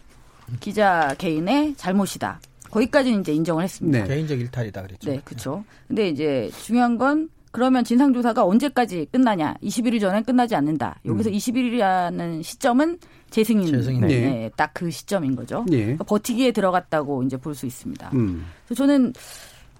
기자 0.60 1.14
개인의 1.18 1.74
잘못이다. 1.76 2.38
거기까지는 2.70 3.20
이제 3.20 3.32
인정을 3.32 3.64
했습니다. 3.64 4.02
네. 4.02 4.08
개인적 4.08 4.38
일탈이다 4.40 4.82
그랬죠. 4.82 5.10
네, 5.10 5.20
그렇죠. 5.24 5.64
근데 5.88 6.08
이제 6.08 6.50
중요한 6.62 6.98
건 6.98 7.28
그러면 7.52 7.84
진상조사가 7.84 8.44
언제까지 8.44 9.06
끝나냐? 9.10 9.54
21일 9.62 9.98
전에 10.00 10.20
끝나지 10.22 10.54
않는다. 10.54 11.00
여기서 11.06 11.30
음. 11.30 11.34
21일이라는 11.34 12.42
시점은 12.42 12.98
재승인, 13.30 13.66
재승인. 13.72 14.00
네. 14.02 14.20
네, 14.20 14.50
딱 14.56 14.72
그 14.74 14.90
시점인 14.90 15.34
거죠. 15.34 15.64
네. 15.68 15.78
그러니까 15.82 16.04
버티기에 16.04 16.52
들어갔다고 16.52 17.22
이제 17.22 17.36
볼 17.38 17.54
수 17.54 17.64
있습니다. 17.64 18.10
음. 18.12 18.44
그래서 18.66 18.74
저는 18.84 19.12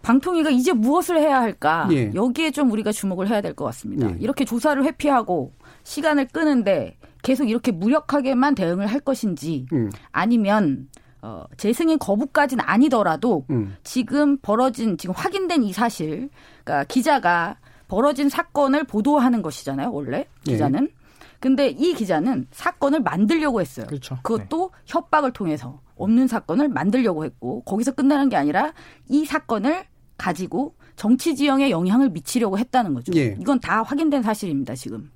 방통위가 0.02 0.50
이제 0.50 0.72
무엇을 0.72 1.18
해야 1.18 1.40
할까? 1.40 1.88
예. 1.92 2.10
여기에 2.14 2.52
좀 2.52 2.70
우리가 2.70 2.92
주목을 2.92 3.28
해야 3.28 3.40
될 3.40 3.52
것 3.54 3.64
같습니다. 3.66 4.08
예. 4.10 4.16
이렇게 4.20 4.44
조사를 4.44 4.82
회피하고 4.84 5.52
시간을 5.82 6.28
끄는데 6.28 6.96
계속 7.22 7.50
이렇게 7.50 7.72
무력하게만 7.72 8.54
대응을 8.54 8.86
할 8.86 9.00
것인지 9.00 9.66
음. 9.72 9.90
아니면 10.12 10.88
어, 11.26 11.44
재승인 11.56 11.98
거부까지는 11.98 12.62
아니더라도 12.64 13.44
음. 13.50 13.76
지금 13.82 14.36
벌어진 14.38 14.96
지금 14.96 15.12
확인된 15.16 15.64
이 15.64 15.72
사실, 15.72 16.30
그러니까 16.62 16.84
기자가 16.84 17.56
벌어진 17.88 18.28
사건을 18.28 18.84
보도하는 18.84 19.42
것이잖아요. 19.42 19.90
원래 19.92 20.28
예. 20.46 20.52
기자는. 20.52 20.84
예. 20.84 21.06
근데 21.40 21.68
이 21.68 21.94
기자는 21.94 22.46
사건을 22.52 23.00
만들려고 23.00 23.60
했어요. 23.60 23.86
그렇죠. 23.86 24.16
그것도 24.22 24.70
네. 24.72 24.82
협박을 24.86 25.32
통해서 25.32 25.80
없는 25.96 26.28
사건을 26.28 26.68
만들려고 26.68 27.24
했고 27.24 27.62
거기서 27.62 27.92
끝나는 27.92 28.28
게 28.28 28.36
아니라 28.36 28.72
이 29.08 29.24
사건을 29.24 29.84
가지고 30.16 30.74
정치 30.94 31.34
지형에 31.34 31.70
영향을 31.70 32.10
미치려고 32.10 32.56
했다는 32.56 32.94
거죠. 32.94 33.12
예. 33.16 33.36
이건 33.40 33.58
다 33.58 33.82
확인된 33.82 34.22
사실입니다. 34.22 34.76
지금 34.76 35.10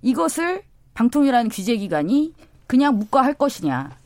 이것을 0.00 0.62
방통위라는 0.94 1.50
규제기관이 1.50 2.32
그냥 2.66 2.98
묵과할 2.98 3.34
것이냐 3.34 3.99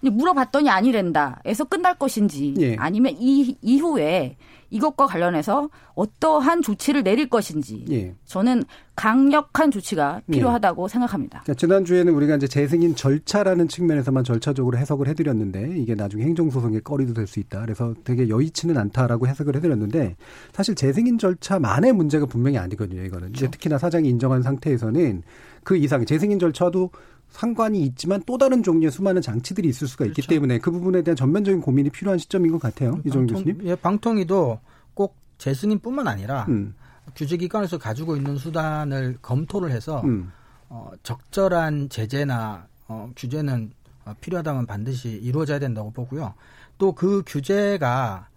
물어봤더니 0.00 0.70
아니랜다. 0.70 1.40
에서 1.44 1.64
끝날 1.64 1.96
것인지 1.98 2.54
예. 2.58 2.76
아니면 2.76 3.14
이 3.18 3.56
이후에 3.62 4.36
이것과 4.70 5.06
관련해서 5.06 5.70
어떠한 5.94 6.60
조치를 6.60 7.02
내릴 7.02 7.30
것인지 7.30 7.86
예. 7.90 8.14
저는 8.26 8.64
강력한 8.94 9.70
조치가 9.70 10.20
예. 10.28 10.32
필요하다고 10.32 10.84
예. 10.84 10.88
생각합니다. 10.88 11.40
그러니까 11.42 11.58
지난주에는 11.58 12.12
우리가 12.12 12.36
이제 12.36 12.46
재승인 12.46 12.94
절차라는 12.94 13.68
측면에서만 13.68 14.24
절차적으로 14.24 14.76
해석을 14.76 15.08
해드렸는데 15.08 15.78
이게 15.78 15.94
나중에 15.94 16.24
행정소송의 16.24 16.82
거리도 16.82 17.14
될 17.14 17.26
수 17.26 17.40
있다. 17.40 17.60
그래서 17.62 17.94
되게 18.04 18.28
여의치는 18.28 18.76
않다라고 18.78 19.26
해석을 19.26 19.56
해드렸는데 19.56 20.16
사실 20.52 20.74
재승인 20.74 21.18
절차만의 21.18 21.92
문제가 21.92 22.26
분명히 22.26 22.58
아니거든요. 22.58 23.02
이거는 23.04 23.28
그렇죠. 23.28 23.44
이제 23.46 23.50
특히나 23.50 23.78
사장이 23.78 24.08
인정한 24.08 24.42
상태에서는 24.42 25.22
그 25.62 25.76
이상 25.76 26.04
재승인 26.06 26.38
절차도 26.38 26.90
상관이 27.30 27.82
있지만 27.82 28.22
또 28.26 28.38
다른 28.38 28.62
종류의 28.62 28.90
수많은 28.90 29.22
장치들이 29.22 29.68
있을 29.68 29.86
수가 29.86 30.04
있기 30.06 30.22
그렇죠. 30.22 30.30
때문에 30.30 30.58
그 30.58 30.70
부분에 30.70 31.02
대한 31.02 31.16
전면적인 31.16 31.60
고민이 31.60 31.90
필요한 31.90 32.18
시점인 32.18 32.52
것 32.52 32.60
같아요. 32.60 33.00
이종 33.04 33.26
교수님. 33.26 33.60
예, 33.64 33.74
방통위도 33.74 34.58
꼭 34.94 35.16
재승인뿐만 35.38 36.08
아니라 36.08 36.46
음. 36.48 36.74
규제기관에서 37.14 37.78
가지고 37.78 38.16
있는 38.16 38.36
수단을 38.36 39.18
검토를 39.22 39.70
해서 39.70 40.00
음. 40.04 40.32
어, 40.68 40.90
적절한 41.02 41.88
제재나 41.90 42.66
어, 42.88 43.10
규제는 43.16 43.72
어, 44.04 44.14
필요하다면 44.20 44.66
반드시 44.66 45.10
이루어져야 45.10 45.58
된다고 45.58 45.90
보고요. 45.90 46.34
또 46.78 46.92
그 46.92 47.22
규제가 47.26 48.28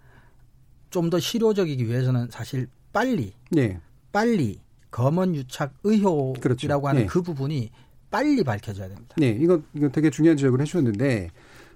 좀 0.89 1.10
더 1.10 1.20
실효적이기 1.20 1.88
위해서는 1.88 2.28
사실 2.30 2.68
빨리, 2.92 3.34
네. 3.50 3.80
빨리 4.12 4.60
검언 4.92 5.34
유착 5.36 5.74
의혹이라고 5.84 6.42
그렇죠. 6.42 6.88
하는 6.88 7.02
네. 7.04 7.08
그 7.08 7.22
부분이 7.22 7.72
빨리 8.12 8.43
밝혀져야 8.43 8.89
됩니다. 8.89 9.16
네, 9.18 9.30
이거, 9.30 9.62
이거 9.74 9.89
되게 9.89 10.09
중요한 10.09 10.38
지적을 10.38 10.62
해주셨는데, 10.62 11.32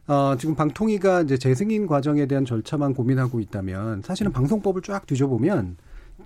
어, 0.07 0.35
지금 0.37 0.53
방통위가 0.53 1.21
이제 1.21 1.37
재승인 1.37 1.87
과정에 1.87 2.27
대한 2.27 2.45
절차만 2.45 2.93
고민하고 2.93 3.39
있다면, 3.39 4.03
사실은 4.03 4.31
방송법을 4.31 4.81
쫙 4.83 5.07
뒤져보면, 5.07 5.77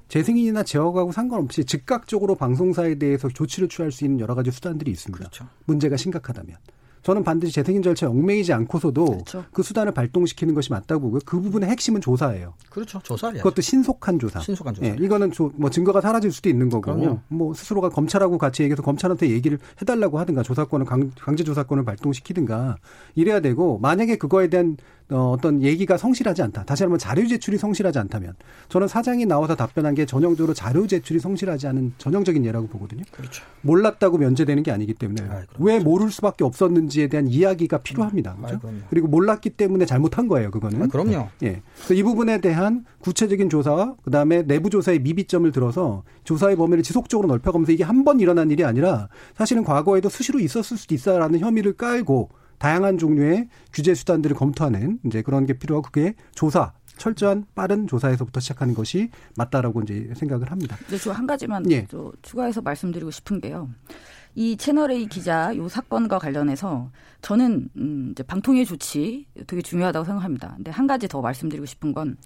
재승인이나 0.09 0.63
제어하고 0.63 1.11
상관없이 1.11 1.63
즉각적으로 1.63 2.35
방송사에 2.35 2.95
대해서 2.95 3.29
조치를 3.29 3.69
취할 3.69 3.91
수 3.91 4.03
있는 4.03 4.19
여러 4.19 4.35
가지 4.35 4.51
수단들이 4.51 4.91
있습니다. 4.91 5.17
그렇죠. 5.17 5.47
문제가 5.65 5.95
심각하다면. 5.95 6.57
저는 7.03 7.23
반드시 7.23 7.53
재승인 7.53 7.81
절차에 7.81 8.09
얽매이지 8.09 8.53
않고서도 8.53 9.05
그렇죠. 9.05 9.45
그 9.51 9.63
수단을 9.63 9.93
발동시키는 9.93 10.53
것이 10.53 10.71
맞다고 10.71 11.01
보고요. 11.01 11.21
그 11.25 11.39
부분의 11.39 11.69
핵심은 11.69 12.01
조사예요. 12.01 12.53
그렇죠. 12.69 12.99
조사 13.03 13.31
그것도 13.31 13.61
신속한 13.61 14.19
조사. 14.19 14.39
신속한 14.39 14.75
조사. 14.75 14.87
예, 14.87 14.95
이거는 14.99 15.31
조, 15.31 15.51
뭐 15.55 15.69
증거가 15.69 16.01
사라질 16.01 16.31
수도 16.31 16.49
있는 16.49 16.69
거고 16.69 16.81
그럼요. 16.81 17.19
뭐 17.27 17.53
스스로가 17.53 17.89
검찰하고 17.89 18.37
같이 18.37 18.63
얘기해서 18.63 18.81
검찰한테 18.83 19.29
얘기를 19.29 19.59
해달라고 19.81 20.19
하든가 20.19 20.43
조사권을 20.43 20.85
강, 20.85 21.11
강제 21.19 21.43
조사권을 21.43 21.85
발동시키든가 21.85 22.77
이래야 23.15 23.39
되고 23.39 23.79
만약에 23.79 24.17
그거에 24.17 24.49
대한 24.49 24.77
어, 25.11 25.31
어떤 25.31 25.63
얘기가 25.63 25.97
성실하지 25.97 26.43
않다. 26.43 26.63
다시 26.65 26.83
말하면 26.83 26.99
자료 26.99 27.25
제출이 27.27 27.57
성실하지 27.57 27.97
않다면 27.99 28.33
저는 28.69 28.87
사장이 28.87 29.25
나와서 29.25 29.55
답변한 29.55 29.95
게 29.95 30.05
전형적으로 30.05 30.53
자료 30.53 30.85
제출이 30.85 31.19
성실하지 31.19 31.65
않은 31.67 31.93
전형적인 31.97 32.45
예라고 32.45 32.67
보거든요. 32.67 33.01
그렇죠. 33.11 33.43
몰랐다고 33.61 34.19
면제되는 34.19 34.61
게 34.63 34.71
아니기 34.71 34.93
때문에 34.93 35.21
아, 35.29 35.41
왜 35.57 35.79
모를 35.79 36.11
수밖에 36.11 36.43
없었는지에 36.43 37.07
대한 37.07 37.27
이야기가 37.27 37.79
필요합니다. 37.79 38.35
음, 38.37 38.43
그렇죠? 38.45 38.67
아, 38.67 38.71
그리고 38.89 39.07
몰랐기 39.07 39.49
때문에 39.51 39.85
잘못한 39.85 40.27
거예요. 40.27 40.51
그거는. 40.51 40.83
아, 40.83 40.87
그럼요. 40.87 41.29
예. 41.43 41.61
그래서 41.77 41.93
이 41.95 42.03
부분에 42.03 42.39
대한 42.39 42.85
구체적인 42.99 43.49
조사와 43.49 43.95
그다음에 44.03 44.43
내부 44.43 44.69
조사의 44.69 44.99
미비점을 44.99 45.51
들어서 45.51 46.03
조사의 46.23 46.55
범위를 46.55 46.83
지속적으로 46.83 47.27
넓혀가면서 47.29 47.71
이게 47.71 47.83
한 47.83 47.99
번 47.99 48.21
일어난 48.21 48.49
일이 48.49 48.63
아니라 48.63 49.09
사실은 49.35 49.63
과거에도 49.65 50.07
수시로 50.07 50.39
있었을 50.39 50.77
수도 50.77 50.95
있어라는 50.95 51.39
혐의를 51.39 51.73
깔고 51.73 52.29
다양한 52.59 52.97
종류의 52.97 53.49
규제 53.73 53.95
수단들을 53.95 54.35
검토하는 54.35 54.99
이제 55.05 55.21
그런 55.21 55.45
게 55.45 55.53
필요하고 55.53 55.87
그게 55.91 56.13
조사 56.35 56.73
철저한 56.97 57.45
빠른 57.55 57.87
조사에서부터 57.87 58.39
시작하는 58.41 58.75
것이 58.75 59.09
맞다라고 59.35 59.81
이제 59.81 60.11
생각을 60.15 60.51
합니다. 60.51 60.77
네, 60.89 60.97
저한 60.97 61.25
가지만 61.25 61.69
예. 61.71 61.87
추가해서 62.21 62.61
말씀드리고 62.61 63.09
싶은 63.09 63.41
게요. 63.41 63.69
이 64.35 64.57
채널 64.57 64.91
A 64.91 65.07
기자 65.07 65.55
요 65.55 65.67
사건과 65.67 66.19
관련해서 66.19 66.91
저는 67.21 67.69
음 67.77 68.09
이제 68.11 68.21
방통위 68.21 68.65
조치 68.65 69.25
되게 69.47 69.61
중요하다고 69.61 70.05
생각합니다. 70.05 70.53
근데 70.57 70.71
한 70.71 70.85
가지 70.85 71.07
더 71.07 71.21
말씀드리고 71.21 71.65
싶은 71.65 71.93
건 71.93 72.17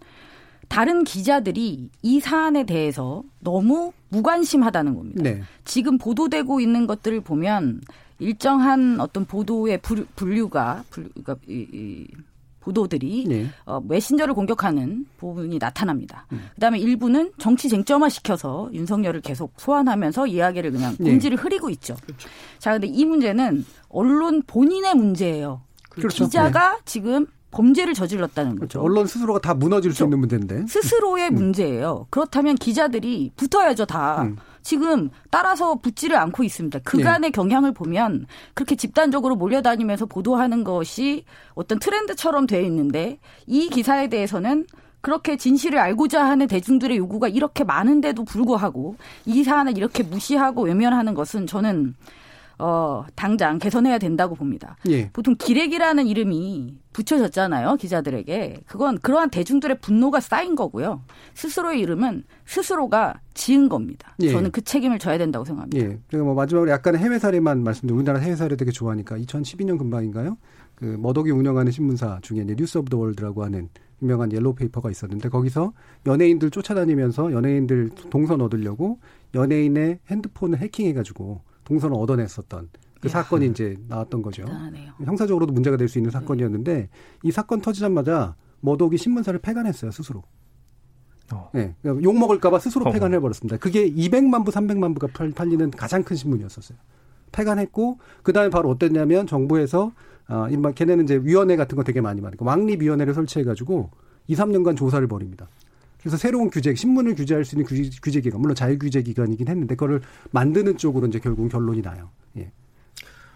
다른 0.68 1.04
기자들이 1.04 1.90
이 2.02 2.20
사안에 2.20 2.66
대해서 2.66 3.24
너무 3.40 3.94
무관심하다는 4.10 4.96
겁니다. 4.96 5.24
네. 5.24 5.44
지금 5.66 5.98
보도되고 5.98 6.60
있는 6.60 6.88
것들을 6.88 7.22
보면 7.22 7.82
일정한 8.24 9.00
어떤 9.00 9.26
보도의 9.26 9.80
분류가 10.16 10.84
그러니까 10.90 11.36
이, 11.48 11.68
이 11.72 12.08
보도들이 12.64 13.26
네. 13.28 13.48
어, 13.66 13.82
메신저를 13.82 14.34
공격하는 14.34 15.06
부분이 15.18 15.60
나타납니다. 15.60 16.26
음. 16.32 16.48
그다음에 16.56 16.80
일부는 16.80 17.34
정치 17.38 17.68
쟁점화 17.68 18.10
시켜서 18.10 18.70
윤석열을 18.72 19.22
계속 19.22 19.54
소환하면서 19.58 20.28
이야기를 20.28 20.72
그냥 20.72 20.96
네. 20.98 21.10
본질을 21.12 21.38
흐리고 21.38 21.70
있죠. 21.72 21.96
그렇죠. 22.02 22.30
자, 22.60 22.72
근데 22.72 22.88
이 22.88 23.04
문제는 23.06 23.66
언론 23.90 24.42
본인의 24.48 24.96
문제예요. 24.96 25.62
그렇죠. 25.90 26.24
기자가 26.26 26.78
네. 26.78 26.82
지금 26.86 27.28
범죄를 27.52 27.94
저질렀다는 27.94 28.52
거죠. 28.52 28.80
그렇죠. 28.80 28.82
언론 28.82 29.08
스스로가 29.08 29.40
다 29.40 29.54
무너질 29.54 29.92
그렇죠. 29.92 29.98
수 29.98 30.04
있는 30.06 30.20
문제인데. 30.20 30.66
스스로의 30.68 31.30
음. 31.30 31.36
문제예요. 31.36 32.08
그렇다면 32.10 32.56
기자들이 32.56 33.32
붙어야죠, 33.36 33.86
다. 33.86 34.24
음. 34.24 34.38
지금 34.64 35.10
따라서 35.30 35.76
붙지를 35.76 36.18
않고 36.18 36.44
있습니다. 36.44 36.80
그간의 36.80 37.30
네. 37.30 37.32
경향을 37.32 37.74
보면 37.74 38.26
그렇게 38.54 38.76
집단적으로 38.76 39.36
몰려다니면서 39.36 40.06
보도하는 40.08 40.64
것이 40.64 41.26
어떤 41.54 41.80
트렌드처럼 41.80 42.48
돼 42.48 42.64
있는데 42.64 43.20
이 43.46 43.70
기사에 43.70 44.08
대해서는 44.08 44.66
그렇게 45.02 45.36
진실을 45.36 45.80
알고자 45.80 46.24
하는 46.24 46.48
대중들의 46.48 46.98
요구가 46.98 47.28
이렇게 47.28 47.66
많은데도 47.66 48.24
불구하고 48.24 48.96
이 49.26 49.44
사안을 49.44 49.78
이렇게 49.78 50.02
무시하고 50.02 50.64
외면하는 50.64 51.14
것은 51.14 51.46
저는 51.46 51.94
어, 52.60 53.06
당장 53.16 53.60
개선해야 53.60 53.98
된다고 53.98 54.36
봅니다. 54.36 54.78
예. 54.90 55.10
보통 55.12 55.36
기레기라는 55.38 56.08
이름이 56.08 56.78
붙여졌잖아요, 56.94 57.76
기자들에게. 57.76 58.62
그건 58.68 59.00
그러한 59.00 59.30
대중들의 59.30 59.80
분노가 59.80 60.20
쌓인 60.20 60.56
거고요. 60.56 61.02
스스로의 61.34 61.80
이름은 61.82 62.24
스스로가 62.46 63.20
지은 63.34 63.70
겁니다. 63.70 64.16
예. 64.22 64.30
저는 64.30 64.52
그 64.52 64.62
책임을 64.62 65.00
져야 65.00 65.18
된다고 65.18 65.44
생각합니다. 65.46 65.86
예. 65.86 66.00
그리고 66.08 66.26
뭐 66.26 66.34
마지막으로 66.36 66.72
약간의 66.72 67.02
해외 67.02 67.20
사례만 67.20 67.64
말씀드리면 67.64 68.00
우리나라 68.00 68.20
해외 68.20 68.36
사례 68.36 68.56
되게 68.56 68.72
좋아하니까 68.72 69.18
2012년 69.18 69.78
근방인가요? 69.78 70.38
그 70.76 70.86
머독이 71.00 71.32
운영하는 71.32 71.72
신문사 71.72 72.20
중에 72.22 72.42
이제 72.42 72.56
News 72.56 72.78
of 72.78 72.90
the 72.90 72.98
World라고 72.98 73.44
하는 73.44 73.70
유명한 74.02 74.32
옐로우 74.32 74.56
페이퍼가 74.56 74.92
있었는데 74.92 75.30
거기서 75.30 75.74
연예인들 76.06 76.52
쫓아다니면서 76.52 77.32
연예인들 77.32 77.92
동선 78.10 78.42
얻으려고 78.42 79.00
연예인의 79.34 80.00
핸드폰을 80.10 80.60
해킹해가지고 80.60 81.42
동선을 81.66 81.96
얻어냈었던 81.98 82.70
그 83.02 83.08
야. 83.08 83.12
사건이 83.12 83.48
이제 83.48 83.76
나왔던 83.88 84.22
거죠. 84.22 84.44
대단하네요. 84.46 84.94
형사적으로도 85.04 85.54
문제가 85.54 85.78
될 85.78 85.88
수 85.90 85.98
있는 85.98 86.12
사건이었는데 86.12 86.74
네. 86.74 86.90
이 87.24 87.32
사건 87.32 87.62
터지자마자 87.62 88.36
머독이 88.62 88.98
신문사를 88.98 89.38
폐간했어요 89.40 89.92
스스로. 89.92 90.24
어. 91.34 91.50
네, 91.54 91.76
욕 91.86 92.18
먹을까봐 92.18 92.60
스스로 92.60 92.92
폐간해 92.92 93.20
버렸습니다. 93.20 93.58
그게 93.58 93.90
200만 93.90 94.46
부, 94.46 94.52
300만 94.52 94.94
부가 94.94 95.08
팔리는 95.34 95.72
가장 95.72 96.04
큰 96.04 96.16
신문이었었어요. 96.16 96.78
폐간했고 97.32 97.98
그 98.22 98.34
다음에 98.34 98.50
바로 98.50 98.70
어땠냐면 98.70 99.26
정부에서 99.26 99.92
아, 100.28 100.48
이마 100.50 100.72
걔네는 100.72 101.06
이제 101.06 101.20
위원회 101.24 101.56
같은 101.56 101.76
거 101.76 101.84
되게 101.84 102.00
많이 102.02 102.22
만들고 102.22 102.46
왕립위원회를 102.46 103.14
설치해가지고 103.14 103.90
2, 104.28 104.36
3년간 104.36 104.78
조사를 104.78 105.06
벌입니다. 105.08 105.48
그래서 106.04 106.18
새로운 106.18 106.50
규제, 106.50 106.76
신문을 106.76 107.16
규제할 107.16 107.46
수 107.46 107.56
있는 107.56 107.66
규제, 107.66 107.90
규제 108.02 108.22
기관, 108.22 108.42
물론 108.42 108.56
자유 108.56 108.78
규제 108.78 109.02
기관이긴 109.02 109.48
했는데 109.48 109.76
그거를 109.76 110.02
만드는 110.32 110.78
쪽으로 110.78 111.08
이제 111.08 111.20
결국 111.20 111.50
결론이 111.50 111.82
나요. 111.82 112.10
예. 112.38 112.52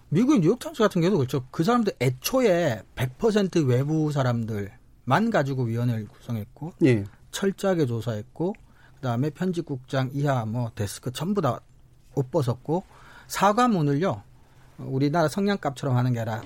미국의 0.09 0.41
뉴욕타임스 0.41 0.83
같은 0.83 1.01
경우도 1.01 1.17
그렇죠. 1.17 1.45
그 1.49 1.63
사람들 1.63 1.93
애초에 2.01 2.83
100% 2.95 3.67
외부 3.67 4.11
사람들만 4.11 5.31
가지고 5.31 5.63
위원회를 5.63 6.07
구성했고 6.07 6.73
예. 6.85 7.05
철저하게 7.31 7.85
조사했고 7.85 8.53
그다음에 8.95 9.29
편집국장 9.29 10.11
이하 10.13 10.45
뭐 10.45 10.71
데스크 10.75 11.11
전부 11.11 11.41
다 11.41 11.61
옷 12.17 12.31
벗었고 12.31 12.83
사과문을요. 13.27 14.23
우리나라 14.79 15.27
성냥갑처럼 15.27 15.95
하는 15.95 16.13
게 16.13 16.19
아니라 16.19 16.41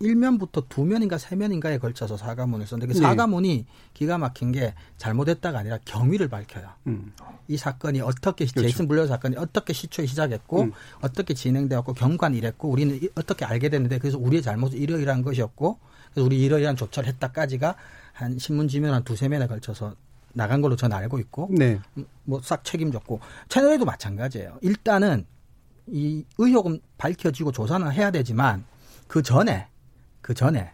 1면부터 0.00 0.68
2면인가 0.68 1.18
3면인가에 1.18 1.80
걸쳐서 1.80 2.16
사과문을 2.16 2.66
썼는데 2.66 2.92
그 2.92 2.98
네. 2.98 3.02
사과문이 3.02 3.66
기가 3.94 4.18
막힌 4.18 4.52
게 4.52 4.74
잘못했다가 4.96 5.58
아니라 5.58 5.78
경위를 5.84 6.28
밝혀요. 6.28 6.68
음. 6.86 7.12
이 7.48 7.56
사건이 7.56 8.00
어떻게 8.00 8.44
그렇죠. 8.44 8.62
제이슨 8.62 8.86
블레어 8.86 9.06
사건이 9.06 9.36
어떻게 9.36 9.72
시초에 9.72 10.06
시작했고 10.06 10.62
음. 10.62 10.72
어떻게 11.00 11.34
진행되었고 11.34 11.94
경관 11.94 12.34
이랬고 12.34 12.68
우리는 12.68 13.00
어떻게 13.16 13.44
알게 13.44 13.68
됐는데 13.68 13.98
그래서 13.98 14.18
우리의 14.18 14.42
잘못은 14.42 14.78
이러이러한 14.78 15.22
것이었고 15.22 15.78
그래서 16.12 16.26
우리 16.26 16.42
이러이러한 16.44 16.76
조처를 16.76 17.08
했다까지가 17.08 17.74
한 18.12 18.38
신문지면 18.38 18.94
한 18.94 19.04
두세 19.04 19.28
면에 19.28 19.46
걸쳐서 19.46 19.94
나간 20.34 20.60
걸로 20.60 20.76
저는 20.76 20.96
알고 20.96 21.18
있고 21.20 21.48
네. 21.50 21.80
뭐싹 22.24 22.64
책임졌고 22.64 23.20
채널에도 23.48 23.84
마찬가지예요. 23.84 24.58
일단은 24.62 25.26
이 25.86 26.24
의혹은 26.36 26.80
밝혀지고 26.98 27.50
조사는 27.52 27.90
해야 27.92 28.10
되지만 28.10 28.64
그 29.06 29.22
전에 29.22 29.68
그 30.20 30.34
전에 30.34 30.70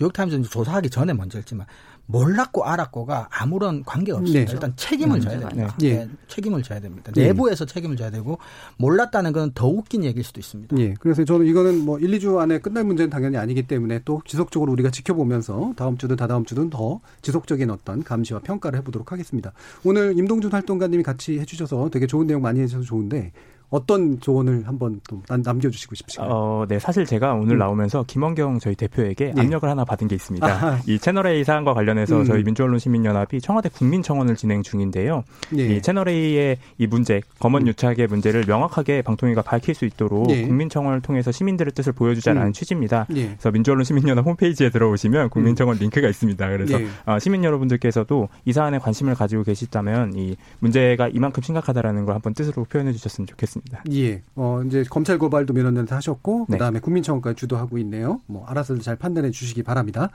뉴욕타임즈는 0.00 0.44
조사하기 0.44 0.88
전에 0.90 1.12
먼저 1.12 1.38
했지만 1.38 1.66
몰랐고 2.06 2.64
알았고가 2.64 3.28
아무런 3.30 3.84
관계가 3.84 4.18
없습니다. 4.18 4.46
네. 4.46 4.52
일단 4.52 4.72
책임을 4.74 5.18
음, 5.18 5.20
져야 5.20 5.38
됩니다. 5.38 5.76
네. 5.78 6.06
네. 6.06 6.08
책임을 6.26 6.62
져야 6.62 6.80
됩니다. 6.80 7.12
네. 7.14 7.26
내부에서 7.26 7.66
책임을 7.66 7.96
져야 7.96 8.10
되고 8.10 8.38
몰랐다는 8.78 9.32
건 9.32 9.52
더 9.54 9.68
웃긴 9.68 10.02
얘기일 10.04 10.24
수도 10.24 10.40
있습니다. 10.40 10.76
예. 10.78 10.94
그래서 11.00 11.24
저는 11.24 11.46
이거는 11.46 11.84
뭐 11.84 11.98
1, 11.98 12.10
2주 12.18 12.38
안에 12.38 12.58
끝날 12.58 12.84
문제는 12.84 13.10
당연히 13.10 13.36
아니기 13.36 13.62
때문에 13.66 14.00
또 14.04 14.22
지속적으로 14.24 14.72
우리가 14.72 14.90
지켜보면서 14.90 15.74
다음 15.76 15.96
주든 15.98 16.16
다다음 16.16 16.44
주든 16.44 16.70
더 16.70 17.00
지속적인 17.22 17.70
어떤 17.70 18.02
감시와 18.02 18.40
평가를 18.40 18.78
해보도록 18.80 19.12
하겠습니다. 19.12 19.52
오늘 19.84 20.18
임동준 20.18 20.50
활동가님이 20.52 21.02
같이 21.02 21.38
해주셔서 21.38 21.90
되게 21.90 22.06
좋은 22.06 22.26
내용 22.26 22.42
많이 22.42 22.60
해주셔서 22.60 22.84
좋은데 22.84 23.32
어떤 23.70 24.20
조언을 24.20 24.66
한번 24.66 25.00
또 25.08 25.22
남겨주시고 25.28 25.94
싶으신가요? 25.94 26.28
어, 26.30 26.66
네, 26.68 26.78
사실 26.78 27.06
제가 27.06 27.34
오늘 27.34 27.56
음. 27.56 27.58
나오면서 27.58 28.04
김원경 28.06 28.58
저희 28.58 28.74
대표에게 28.74 29.32
네. 29.34 29.40
압력을 29.40 29.68
하나 29.68 29.84
받은 29.84 30.08
게 30.08 30.16
있습니다. 30.16 30.46
아하. 30.46 30.78
이 30.86 30.98
채널 30.98 31.28
A 31.28 31.44
사안과 31.44 31.72
관련해서 31.72 32.20
음. 32.20 32.24
저희 32.24 32.42
민주언론 32.42 32.80
시민연합이 32.80 33.40
청와대 33.40 33.68
국민청원을 33.68 34.34
진행 34.34 34.62
중인데요. 34.62 35.22
네. 35.50 35.76
이 35.76 35.82
채널 35.82 36.08
A의 36.08 36.58
이 36.78 36.86
문제, 36.88 37.20
검언 37.38 37.62
음. 37.62 37.68
유착의 37.68 38.08
문제를 38.08 38.44
명확하게 38.46 39.02
방통위가 39.02 39.42
밝힐 39.42 39.74
수 39.74 39.84
있도록 39.84 40.26
네. 40.26 40.42
국민청원을 40.46 41.00
통해서 41.00 41.30
시민들의 41.30 41.72
뜻을 41.72 41.92
보여주자라는 41.92 42.48
음. 42.48 42.52
취지입니다. 42.52 43.06
네. 43.08 43.28
그래서 43.28 43.52
민주언론 43.52 43.84
시민연합 43.84 44.26
홈페이지에 44.26 44.70
들어오시면 44.70 45.30
국민청원 45.30 45.76
음. 45.76 45.80
링크가 45.80 46.08
있습니다. 46.08 46.48
그래서 46.48 46.76
네. 46.76 46.86
어, 47.06 47.18
시민 47.20 47.44
여러분들께서도 47.44 48.28
이 48.44 48.52
사안에 48.52 48.78
관심을 48.78 49.14
가지고 49.14 49.44
계시다면 49.44 50.14
이 50.16 50.36
문제가 50.58 51.06
이만큼 51.08 51.42
심각하다라는 51.42 52.04
걸 52.04 52.16
한번 52.16 52.34
뜻으로 52.34 52.64
표현해 52.64 52.92
주셨으면 52.92 53.28
좋겠습니다. 53.28 53.59
있습니다. 53.60 53.84
예. 53.92 54.22
어, 54.34 54.62
이제 54.66 54.84
검찰 54.88 55.18
고발도 55.18 55.52
면허년대 55.52 55.94
하셨고, 55.94 56.46
그 56.46 56.56
다음에 56.56 56.78
네. 56.78 56.80
국민청원까지 56.80 57.36
주도하고 57.36 57.78
있네요. 57.78 58.20
뭐, 58.26 58.44
알아서 58.46 58.76
잘 58.78 58.96
판단해 58.96 59.30
주시기 59.30 59.62
바랍니다. 59.62 60.10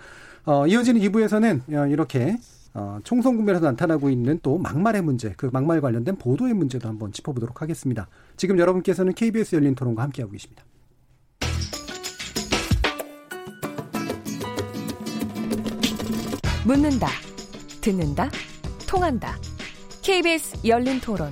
어, 0.45 0.67
이어지는 0.67 1.01
2부에서는 1.01 1.73
어, 1.73 1.87
이렇게 1.87 2.37
어, 2.73 2.99
총선 3.03 3.37
국면에서 3.37 3.65
나타나고 3.71 4.09
있는 4.09 4.39
또 4.43 4.57
막말의 4.57 5.01
문제, 5.01 5.33
그 5.37 5.49
막말 5.51 5.79
관련된 5.79 6.17
보도의 6.17 6.53
문제도 6.53 6.87
한번 6.89 7.11
짚어보도록 7.11 7.61
하겠습니다. 7.61 8.07
지금 8.35 8.59
여러분께서는 8.59 9.13
KBS 9.13 9.55
열린 9.55 9.75
토론과 9.75 10.03
함께하고 10.03 10.33
계십니다. 10.33 10.63
묻는다, 16.65 17.07
듣는다, 17.79 18.29
통한다. 18.87 19.35
KBS 20.01 20.67
열린 20.67 20.99
토론. 20.99 21.31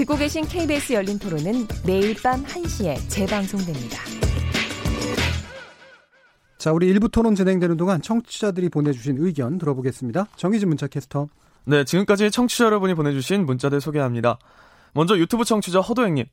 듣고 0.00 0.16
계신 0.16 0.46
KBS 0.46 0.94
열린 0.94 1.18
토론은 1.18 1.68
매일 1.86 2.16
밤 2.22 2.42
1시에 2.42 2.96
재방송됩니다. 3.10 3.98
자, 6.56 6.72
우리 6.72 6.88
일부 6.88 7.10
토론 7.10 7.34
진행되는 7.34 7.76
동안 7.76 8.00
청취자들이 8.00 8.70
보내주신 8.70 9.16
의견 9.18 9.58
들어보겠습니다. 9.58 10.28
정희진 10.36 10.68
문자 10.68 10.86
캐스터. 10.86 11.28
네, 11.66 11.84
지금까지 11.84 12.30
청취자 12.30 12.64
여러분이 12.64 12.94
보내주신 12.94 13.44
문자들 13.44 13.82
소개합니다. 13.82 14.38
먼저 14.94 15.18
유튜브 15.18 15.44
청취자 15.44 15.80
허도행님. 15.80 16.24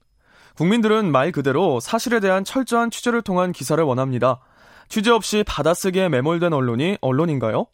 국민들은 0.56 1.12
말 1.12 1.34
그대로 1.34 1.82
사실에 1.82 2.22
대한 2.22 2.46
철저한 2.46 2.90
취재를 2.90 3.22
통한 3.22 3.52
기사를 3.52 3.84
원합니다. 3.84 4.40
취재 4.88 5.12
없이 5.12 5.44
받아쓰기에 5.46 6.08
매몰된 6.08 6.54
언론이 6.54 7.00
언론인가요? 7.02 7.68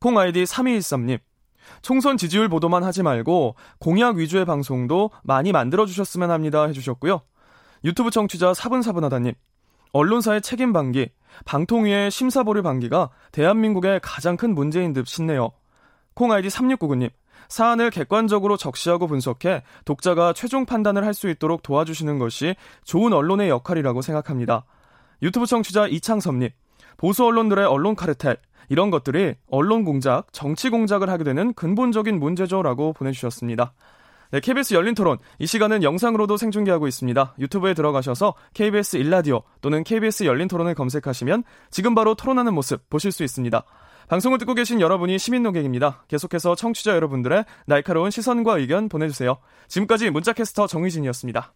콩 0.00 0.18
아이디 0.18 0.42
3213님. 0.42 1.20
총선 1.82 2.16
지지율 2.16 2.48
보도만 2.48 2.84
하지 2.84 3.02
말고 3.02 3.56
공약 3.78 4.16
위주의 4.16 4.44
방송도 4.44 5.10
많이 5.22 5.52
만들어주셨으면 5.52 6.30
합니다 6.30 6.64
해주셨고요. 6.66 7.20
유튜브 7.84 8.10
청취자 8.10 8.54
사분사분하다님. 8.54 9.34
언론사의 9.92 10.42
책임 10.42 10.72
방기, 10.72 11.10
방통위의 11.44 12.10
심사보류 12.10 12.62
방기가 12.62 13.10
대한민국의 13.32 14.00
가장 14.02 14.36
큰 14.36 14.54
문제인 14.54 14.92
듯 14.92 15.06
싶네요. 15.06 15.50
콩 16.14 16.32
아이디 16.32 16.48
3699님. 16.48 17.10
사안을 17.48 17.90
객관적으로 17.90 18.56
적시하고 18.58 19.06
분석해 19.06 19.62
독자가 19.86 20.34
최종 20.34 20.66
판단을 20.66 21.06
할 21.06 21.14
수 21.14 21.30
있도록 21.30 21.62
도와주시는 21.62 22.18
것이 22.18 22.56
좋은 22.84 23.12
언론의 23.12 23.48
역할이라고 23.48 24.02
생각합니다. 24.02 24.64
유튜브 25.22 25.46
청취자 25.46 25.86
이창섭님. 25.86 26.50
보수 26.98 27.24
언론들의 27.24 27.64
언론 27.64 27.94
카르텔, 27.94 28.36
이런 28.68 28.90
것들이 28.90 29.34
언론 29.50 29.84
공작, 29.84 30.32
정치 30.32 30.70
공작을 30.70 31.08
하게 31.08 31.24
되는 31.24 31.52
근본적인 31.54 32.18
문제죠라고 32.18 32.92
보내주셨습니다. 32.92 33.72
네, 34.30 34.40
KBS 34.40 34.74
열린 34.74 34.94
토론. 34.94 35.16
이 35.38 35.46
시간은 35.46 35.82
영상으로도 35.82 36.36
생중계하고 36.36 36.86
있습니다. 36.86 37.34
유튜브에 37.38 37.72
들어가셔서 37.72 38.34
KBS 38.52 38.98
일라디오 38.98 39.42
또는 39.62 39.84
KBS 39.84 40.24
열린 40.24 40.48
토론을 40.48 40.74
검색하시면 40.74 41.44
지금 41.70 41.94
바로 41.94 42.14
토론하는 42.14 42.52
모습 42.52 42.90
보실 42.90 43.10
수 43.10 43.24
있습니다. 43.24 43.64
방송을 44.08 44.38
듣고 44.38 44.54
계신 44.54 44.80
여러분이 44.80 45.18
시민 45.18 45.42
농객입니다. 45.42 46.04
계속해서 46.08 46.54
청취자 46.54 46.94
여러분들의 46.94 47.44
날카로운 47.66 48.10
시선과 48.10 48.58
의견 48.58 48.88
보내주세요. 48.88 49.38
지금까지 49.68 50.10
문자캐스터 50.10 50.66
정희진이었습니다. 50.66 51.52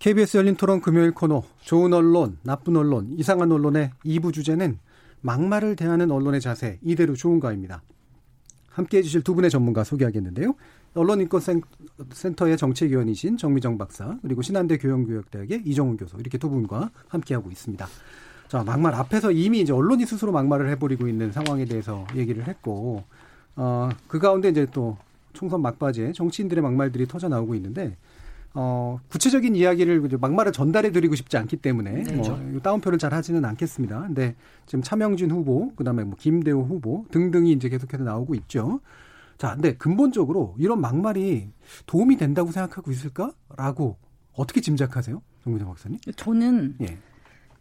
KBS 0.00 0.36
열린 0.36 0.56
토론 0.56 0.80
금요일 0.80 1.12
코너 1.12 1.42
좋은 1.62 1.92
언론, 1.92 2.38
나쁜 2.42 2.76
언론, 2.76 3.08
이상한 3.16 3.50
언론의 3.50 3.92
2부 4.04 4.32
주제는 4.32 4.78
막말을 5.24 5.74
대하는 5.74 6.10
언론의 6.10 6.42
자세 6.42 6.78
이대로 6.82 7.14
좋은가입니다. 7.14 7.82
함께 8.68 8.98
해 8.98 9.02
주실 9.02 9.22
두 9.22 9.34
분의 9.34 9.50
전문가 9.50 9.82
소개하겠는데요. 9.82 10.54
언론인권센터의 10.94 12.58
정책위원이신 12.58 13.38
정미정 13.38 13.78
박사 13.78 14.18
그리고 14.20 14.42
신한대 14.42 14.76
교영교육대학의 14.76 15.62
이정훈 15.64 15.96
교수 15.96 16.16
이렇게 16.18 16.36
두 16.36 16.50
분과 16.50 16.90
함께하고 17.08 17.50
있습니다. 17.50 17.86
자, 18.48 18.62
막말 18.64 18.94
앞에서 18.94 19.32
이미 19.32 19.60
이제 19.62 19.72
언론이 19.72 20.04
스스로 20.04 20.30
막말을 20.30 20.68
해버리고 20.72 21.08
있는 21.08 21.32
상황에 21.32 21.64
대해서 21.64 22.06
얘기를 22.14 22.46
했고, 22.46 23.04
어, 23.56 23.88
그 24.06 24.18
가운데 24.18 24.50
이제 24.50 24.66
또 24.72 24.98
총선 25.32 25.62
막바지에 25.62 26.12
정치인들의 26.12 26.62
막말들이 26.62 27.06
터져 27.06 27.28
나오고 27.28 27.54
있는데, 27.54 27.96
어, 28.54 29.00
구체적인 29.08 29.56
이야기를 29.56 30.08
막말을 30.20 30.52
전달해 30.52 30.92
드리고 30.92 31.16
싶지 31.16 31.36
않기 31.36 31.56
때문에 31.56 31.90
네. 32.04 32.12
뭐 32.14 32.22
그렇죠. 32.22 32.60
다운표를 32.62 32.98
잘 32.98 33.12
하지는 33.12 33.44
않겠습니다. 33.44 34.00
근데 34.02 34.36
지금 34.66 34.82
차명진 34.82 35.30
후보, 35.30 35.74
그다음에 35.74 36.04
뭐 36.04 36.16
김대호 36.18 36.62
후보 36.62 37.04
등등이 37.10 37.52
이제 37.52 37.68
계속해서 37.68 38.04
나오고 38.04 38.34
있죠. 38.36 38.80
자, 39.38 39.54
근데 39.54 39.74
근본적으로 39.74 40.54
이런 40.58 40.80
막말이 40.80 41.50
도움이 41.86 42.16
된다고 42.16 42.52
생각하고 42.52 42.92
있을까라고 42.92 43.96
어떻게 44.34 44.60
짐작하세요? 44.60 45.20
정민정 45.42 45.68
박사님? 45.68 45.98
저는 46.16 46.76
예. 46.82 46.98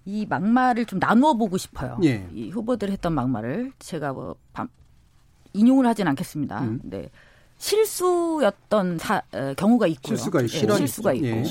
이 0.06 0.26
막말을 0.28 0.86
좀 0.86 1.00
나누어 1.00 1.34
보고 1.34 1.58
싶어요. 1.58 1.98
예. 2.04 2.28
이 2.32 2.52
후보들 2.52 2.92
했던 2.92 3.14
막말을 3.14 3.72
제가 3.80 4.14
뭐 4.14 4.36
밤, 4.54 4.68
인용을 5.54 5.88
하진 5.88 6.08
않겠습니다. 6.08 6.62
음. 6.62 6.80
네. 6.84 7.10
실수였던 7.58 8.98
사, 9.00 9.22
어, 9.34 9.54
경우가 9.56 9.88
있고요. 9.88 10.16
실수가 10.16 10.42
있고. 10.42 10.54
예, 10.74 10.76
실수가 10.78 11.14
있고. 11.14 11.26
예. 11.28 11.44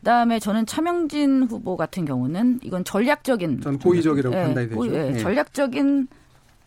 그다음에 0.00 0.38
저는 0.38 0.66
차명진 0.66 1.44
후보 1.44 1.76
같은 1.76 2.04
경우는 2.04 2.60
이건 2.62 2.84
전략적인 2.84 3.60
전 3.60 3.78
고의적이라고 3.78 4.36
예, 4.36 4.42
판단이 4.44 4.68
되죠. 4.68 4.94
예, 4.94 5.12
예. 5.14 5.18
전략적인 5.18 6.06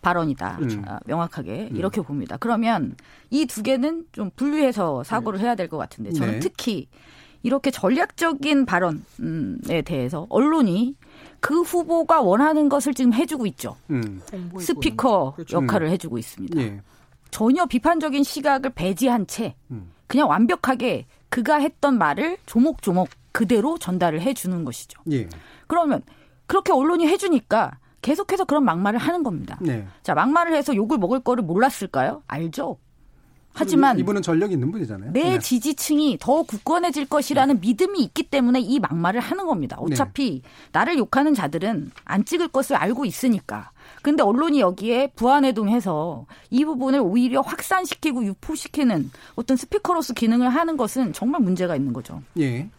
발언이다. 0.01 0.57
음. 0.61 0.83
아, 0.87 0.99
명확하게 1.05 1.69
음. 1.71 1.77
이렇게 1.77 2.01
봅니다. 2.01 2.35
그러면 2.39 2.95
이 3.29 3.45
두 3.45 3.63
개는 3.63 4.05
좀 4.11 4.31
분류해서 4.35 5.03
사고를 5.03 5.39
네. 5.39 5.45
해야 5.45 5.55
될 5.55 5.69
것 5.69 5.77
같은데 5.77 6.11
저는 6.11 6.33
네. 6.33 6.39
특히 6.39 6.87
이렇게 7.43 7.71
전략적인 7.71 8.65
발언에 8.65 9.81
대해서 9.85 10.27
언론이 10.29 10.95
그 11.39 11.61
후보가 11.61 12.21
원하는 12.21 12.67
것을 12.69 12.93
지금 12.93 13.13
해주고 13.13 13.45
있죠. 13.47 13.75
음. 13.89 14.21
스피커 14.59 15.33
그렇죠. 15.35 15.57
역할을 15.57 15.87
음. 15.87 15.91
해주고 15.93 16.17
있습니다. 16.17 16.59
예. 16.61 16.81
전혀 17.31 17.65
비판적인 17.65 18.23
시각을 18.23 18.71
배제한 18.71 19.25
채 19.27 19.55
음. 19.71 19.91
그냥 20.07 20.29
완벽하게 20.29 21.05
그가 21.29 21.55
했던 21.55 21.97
말을 21.97 22.37
조목조목 22.45 23.09
그대로 23.31 23.77
전달을 23.77 24.21
해주는 24.21 24.63
것이죠. 24.65 25.01
예. 25.11 25.27
그러면 25.67 26.01
그렇게 26.45 26.73
언론이 26.73 27.07
해주니까 27.07 27.79
계속해서 28.01 28.45
그런 28.45 28.65
막말을 28.65 28.99
하는 28.99 29.23
겁니다. 29.23 29.57
네. 29.61 29.87
자, 30.03 30.13
막말을 30.13 30.53
해서 30.53 30.75
욕을 30.75 30.97
먹을 30.97 31.21
거를 31.21 31.43
몰랐을까요? 31.43 32.23
알죠. 32.27 32.77
하지만 33.53 33.99
이분은 33.99 34.21
전력 34.21 34.51
있는 34.51 34.71
분이잖아요. 34.71 35.11
내 35.11 35.23
네. 35.23 35.39
지지층이 35.39 36.17
더 36.19 36.43
굳건해질 36.43 37.07
것이라는 37.07 37.55
네. 37.55 37.59
믿음이 37.61 38.01
있기 38.03 38.23
때문에 38.23 38.59
이 38.61 38.79
막말을 38.79 39.19
하는 39.19 39.45
겁니다. 39.45 39.77
어차피 39.79 40.41
네. 40.41 40.49
나를 40.71 40.97
욕하는 40.97 41.33
자들은 41.33 41.91
안 42.05 42.25
찍을 42.25 42.47
것을 42.49 42.77
알고 42.77 43.05
있으니까. 43.05 43.71
근데 44.01 44.23
언론이 44.23 44.59
여기에 44.59 45.11
부안해동해서 45.15 46.25
이 46.49 46.65
부분을 46.65 46.99
오히려 47.01 47.41
확산시키고 47.41 48.25
유포시키는 48.25 49.11
어떤 49.35 49.57
스피커로서 49.57 50.13
기능을 50.13 50.49
하는 50.49 50.77
것은 50.77 51.13
정말 51.13 51.41
문제가 51.41 51.75
있는 51.75 51.93
거죠. 51.93 52.21
예. 52.39 52.69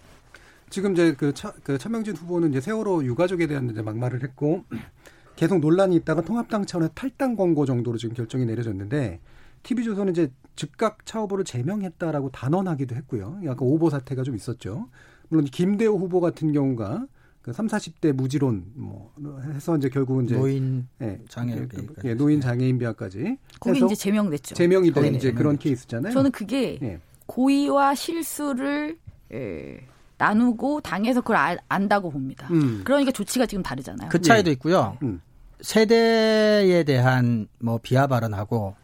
지금 0.71 0.93
이제 0.93 1.15
그, 1.15 1.35
차, 1.35 1.53
그 1.63 1.79
차명진 1.79 2.17
후보는 2.17 2.51
이제 2.51 2.61
세월호 2.61 3.05
유가족에 3.05 3.47
대한 3.47 3.71
이제 3.71 3.83
막말을 3.83 4.23
했고 4.23 4.65
계속 5.37 5.61
논란이 5.61 5.97
있다가 5.97 6.23
통합당 6.23 6.67
차원의 6.67 6.91
탈당 6.95 7.37
권고 7.37 7.67
정도로 7.67 7.99
지금 7.99 8.15
결정이 8.15 8.47
내려졌는데 8.47 9.21
TV조선은 9.63 10.13
이제 10.13 10.31
즉각 10.57 11.07
차후보를 11.07 11.45
제명했다라고 11.45 12.31
단언하기도 12.31 12.95
했고요. 12.97 13.39
약간 13.45 13.69
오보 13.69 13.91
사태가 13.91 14.23
좀 14.23 14.35
있었죠. 14.35 14.89
물론 15.29 15.45
김대호 15.47 15.97
후보 15.97 16.21
같은 16.21 16.53
경우가 16.53 17.07
그 17.43 17.53
3, 17.53 17.67
40대 17.67 18.13
무지론 18.13 18.65
뭐 18.75 19.13
해서 19.53 19.77
이제 19.77 19.89
결국은 19.89 20.27
이제 20.27 20.37
노인 20.37 20.87
예, 21.01 21.21
장애 21.29 21.57
그, 21.67 21.87
그, 21.87 22.09
예, 22.09 22.15
노인 22.15 22.41
장애인 22.41 22.79
비하까지 22.79 23.37
거기 23.59 23.85
이제 23.85 23.95
제명됐죠. 23.97 24.55
제명이 24.55 24.93
된 24.93 25.15
이제 25.17 25.33
그런 25.33 25.59
케이스잖아요. 25.59 26.13
저는 26.13 26.31
그게 26.31 26.79
예. 26.83 27.01
고의와 27.27 27.97
실수를 27.97 28.97
예, 29.33 29.81
나누고 30.19 30.83
당에서 30.83 31.21
그걸 31.21 31.37
아, 31.37 31.57
안다고 31.69 32.11
봅니다. 32.11 32.47
음. 32.53 32.83
그러니까 32.85 33.11
조치가 33.11 33.47
지금 33.47 33.63
다르잖아요. 33.63 34.09
그 34.09 34.21
차이도 34.21 34.47
네. 34.47 34.53
있고요. 34.53 34.97
음. 35.03 35.21
세대에 35.61 36.85
대한 36.85 37.49
뭐 37.59 37.79
비하 37.83 38.07
발언하고 38.07 38.77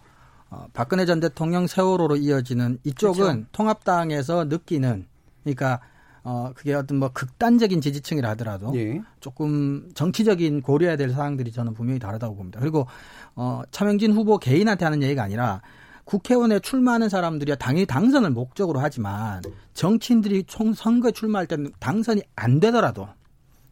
어, 0.51 0.67
박근혜 0.73 1.05
전 1.05 1.21
대통령 1.21 1.67
세월호로 1.67 2.17
이어지는 2.17 2.79
이쪽은 2.83 3.23
그렇죠. 3.23 3.47
통합당에서 3.53 4.45
느끼는 4.45 5.07
그러니까 5.45 5.81
어 6.25 6.53
그게 6.55 6.75
어떤 6.75 6.99
뭐 6.99 7.11
극단적인 7.13 7.81
지지층이라 7.81 8.31
하더라도 8.31 8.73
예. 8.77 9.01
조금 9.21 9.91
정치적인 9.95 10.63
고려해야 10.63 10.97
될 10.97 11.11
사항들이 11.11 11.53
저는 11.53 11.75
분명히 11.75 11.99
다르다고 11.99 12.37
봅니다. 12.37 12.61
그리고 12.61 12.87
어 13.35 13.63
차명진 13.71 14.13
후보 14.13 14.39
개인한테 14.39 14.85
하는 14.85 15.03
얘기가 15.03 15.23
아니라 15.23 15.63
국회의원에 16.05 16.59
출마하는 16.61 17.09
사람들이 17.09 17.55
당연히 17.59 17.87
당선을 17.87 18.31
목적으로 18.31 18.81
하지만 18.81 19.43
정치인들이 19.75 20.45
총 20.47 20.73
선거에 20.73 21.13
출마할 21.13 21.47
때는 21.47 21.73
당선이 21.79 22.23
안 22.35 22.61
되더라도 22.61 23.09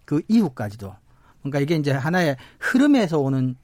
그 0.04 0.20
이후까지도 0.28 0.94
그러니까 1.40 1.60
이게 1.60 1.76
이제 1.76 1.92
하나의 1.92 2.36
흐름에서 2.58 3.18
오는 3.18 3.56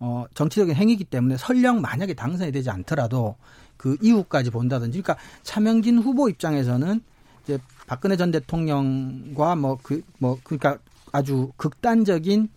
어 0.00 0.26
정치적인 0.34 0.74
행위이기 0.74 1.04
때문에 1.04 1.36
설령 1.36 1.80
만약에 1.80 2.14
당선이 2.14 2.52
되지 2.52 2.70
않더라도 2.70 3.36
그 3.76 3.96
이후까지 4.02 4.50
본다든지 4.50 5.02
그러니까 5.02 5.24
차명진 5.42 5.98
후보 5.98 6.28
입장에서는 6.28 7.00
이제 7.48 7.58
박근혜 7.86 8.16
전 8.16 8.30
대통령과 8.30 9.56
뭐 9.56 9.78
그뭐 9.82 10.02
뭐 10.18 10.38
그러니까 10.44 10.78
아주 11.12 11.50
극단적인 11.56 12.48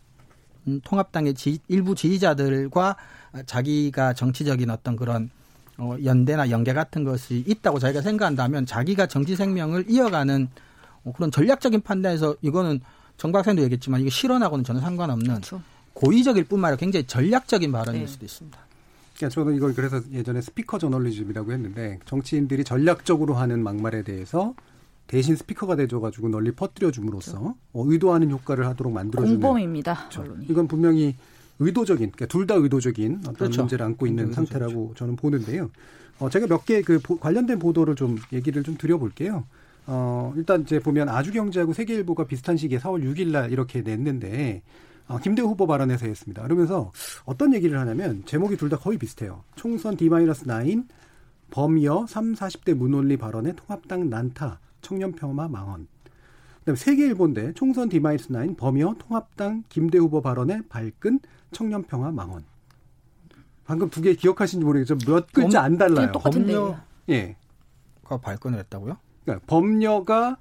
음, 0.68 0.82
통합당의 0.84 1.34
지, 1.34 1.60
일부 1.70 1.96
지지자들과 1.96 2.98
자기가 3.46 4.14
정치적인 4.14 4.70
어떤 4.70 4.98
그런 4.98 5.30
어, 5.78 5.96
연대나 6.04 6.50
연계 6.50 6.74
같은 6.74 7.06
것이 7.06 7.44
있다고 7.48 7.80
자기가 7.80 8.02
생각한다면 8.02 8.66
자기가 8.66 9.08
정치 9.08 9.38
생명을 9.38 9.90
이어가는 9.90 10.50
어, 11.06 11.14
그런 11.16 11.32
전략적인 11.32 11.82
판단에서 11.82 12.36
이거는 12.42 12.82
정 13.18 13.32
박사님도 13.32 13.64
얘기했지만 13.64 14.02
이게 14.02 14.10
실언하고는 14.10 14.66
전혀 14.66 14.82
상관없는 14.82 15.26
그렇죠. 15.26 15.62
고의적일 15.94 16.44
뿐만 16.44 16.70
아니라 16.70 16.80
굉장히 16.80 17.08
전략적인 17.08 17.72
발언일 17.72 18.02
네. 18.02 18.08
수도 18.08 18.26
있습니다. 18.26 18.60
그러니까 19.16 19.34
저는 19.34 19.56
이걸 19.56 19.74
그래서 19.74 20.02
예전에 20.12 20.42
스피커 20.42 20.80
저널리즘이라고 20.80 21.52
했는데 21.54 22.00
정치인들이 22.06 22.64
전략적으로 22.66 23.36
하는 23.36 23.64
막말에 23.64 24.04
대해서 24.04 24.54
대신 25.12 25.36
스피커가 25.36 25.76
돼줘가지고 25.76 26.30
널리 26.30 26.52
퍼뜨려줌으로써 26.54 27.38
그렇죠. 27.38 27.56
어, 27.74 27.84
의도하는 27.86 28.32
효과를 28.32 28.66
하도록 28.68 28.94
만들어주는 28.94 29.42
공범입니다. 29.42 30.08
그렇죠. 30.10 30.36
이건 30.48 30.68
분명히 30.70 31.16
의도적인, 31.60 32.12
그러니까 32.12 32.26
둘 32.28 32.48
다 32.48 32.56
의도적인 32.56 33.18
어떤 33.24 33.34
그렇죠. 33.34 33.62
문제를 33.64 33.86
안고 33.86 34.08
있는. 34.08 34.32
상태라고 34.32 34.94
저는 34.96 35.18
보는데요. 35.18 35.70
어, 36.20 36.30
제가 36.30 36.48
몇 36.48 36.66
개 36.66 36.82
그 36.82 37.00
관련된 37.20 37.60
보도를 37.60 37.96
좀 37.96 38.18
얘기를 38.32 38.64
좀 38.64 38.78
드려볼게요. 38.78 39.44
어, 39.86 40.34
일단 40.38 40.62
이제 40.62 40.80
보면 40.80 41.10
아주경제하고 41.10 41.74
세계일보가 41.74 42.26
비슷한 42.28 42.56
시기에 42.56 42.80
4월 42.80 43.04
6일 43.04 43.32
날 43.32 43.52
이렇게 43.52 43.82
냈는데 43.82 44.62
어, 45.10 45.20
김대호 45.20 45.50
후보 45.50 45.68
발언에서 45.68 46.06
했습니다. 46.06 46.42
그러면서 46.44 46.94
어떤 47.26 47.54
얘기를 47.54 47.78
하냐면 47.78 48.24
제목이 48.26 48.56
둘 48.56 48.70
다 48.70 48.78
거의 48.78 48.98
비슷해요. 48.98 49.44
총선 49.56 49.98
D-9 49.98 50.86
범여 51.52 52.06
3, 52.08 52.34
40대 52.34 52.74
문원리 52.76 53.18
발언에 53.18 53.52
통합당 53.58 54.10
난타, 54.10 54.60
청년평화 54.82 55.48
망언. 55.48 55.88
그다음에 56.60 56.76
세계일보인데 56.78 57.54
총선 57.54 57.90
D-9 57.90 58.58
범여 58.58 58.96
통합당 59.00 59.64
김대 59.70 59.98
후보 59.98 60.22
발언에 60.22 60.62
발끈 60.70 61.20
청년평화 61.52 62.12
망언. 62.12 62.44
방금 63.66 63.90
두 63.90 64.02
개 64.02 64.14
기억하신지 64.16 64.66
모르겠죠. 64.66 64.98
몇 65.06 65.32
글자 65.32 65.62
안 65.62 65.78
달라요. 65.78 66.12
범여 66.14 66.78
예. 67.10 67.36
가 68.04 68.18
발끈을 68.18 68.60
했다고요? 68.60 68.98
그러니까 69.24 69.46
범여가 69.48 70.38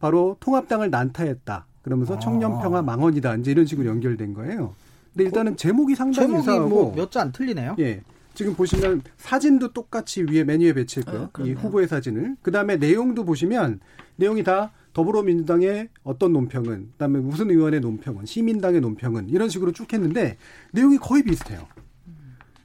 바로 0.00 0.36
통합당을 0.40 0.90
난타했다. 0.90 1.66
그러면서 1.82 2.16
아. 2.16 2.18
청년평화 2.18 2.82
망언이다. 2.82 3.36
이제 3.36 3.50
이런 3.50 3.66
식으로 3.66 3.88
연결된 3.88 4.34
거예요. 4.34 4.74
근데 5.12 5.24
일단은 5.24 5.56
제목이 5.56 5.94
상당히 5.94 6.28
제목이 6.28 6.42
이상하고 6.42 6.68
뭐 6.68 6.94
몇자 6.94 7.20
안 7.20 7.32
틀리네요. 7.32 7.76
예. 7.80 8.02
지금 8.38 8.54
보시면 8.54 9.02
사진도 9.16 9.72
똑같이 9.72 10.22
위에 10.22 10.44
메뉴에 10.44 10.72
배치했고요. 10.72 11.30
아, 11.32 11.42
이 11.42 11.54
후보의 11.54 11.88
사진을. 11.88 12.36
그다음에 12.40 12.76
내용도 12.76 13.24
보시면 13.24 13.80
내용이 14.14 14.44
다 14.44 14.70
더불어민주당의 14.92 15.88
어떤 16.04 16.34
논평은, 16.34 16.90
그다음에 16.92 17.18
무슨 17.18 17.50
의원의 17.50 17.80
논평은, 17.80 18.26
시민당의 18.26 18.80
논평은 18.80 19.28
이런 19.28 19.48
식으로 19.48 19.72
쭉 19.72 19.92
했는데 19.92 20.36
내용이 20.70 20.98
거의 20.98 21.24
비슷해요. 21.24 21.66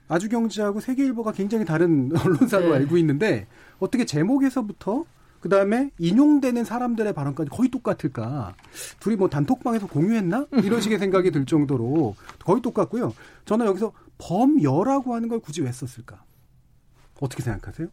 아주경제하고 0.10 0.80
세계일보가 0.80 1.32
굉장히 1.32 1.66
다른 1.66 2.12
언론사로 2.24 2.70
네. 2.70 2.76
알고 2.76 2.98
있는데 2.98 3.48
어떻게 3.80 4.06
제목에서부터 4.06 5.06
그 5.40 5.50
다음에 5.50 5.90
인용되는 5.98 6.64
사람들의 6.64 7.12
발언까지 7.12 7.50
거의 7.50 7.70
똑같을까? 7.70 8.56
둘이 9.02 9.18
뭐 9.18 9.28
단톡방에서 9.28 9.88
공유했나? 9.88 10.46
이런 10.64 10.80
식의 10.80 11.00
생각이 11.00 11.32
들 11.32 11.46
정도로 11.46 12.16
거의 12.46 12.62
똑같고요. 12.62 13.14
저는 13.44 13.66
여기서 13.66 13.92
범여라고 14.18 15.16
하는 15.16 15.30
걸 15.30 15.40
굳이 15.40 15.62
왜 15.62 15.72
썼을까? 15.72 16.24
어떻게 17.20 17.44
생각하세요? 17.44 17.88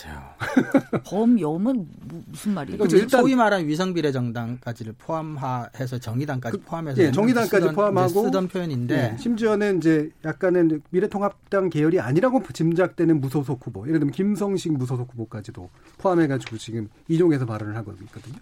글쎄요. 0.00 0.20
범염은 1.04 1.88
무슨 2.26 2.54
말이에요? 2.54 2.78
그러니까 2.78 2.96
일단 2.96 3.20
소위 3.20 3.34
말하는 3.34 3.66
위성비례 3.66 4.12
정당까지를 4.12 4.94
포함해서 4.98 5.98
정의당까지 5.98 6.58
그, 6.58 6.64
포함해서 6.64 7.02
예, 7.02 7.12
정의당까지 7.12 7.62
쓰던, 7.62 7.74
포함하고 7.74 8.24
쓰던 8.24 8.48
표현인데 8.48 9.12
예, 9.12 9.16
심지어는 9.18 9.78
이제 9.78 10.10
약간은 10.24 10.82
미래통합당 10.90 11.70
계열이 11.70 12.00
아니라고 12.00 12.42
짐작되는 12.52 13.20
무소속 13.20 13.66
후보, 13.66 13.86
예를 13.86 14.00
들면 14.00 14.12
김성식 14.12 14.72
무소속 14.72 15.12
후보까지도 15.12 15.68
포함해가지고 15.98 16.58
지금 16.58 16.88
인용해서 17.08 17.46
발언을 17.46 17.76
하고 17.76 17.92
있거든요. 17.92 18.36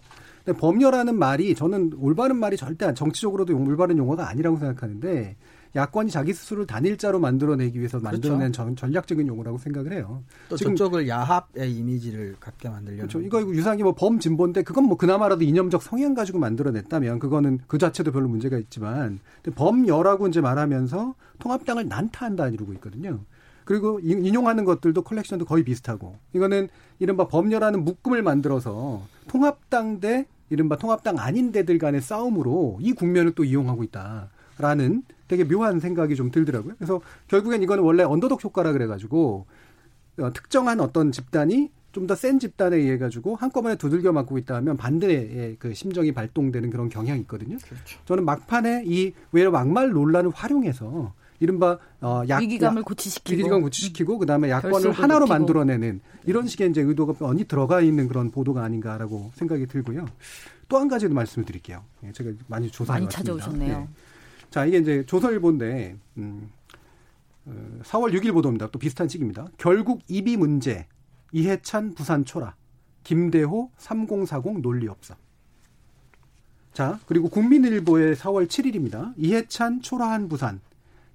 근데 0.44 0.58
범여라는 0.58 1.18
말이 1.18 1.54
저는 1.54 1.92
올바른 1.98 2.36
말이 2.36 2.56
절대 2.56 2.92
정치적으로도 2.94 3.56
올바른 3.56 3.98
용어가 3.98 4.28
아니라고 4.28 4.58
생각하는데 4.58 5.36
야권이 5.76 6.10
자기 6.10 6.32
스스로를 6.32 6.66
단일자로 6.66 7.18
만들어내기 7.20 7.78
위해서 7.78 7.98
그렇죠. 7.98 8.12
만들어낸 8.12 8.52
그렇죠. 8.52 8.74
전략적인 8.74 9.26
용어라고 9.26 9.58
생각을 9.58 9.92
해요. 9.92 10.22
또 10.48 10.56
지금 10.56 10.76
저쪽을 10.76 11.08
야합의 11.08 11.72
이미지를 11.72 12.36
갖게 12.40 12.68
만들려는. 12.68 13.08
그렇죠. 13.08 13.20
이거 13.20 13.40
유상이 13.42 13.82
뭐 13.82 13.94
범진보인데 13.94 14.62
그건 14.62 14.84
뭐 14.84 14.96
그나마라도 14.96 15.44
이념적 15.44 15.82
성향 15.82 16.14
가지고 16.14 16.38
만들어냈다면 16.38 17.18
그거는 17.18 17.60
그 17.66 17.78
자체도 17.78 18.12
별로 18.12 18.28
문제가 18.28 18.58
있지만 18.58 19.20
범여라고 19.54 20.28
이제 20.28 20.40
말하면서 20.40 21.14
통합당을 21.38 21.88
난타한다 21.88 22.48
이러고 22.48 22.72
있거든요. 22.74 23.20
그리고 23.64 24.00
인용하는 24.00 24.64
것들도 24.64 25.02
컬렉션도 25.02 25.44
거의 25.44 25.62
비슷하고 25.62 26.16
이거는 26.32 26.68
이른바 26.98 27.28
범여라는 27.28 27.84
묶음을 27.84 28.22
만들어서 28.22 29.06
통합당 29.28 30.00
대 30.00 30.26
이른바 30.48 30.76
통합당 30.76 31.18
아닌 31.18 31.52
데들 31.52 31.76
간의 31.78 32.00
싸움으로 32.00 32.78
이 32.80 32.94
국면을 32.94 33.32
또 33.32 33.44
이용하고 33.44 33.84
있다 33.84 34.30
라는 34.58 35.02
되게 35.28 35.44
묘한 35.44 35.80
생각이 35.80 36.16
좀 36.16 36.30
들더라고요. 36.30 36.74
그래서 36.78 37.00
결국엔 37.28 37.62
이거는 37.62 37.82
원래 37.84 38.02
언더독 38.02 38.42
효과라 38.44 38.72
그래가지고 38.72 39.46
어, 40.18 40.32
특정한 40.32 40.80
어떤 40.80 41.12
집단이 41.12 41.70
좀 41.92 42.06
더 42.06 42.14
센 42.14 42.38
집단에 42.38 42.76
의해 42.76 42.98
가지고 42.98 43.34
한꺼번에 43.36 43.74
두들겨 43.76 44.12
맞고 44.12 44.36
있다 44.38 44.56
하면 44.56 44.76
반대의 44.76 45.56
그 45.58 45.72
심정이 45.74 46.12
발동되는 46.12 46.70
그런 46.70 46.88
경향이 46.88 47.20
있거든요. 47.22 47.56
그렇죠. 47.64 47.98
저는 48.04 48.24
막판에 48.24 48.84
이 48.86 49.12
외로 49.32 49.50
막말 49.50 49.90
논란을 49.90 50.30
활용해서 50.34 51.14
이른바 51.40 51.78
어, 52.00 52.22
약, 52.28 52.42
위기감을 52.42 52.82
고치시키고 52.82 53.38
위기감 53.38 53.62
고치시키고 53.62 54.18
그다음에 54.18 54.50
야권을 54.50 54.92
하나로 54.92 55.20
느끼고. 55.20 55.34
만들어내는 55.34 56.00
이런 56.26 56.46
식의 56.46 56.70
이제 56.70 56.82
의도가 56.82 57.14
뻔히 57.14 57.44
들어가 57.44 57.80
있는 57.80 58.06
그런 58.06 58.30
보도가 58.30 58.62
아닌가라고 58.62 59.30
생각이 59.34 59.66
들고요. 59.66 60.06
또 60.68 60.78
한 60.78 60.88
가지도 60.88 61.14
말씀을 61.14 61.46
드릴게요. 61.46 61.82
예, 62.04 62.12
제가 62.12 62.30
많이 62.48 62.70
조사해 62.70 62.98
많이 63.00 63.08
찾아오셨네요. 63.08 63.78
네. 63.78 63.88
자, 64.50 64.64
이게 64.64 64.78
이제 64.78 65.04
조선일보인데, 65.06 65.96
음, 66.18 66.50
4월 67.82 68.14
어, 68.14 68.18
6일 68.18 68.32
보도입니다. 68.32 68.70
또 68.70 68.78
비슷한 68.78 69.08
시기입니다. 69.08 69.48
결국 69.58 70.02
입이 70.08 70.36
문제, 70.36 70.86
이해찬 71.32 71.94
부산 71.94 72.24
초라, 72.24 72.54
김대호 73.04 73.70
3040 73.76 74.60
논리 74.60 74.88
없어. 74.88 75.14
자, 76.72 77.00
그리고 77.06 77.28
국민일보의 77.28 78.14
4월 78.16 78.46
7일입니다. 78.46 79.14
이해찬 79.16 79.80
초라한 79.82 80.28
부산, 80.28 80.60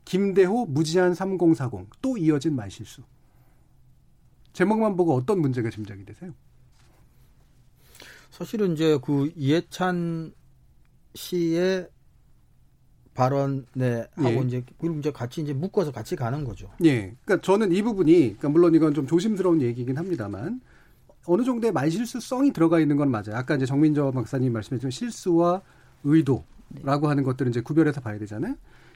김대호 0.05 0.65
무지한 0.65 1.13
3040, 1.13 1.89
또 2.01 2.17
이어진 2.17 2.55
말실수. 2.55 3.01
제목만 4.53 4.95
보고 4.95 5.15
어떤 5.15 5.39
문제가 5.39 5.69
짐작이 5.69 6.05
되세요? 6.05 6.33
사실은 8.29 8.73
이제 8.73 8.97
그 9.03 9.31
이해찬 9.35 10.33
씨의 11.15 11.89
발언 13.13 13.65
네 13.73 14.05
하고 14.15 14.29
예. 14.29 14.47
이제 14.47 14.63
그리고 14.79 14.95
이제 14.97 15.11
같이 15.11 15.41
이제 15.41 15.53
묶어서 15.53 15.91
같이 15.91 16.15
가는 16.15 16.43
거죠. 16.43 16.69
예. 16.83 17.15
그러니까 17.23 17.41
저는 17.41 17.71
이 17.71 17.81
부분이 17.81 18.19
그러니까 18.19 18.49
물론 18.49 18.75
이건 18.75 18.93
좀 18.93 19.07
조심스러운 19.07 19.61
얘기긴 19.61 19.97
합니다만 19.97 20.61
어느 21.25 21.43
정도의 21.43 21.71
말실수성이 21.71 22.51
들어가 22.51 22.79
있는 22.79 22.97
건 22.97 23.09
맞아요. 23.09 23.35
아까 23.35 23.55
이제 23.55 23.65
정민저 23.65 24.11
박사님 24.11 24.51
말씀하신 24.53 24.89
실수와 24.89 25.61
의도라고 26.03 26.45
네. 27.01 27.07
하는 27.07 27.23
것들은 27.23 27.51
이제 27.51 27.61
구별해서 27.61 28.01
봐야 28.01 28.17
되잖아요. 28.17 28.55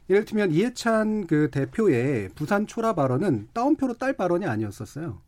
예를 0.10 0.26
들면 0.26 0.52
이해찬 0.52 1.28
그 1.28 1.50
대표의 1.52 2.30
부산 2.36 2.66
초라 2.66 2.94
발언은 2.94 3.50
따옴표로 3.54 3.96
딸 3.96 4.14
발언이 4.14 4.46
아니었었어요. 4.46 5.22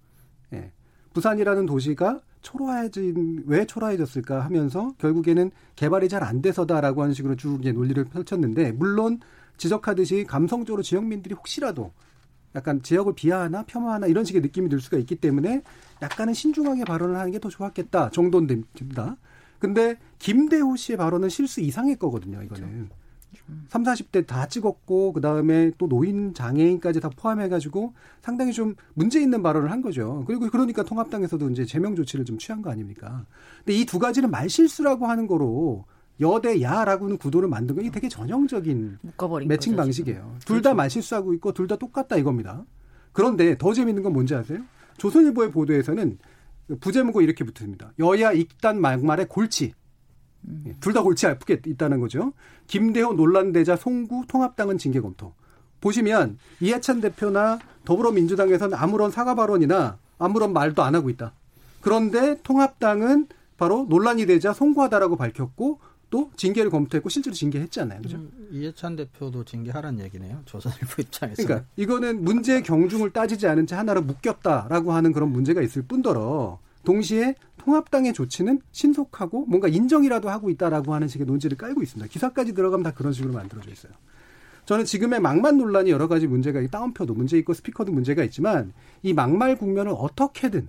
예. 0.54 0.72
부산이라는 1.14 1.66
도시가 1.66 2.22
초라해진 2.42 3.44
왜 3.48 3.66
초라해졌을까 3.66 4.42
하면서 4.42 4.94
결국에는 5.00 5.52
개발이 5.76 6.08
잘 6.10 6.24
안 6.24 6.42
돼서다라고 6.42 7.02
하는 7.02 7.14
식으로 7.14 7.36
쭉 7.36 7.60
이제 7.62 7.72
논리를 7.72 8.04
펼쳤는데 8.06 8.72
물론 8.74 9.20
지적하듯이 9.58 10.24
감성적으로 10.26 10.82
지역민들이 10.84 11.36
혹시라도 11.36 11.92
약간 12.56 12.82
지역을 12.82 13.14
비하하나 13.14 13.64
폄하하나 13.64 14.08
이런 14.08 14.24
식의 14.24 14.42
느낌이 14.42 14.70
들 14.70 14.80
수가 14.80 14.98
있기 14.98 15.16
때문에 15.18 15.62
약간은 16.02 16.34
신중하게 16.34 16.86
발언을 16.86 17.16
하는 17.18 17.32
게 17.32 17.40
더 17.40 17.50
좋았겠다 17.50 18.10
정도입니다. 18.12 19.18
근데 19.60 19.98
김대호 20.20 20.76
씨의 20.78 20.98
발언은 20.98 21.30
실수 21.30 21.60
이상의 21.62 21.98
거거든요. 21.98 22.42
이거는. 22.42 22.68
그렇죠. 22.70 22.96
3, 23.70 23.84
40대 23.84 24.26
다 24.28 24.48
찍었고 24.48 25.14
그다음에 25.14 25.72
또 25.78 25.88
노인 25.88 26.34
장애인까지 26.34 27.00
다 27.00 27.10
포함해 27.16 27.50
가지고 27.50 27.94
상당히 28.22 28.54
좀 28.54 28.76
문제 28.94 29.22
있는 29.22 29.42
발언을 29.44 29.72
한 29.72 29.82
거죠. 29.82 30.24
그리고 30.28 30.50
그러니까 30.50 30.84
통합당에서도 30.84 31.50
이제 31.52 31.66
제명 31.66 31.96
조치를 31.96 32.26
좀 32.26 32.38
취한 32.38 32.62
거 32.62 32.70
아닙니까? 32.72 33.26
근데 33.60 33.74
이 33.80 33.86
두 33.86 34.00
가지는 34.00 34.30
말실수라고 34.32 35.08
하는 35.08 35.26
거로 35.28 35.86
여대 36.22 36.62
야라고는 36.62 37.18
구도를 37.18 37.48
만든 37.50 37.76
건 37.76 37.86
이게 37.86 37.92
되게 37.94 38.10
전형적인 38.10 39.00
매칭 39.48 39.74
거죠, 39.74 39.84
방식이에요. 39.84 40.36
둘다 40.46 40.62
그렇죠. 40.72 40.76
말실수하고 40.76 41.34
있고 41.36 41.54
둘 41.54 41.68
다 41.68 41.76
똑같다 41.78 42.18
이겁니다. 42.18 42.66
그런데 43.14 43.58
더 43.58 43.74
재밌는 43.74 44.04
건 44.04 44.14
뭔지 44.14 44.36
아세요? 44.36 44.60
조선일보의 44.98 45.52
보도에서는 45.52 46.18
부제목을 46.82 47.24
이렇게 47.24 47.44
붙습니다. 47.44 47.94
여야 48.00 48.32
익단 48.32 48.80
막말의 48.82 49.28
골치. 49.28 49.74
예, 50.66 50.76
둘다 50.80 51.04
골치 51.04 51.28
아프게 51.28 51.62
있다는 51.66 52.00
거죠. 52.00 52.34
김대호 52.68 53.14
논란 53.14 53.52
대자 53.52 53.76
송구 53.76 54.26
통합당은 54.28 54.78
징계 54.78 55.02
검토. 55.02 55.34
보시면 55.82 56.38
이해찬 56.60 57.02
대표나 57.02 57.60
더불어민주당에서는 57.86 58.78
아무런 58.78 59.12
사과 59.12 59.36
발언이나 59.36 59.98
아무런 60.18 60.54
말도 60.54 60.84
안 60.84 60.96
하고 60.96 61.10
있다. 61.10 61.34
그런데 61.82 62.40
통합당은 62.44 63.28
바로 63.58 63.86
논란이 63.90 64.26
되자 64.26 64.54
송구하다라고 64.54 65.16
밝혔고 65.16 65.80
또 66.10 66.32
징계를 66.36 66.72
검토했고 66.72 67.10
실제로 67.10 67.36
징계했잖아요. 67.36 68.02
그죠? 68.02 68.18
음, 68.18 68.50
이해찬 68.52 68.96
대표도 68.96 69.46
징계하라는 69.46 70.04
얘기네요. 70.06 70.42
조선일보 70.46 71.02
입장에서. 71.04 71.44
그러니까 71.44 71.68
이거는 71.76 72.24
문제 72.24 72.62
경중을 72.62 73.12
따지지 73.12 73.48
않은 73.48 73.68
채 73.68 73.76
하나로 73.76 74.02
묶였다라고 74.02 74.92
하는 74.92 75.12
그런 75.12 75.32
문제가 75.32 75.62
있을 75.62 75.84
뿐더러 75.84 76.60
동시에 76.84 77.36
통합당의 77.60 78.14
조치는 78.14 78.62
신속하고 78.72 79.46
뭔가 79.46 79.68
인정이라도 79.68 80.30
하고 80.30 80.50
있다라고 80.50 80.94
하는 80.94 81.08
식의 81.08 81.28
논지를 81.28 81.58
깔고 81.58 81.84
있습니다. 81.84 82.10
기사까지 82.12 82.54
들어가면 82.54 82.84
다 82.84 82.92
그런 82.92 83.14
식으로 83.14 83.34
만들어져 83.34 83.70
있어요. 83.72 83.94
저는 84.66 84.86
지금의 84.86 85.20
막말 85.20 85.58
논란이 85.58 85.90
여러 85.90 86.08
가지 86.08 86.28
문제가 86.28 86.66
다운표도 86.66 87.14
문제 87.14 87.38
있고 87.40 87.54
스피커도 87.54 87.92
문제가 87.92 88.24
있지만 88.24 88.74
이 89.02 89.14
막말 89.14 89.58
국면을 89.58 89.94
어떻게든 89.96 90.68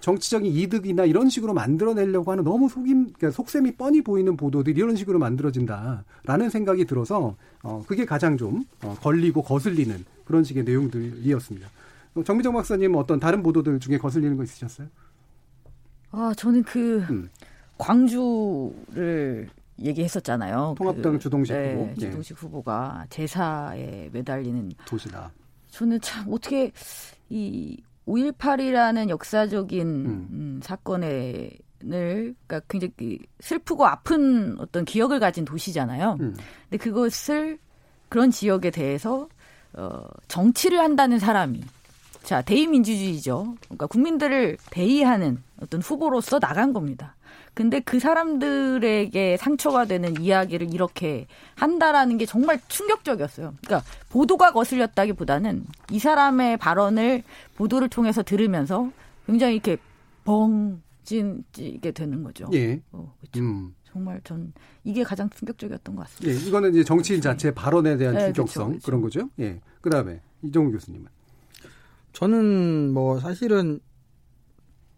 정치적인 0.00 0.52
이득이나 0.52 1.06
이런 1.06 1.30
식으로 1.30 1.54
만들어내려고 1.54 2.30
하는 2.30 2.44
너무 2.44 2.68
속임, 2.68 3.14
그러니까 3.14 3.30
속셈이 3.30 3.76
뻔히 3.76 4.02
보이는 4.02 4.36
보도들이 4.36 4.78
이런 4.78 4.96
식으로 4.96 5.18
만들어진다라는 5.18 6.50
생각이 6.50 6.84
들어서 6.84 7.36
어, 7.62 7.82
그게 7.88 8.04
가장 8.04 8.36
좀 8.36 8.64
어, 8.82 8.94
걸리고 9.00 9.40
거슬리는 9.40 10.04
그런 10.26 10.44
식의 10.44 10.64
내용들이었습니다. 10.64 11.68
정미정 12.22 12.52
박사님 12.52 12.94
어떤 12.96 13.18
다른 13.18 13.42
보도들 13.42 13.80
중에 13.80 13.96
거슬리는 13.96 14.36
거 14.36 14.44
있으셨어요? 14.44 14.88
아, 16.16 16.32
저는 16.36 16.62
그 16.62 16.98
음. 17.10 17.28
광주를 17.78 19.48
얘기했었잖아요. 19.80 20.74
통합당 20.78 21.14
그, 21.14 21.18
주동식 21.18 21.52
네, 21.52 21.74
후보. 21.74 21.94
주동식 21.98 22.36
네. 22.36 22.40
후보가 22.40 23.06
제사에 23.10 24.08
매달리는 24.12 24.70
도시다. 24.86 25.32
저는 25.70 26.00
참 26.00 26.32
어떻게 26.32 26.70
이 27.28 27.82
5.18이라는 28.06 29.08
역사적인 29.08 29.86
음. 29.86 30.28
음, 30.30 30.60
사건을 30.62 31.50
그러니까 31.80 32.60
굉장히 32.68 33.18
슬프고 33.40 33.86
아픈 33.86 34.56
어떤 34.58 34.84
기억을 34.84 35.18
가진 35.18 35.44
도시잖아요. 35.44 36.16
음. 36.20 36.36
근데 36.70 36.82
그것을 36.82 37.58
그런 38.08 38.30
지역에 38.30 38.70
대해서 38.70 39.28
어, 39.72 40.04
정치를 40.28 40.78
한다는 40.78 41.18
사람이 41.18 41.60
자, 42.24 42.40
대의민주주의죠. 42.40 43.54
그러니까 43.64 43.86
국민들을 43.86 44.56
대의하는 44.70 45.42
어떤 45.60 45.82
후보로서 45.82 46.40
나간 46.40 46.72
겁니다. 46.72 47.14
근데 47.52 47.80
그 47.80 48.00
사람들에게 48.00 49.36
상처가 49.36 49.84
되는 49.84 50.20
이야기를 50.20 50.72
이렇게 50.74 51.26
한다라는 51.54 52.18
게 52.18 52.26
정말 52.26 52.58
충격적이었어요. 52.66 53.54
그러니까 53.64 53.88
보도가 54.08 54.52
거슬렸다기보다는 54.52 55.64
이 55.90 55.98
사람의 55.98 56.56
발언을 56.56 57.22
보도를 57.56 57.88
통해서 57.88 58.22
들으면서 58.22 58.90
굉장히 59.26 59.54
이렇게 59.54 59.76
벙진게 60.24 61.92
되는 61.92 62.24
거죠. 62.24 62.48
예. 62.54 62.80
어, 62.90 63.14
그렇죠. 63.20 63.40
음. 63.40 63.74
정말 63.84 64.20
전 64.24 64.52
이게 64.82 65.04
가장 65.04 65.30
충격적이었던 65.30 65.94
것 65.94 66.02
같습니다. 66.02 66.34
예, 66.34 66.48
이거는 66.48 66.70
이제 66.70 66.82
정치인 66.82 67.20
자체 67.20 67.52
발언에 67.52 67.96
대한 67.96 68.14
네, 68.14 68.32
충격성 68.32 68.70
그렇죠, 68.70 68.70
그렇죠. 68.70 68.86
그런 68.86 69.00
거죠. 69.00 69.30
예. 69.38 69.60
그다음에 69.80 70.20
이종우 70.42 70.72
교수님은 70.72 71.06
저는 72.14 72.92
뭐 72.92 73.20
사실은 73.20 73.80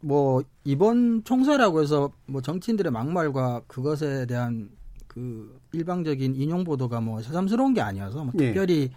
뭐 0.00 0.42
이번 0.64 1.24
총선이라고 1.24 1.82
해서 1.82 2.12
뭐 2.26 2.40
정치인들의 2.42 2.92
막말과 2.92 3.62
그것에 3.66 4.26
대한 4.26 4.70
그 5.08 5.58
일방적인 5.72 6.36
인용 6.36 6.62
보도가 6.62 7.00
뭐 7.00 7.20
새삼스러운 7.22 7.74
게 7.74 7.80
아니어서 7.80 8.22
뭐 8.24 8.32
예. 8.38 8.46
특별히 8.46 8.90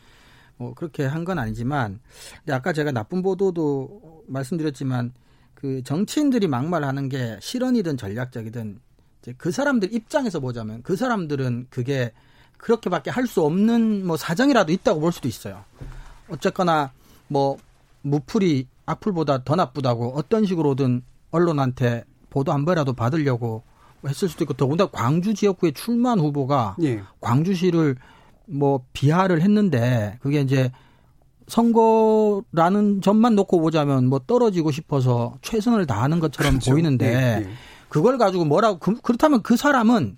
뭐 0.58 0.74
그렇게 0.74 1.06
한 1.06 1.24
건 1.24 1.40
아니지만 1.40 2.00
근데 2.40 2.54
아까 2.54 2.74
제가 2.74 2.92
나쁜 2.92 3.22
보도도 3.22 4.24
말씀드렸지만 4.28 5.14
그 5.56 5.82
정치인들이 5.84 6.48
막말하는 6.48 7.08
게 7.10 7.38
실언이든 7.42 7.96
전략적이든 7.98 8.80
이제 9.22 9.34
그 9.38 9.52
사람들 9.52 9.94
입장에서 9.94 10.40
보자면 10.42 10.82
그 10.84 10.96
사람들은 10.98 11.68
그게 11.70 12.12
그렇게밖에 12.58 13.10
할 13.10 13.26
수 13.26 13.42
없는 13.44 14.06
뭐 14.06 14.18
사정이라도 14.18 14.74
있다고 14.74 15.00
볼 15.00 15.14
수도 15.14 15.30
있어요. 15.30 15.64
어쨌거나 16.28 16.92
뭐 17.30 17.58
무풀이 18.02 18.68
악플보다 18.86 19.44
더 19.44 19.56
나쁘다고 19.56 20.14
어떤 20.16 20.46
식으로든 20.46 21.04
언론한테 21.32 22.04
보도 22.30 22.52
한 22.52 22.66
번이라도 22.66 22.94
받으려고 22.94 23.64
했을 24.08 24.30
수도 24.30 24.44
있고 24.44 24.54
더군다나 24.54 24.90
광주 24.92 25.34
지역구에 25.34 25.72
출마한 25.72 26.20
후보가 26.20 26.78
예. 26.84 27.02
광주시를 27.20 27.98
뭐 28.46 28.82
비하를 28.94 29.42
했는데 29.42 30.18
그게 30.22 30.42
이제 30.42 30.72
선거라는 31.48 33.02
점만 33.02 33.36
놓고 33.36 33.60
보자면 33.60 34.08
뭐 34.08 34.20
떨어지고 34.20 34.72
싶어서 34.72 35.38
최선을 35.42 35.86
다하는 35.86 36.20
것처럼 36.20 36.54
그렇죠. 36.54 36.72
보이는데 36.72 37.08
예, 37.08 37.46
예. 37.46 37.50
그걸 37.90 38.18
가지고 38.18 38.46
뭐라고 38.46 38.80
그, 38.80 39.02
그렇다면 39.02 39.42
그 39.42 39.58
사람은 39.58 40.18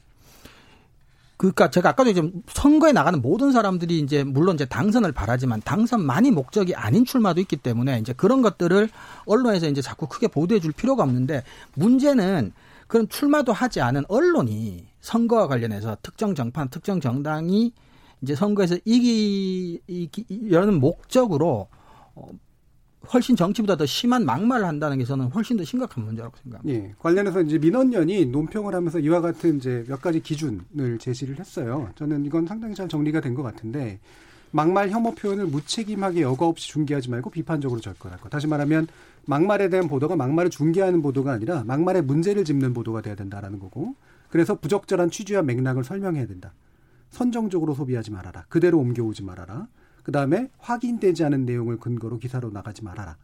그러니까 1.42 1.72
제가 1.72 1.90
아까도 1.90 2.12
이제 2.12 2.22
선거에 2.50 2.92
나가는 2.92 3.20
모든 3.20 3.52
사람들이 3.52 3.98
이제 3.98 4.24
물론 4.24 4.54
이제 4.54 4.66
당선을 4.66 5.12
바라지만 5.12 5.62
당선만이 5.62 6.30
목적이 6.30 6.76
아닌 6.76 7.04
출마도 7.04 7.42
있기 7.42 7.58
때문에 7.58 7.98
이제 7.98 8.14
그런 8.14 8.44
것들을 8.44 8.88
언론에서 9.26 9.68
이제 9.68 9.82
자꾸 9.82 10.06
크게 10.06 10.28
보도해 10.28 10.60
줄 10.60 10.72
필요가 10.72 11.02
없는데 11.02 11.44
문제는 11.74 12.54
그런 12.86 13.10
출마도 13.10 13.54
하지 13.54 13.82
않은 13.82 14.04
언론이 14.08 14.86
선거와 15.00 15.48
관련해서 15.48 15.98
특정 16.04 16.36
정판, 16.36 16.70
특정 16.70 17.00
정당이 17.00 17.74
이제 18.22 18.36
선거에서 18.36 18.78
이기, 18.86 19.82
이기려는 19.88 20.80
목적으로 20.80 21.70
어, 22.14 22.28
훨씬 23.14 23.36
정치보다 23.36 23.76
더 23.78 23.86
심한 23.86 24.26
막말을 24.26 24.66
한다는 24.66 24.98
게 24.98 25.06
저는 25.06 25.28
훨씬 25.28 25.58
더 25.58 25.64
심각한 25.64 26.06
문제라고 26.06 26.36
생각합니다. 26.44 26.80
예. 26.80 26.94
관련해서 27.00 27.42
이제 27.42 27.58
민원연이 27.58 28.26
논평을 28.28 28.76
하면서 28.76 29.00
이와 29.00 29.22
같은 29.22 29.58
이제 29.58 29.84
몇 29.88 30.02
가지 30.02 30.22
기준을 30.22 31.00
제시를 31.00 31.40
했어요. 31.40 31.90
저는 31.96 32.26
이건 32.26 32.46
상당히 32.46 32.76
잘 32.76 32.88
정리가 32.88 33.20
된 33.20 33.32
것 33.32 33.44
같은데 33.44 34.00
막말 34.52 34.90
혐오 34.90 35.16
표현을 35.16 35.46
무책임하게 35.48 36.22
여과 36.22 36.46
없이 36.46 36.68
중계하지 36.70 37.10
말고 37.10 37.30
비판적으로 37.30 37.80
접근할 37.80 38.20
것. 38.20 38.30
다시 38.30 38.48
말하면 38.48 38.88
막말에 39.26 39.70
대한 39.70 39.88
보도가 39.88 40.16
막말을 40.18 40.52
중계하는 40.52 41.02
보도가 41.02 41.32
아니라 41.32 41.64
막말의 41.64 42.02
문제를 42.04 42.44
짚는 42.44 42.74
보도가 42.74 43.02
돼야 43.02 43.16
된다라는 43.16 43.60
거고. 43.60 43.96
그래서 44.30 44.56
부적절한 44.56 45.10
취지와 45.10 45.42
맥락을 45.44 45.84
설명해야 45.84 46.28
된다. 46.28 46.54
선정적으로 47.10 47.74
소비하지 47.74 48.12
말아라. 48.12 48.46
그대로 48.50 48.80
옮겨오지 48.80 49.24
말아라. 49.24 49.68
그 50.04 50.12
다음에 50.12 50.50
확인되지 50.60 51.24
않은 51.26 51.46
내용을 51.46 51.78
근거로 51.78 52.18
기사로 52.18 52.50
나가지 52.52 52.84
말아라. 52.84 53.18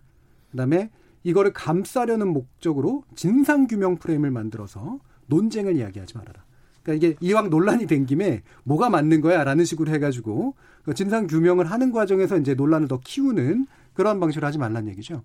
그 0.51 0.57
다음에 0.57 0.89
이거를 1.23 1.53
감싸려는 1.53 2.27
목적으로 2.29 3.03
진상 3.15 3.67
규명 3.67 3.97
프레임을 3.97 4.31
만들어서 4.31 4.99
논쟁을 5.27 5.75
이야기하지 5.75 6.17
말아라. 6.17 6.45
그러니까 6.83 7.05
이게 7.05 7.17
이왕 7.19 7.49
논란이 7.49 7.85
된 7.85 8.05
김에 8.05 8.43
뭐가 8.63 8.89
맞는 8.89 9.21
거야? 9.21 9.43
라는 9.43 9.65
식으로 9.65 9.91
해가지고 9.91 10.55
그 10.83 10.93
진상 10.93 11.27
규명을 11.27 11.65
하는 11.65 11.91
과정에서 11.91 12.37
이제 12.37 12.53
논란을 12.53 12.87
더 12.87 12.99
키우는 13.03 13.67
그런 13.93 14.19
방식으로 14.19 14.47
하지 14.47 14.57
말란 14.57 14.87
얘기죠. 14.87 15.23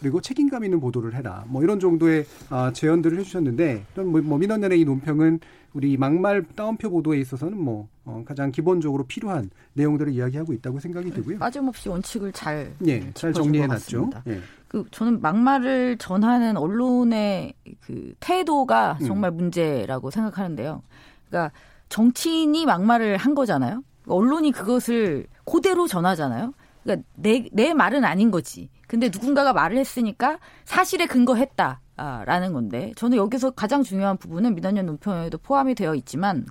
그리고 0.00 0.20
책임감 0.20 0.64
있는 0.64 0.80
보도를 0.80 1.14
해라. 1.14 1.44
뭐 1.46 1.62
이런 1.62 1.78
정도의 1.78 2.26
아, 2.50 2.72
제언들을 2.72 3.18
해주셨는데, 3.20 3.84
뭐, 3.96 4.20
뭐 4.22 4.38
민원연의 4.38 4.80
이 4.80 4.84
논평은 4.84 5.38
우리 5.74 5.96
막말 5.96 6.44
따옴표 6.54 6.88
보도에 6.88 7.18
있어서는 7.18 7.58
뭐 7.58 7.88
어, 8.04 8.22
가장 8.24 8.52
기본적으로 8.52 9.04
필요한 9.04 9.50
내용들을 9.74 10.12
이야기하고 10.12 10.52
있다고 10.52 10.78
생각이 10.78 11.10
들고요. 11.10 11.38
빠짐없이 11.38 11.88
원칙을 11.88 12.32
잘, 12.32 12.72
예, 12.86 13.12
잘 13.12 13.32
정리해놨죠. 13.32 14.10
예. 14.28 14.40
그 14.68 14.84
저는 14.92 15.20
막말을 15.20 15.98
전하는 15.98 16.56
언론의 16.56 17.54
그 17.80 18.14
태도가 18.20 18.98
음. 19.00 19.06
정말 19.06 19.32
음. 19.32 19.36
문제라고 19.36 20.10
생각하는데요. 20.10 20.82
그러니까 21.28 21.52
정치인이 21.88 22.66
막말을 22.66 23.16
한 23.16 23.34
거잖아요. 23.34 23.82
언론이 24.06 24.52
그것을 24.52 25.26
그대로 25.44 25.88
전하잖아요. 25.88 26.54
그러니까 26.84 27.06
내, 27.16 27.48
내 27.52 27.74
말은 27.74 28.04
아닌 28.04 28.30
거지. 28.30 28.68
근데 28.86 29.08
누군가가 29.08 29.52
말을 29.52 29.76
했으니까 29.78 30.38
사실에 30.64 31.06
근거했다. 31.06 31.80
라는 31.96 32.52
건데 32.52 32.92
저는 32.96 33.16
여기서 33.16 33.50
가장 33.52 33.82
중요한 33.82 34.16
부분은 34.16 34.54
민원연 34.54 34.86
논평에도 34.86 35.38
포함이 35.38 35.74
되어 35.74 35.94
있지만 35.94 36.44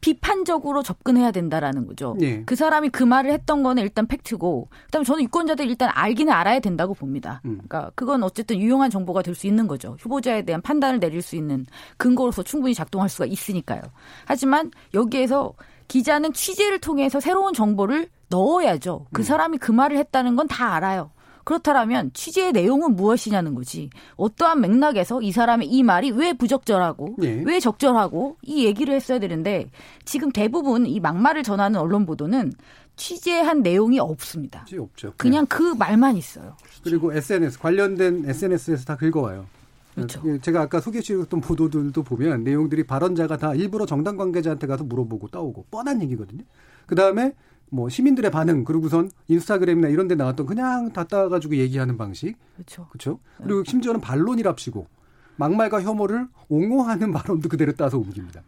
비판적으로 0.00 0.82
접근해야 0.82 1.30
된다라는 1.30 1.86
거죠. 1.86 2.16
네. 2.18 2.42
그 2.46 2.56
사람이 2.56 2.88
그 2.88 3.02
말을 3.04 3.30
했던 3.32 3.62
거는 3.62 3.82
일단 3.82 4.06
팩트고, 4.06 4.68
그다음에 4.86 5.04
저는 5.04 5.24
유권자들 5.24 5.68
일단 5.68 5.90
알기는 5.92 6.32
알아야 6.32 6.58
된다고 6.60 6.94
봅니다. 6.94 7.42
음. 7.44 7.60
그러니까 7.68 7.90
그건 7.94 8.22
어쨌든 8.22 8.58
유용한 8.58 8.88
정보가 8.88 9.20
될 9.20 9.34
수 9.34 9.46
있는 9.46 9.66
거죠. 9.66 9.96
후보자에 10.00 10.42
대한 10.42 10.62
판단을 10.62 11.00
내릴 11.00 11.20
수 11.20 11.36
있는 11.36 11.66
근거로서 11.98 12.42
충분히 12.42 12.74
작동할 12.74 13.10
수가 13.10 13.26
있으니까요. 13.26 13.82
하지만 14.24 14.70
여기에서 14.94 15.52
기자는 15.88 16.32
취재를 16.32 16.78
통해서 16.80 17.20
새로운 17.20 17.52
정보를 17.52 18.08
넣어야죠. 18.30 19.06
그 19.12 19.20
음. 19.20 19.22
사람이 19.22 19.58
그 19.58 19.70
말을 19.70 19.98
했다는 19.98 20.34
건 20.36 20.46
다 20.48 20.74
알아요. 20.76 21.10
그렇다면 21.44 22.10
취재의 22.12 22.52
내용은 22.52 22.96
무엇이냐는 22.96 23.54
거지. 23.54 23.90
어떠한 24.16 24.60
맥락에서 24.60 25.22
이 25.22 25.32
사람의 25.32 25.68
이 25.68 25.82
말이 25.82 26.10
왜 26.10 26.32
부적절하고 26.32 27.16
네. 27.18 27.42
왜 27.44 27.60
적절하고 27.60 28.36
이 28.42 28.64
얘기를 28.64 28.94
했어야 28.94 29.18
되는데 29.18 29.70
지금 30.04 30.30
대부분 30.30 30.86
이 30.86 31.00
막말을 31.00 31.42
전하는 31.42 31.78
언론 31.80 32.06
보도는 32.06 32.52
취재한 32.96 33.62
내용이 33.62 33.98
없습니다. 33.98 34.66
없죠. 34.78 35.14
그냥 35.16 35.46
네. 35.46 35.56
그 35.56 35.74
말만 35.74 36.16
있어요. 36.16 36.56
그리고 36.84 37.12
SNS 37.12 37.58
관련된 37.58 38.28
SNS에서 38.28 38.84
다 38.84 38.96
긁어와요. 38.96 39.46
그렇죠. 39.94 40.22
예, 40.26 40.38
제가 40.38 40.62
아까 40.62 40.80
소개해주셨던 40.80 41.40
보도들도 41.40 42.02
보면 42.02 42.44
내용들이 42.44 42.84
발언자가 42.84 43.36
다 43.36 43.54
일부러 43.54 43.86
정당 43.86 44.16
관계자한테 44.16 44.66
가서 44.66 44.84
물어보고 44.84 45.28
따오고 45.28 45.66
뻔한 45.70 46.02
얘기거든요. 46.02 46.44
그 46.86 46.94
다음에 46.94 47.32
뭐 47.70 47.88
시민들의 47.88 48.30
반응 48.30 48.64
그리고선 48.64 49.10
인스타그램이나 49.28 49.88
이런 49.88 50.08
데 50.08 50.14
나왔던 50.14 50.46
그냥 50.46 50.92
다 50.92 51.04
따가지고 51.04 51.56
얘기하는 51.56 51.96
방식. 51.96 52.36
그렇죠. 52.54 52.86
그렇죠. 52.88 53.20
그리고 53.42 53.64
심지어는 53.64 54.00
반론이랍시고 54.00 54.86
막말과 55.36 55.82
혐오를 55.82 56.28
옹호하는 56.48 57.12
발언도 57.12 57.48
그대로 57.48 57.72
따서 57.72 57.96
옮깁니다. 57.98 58.42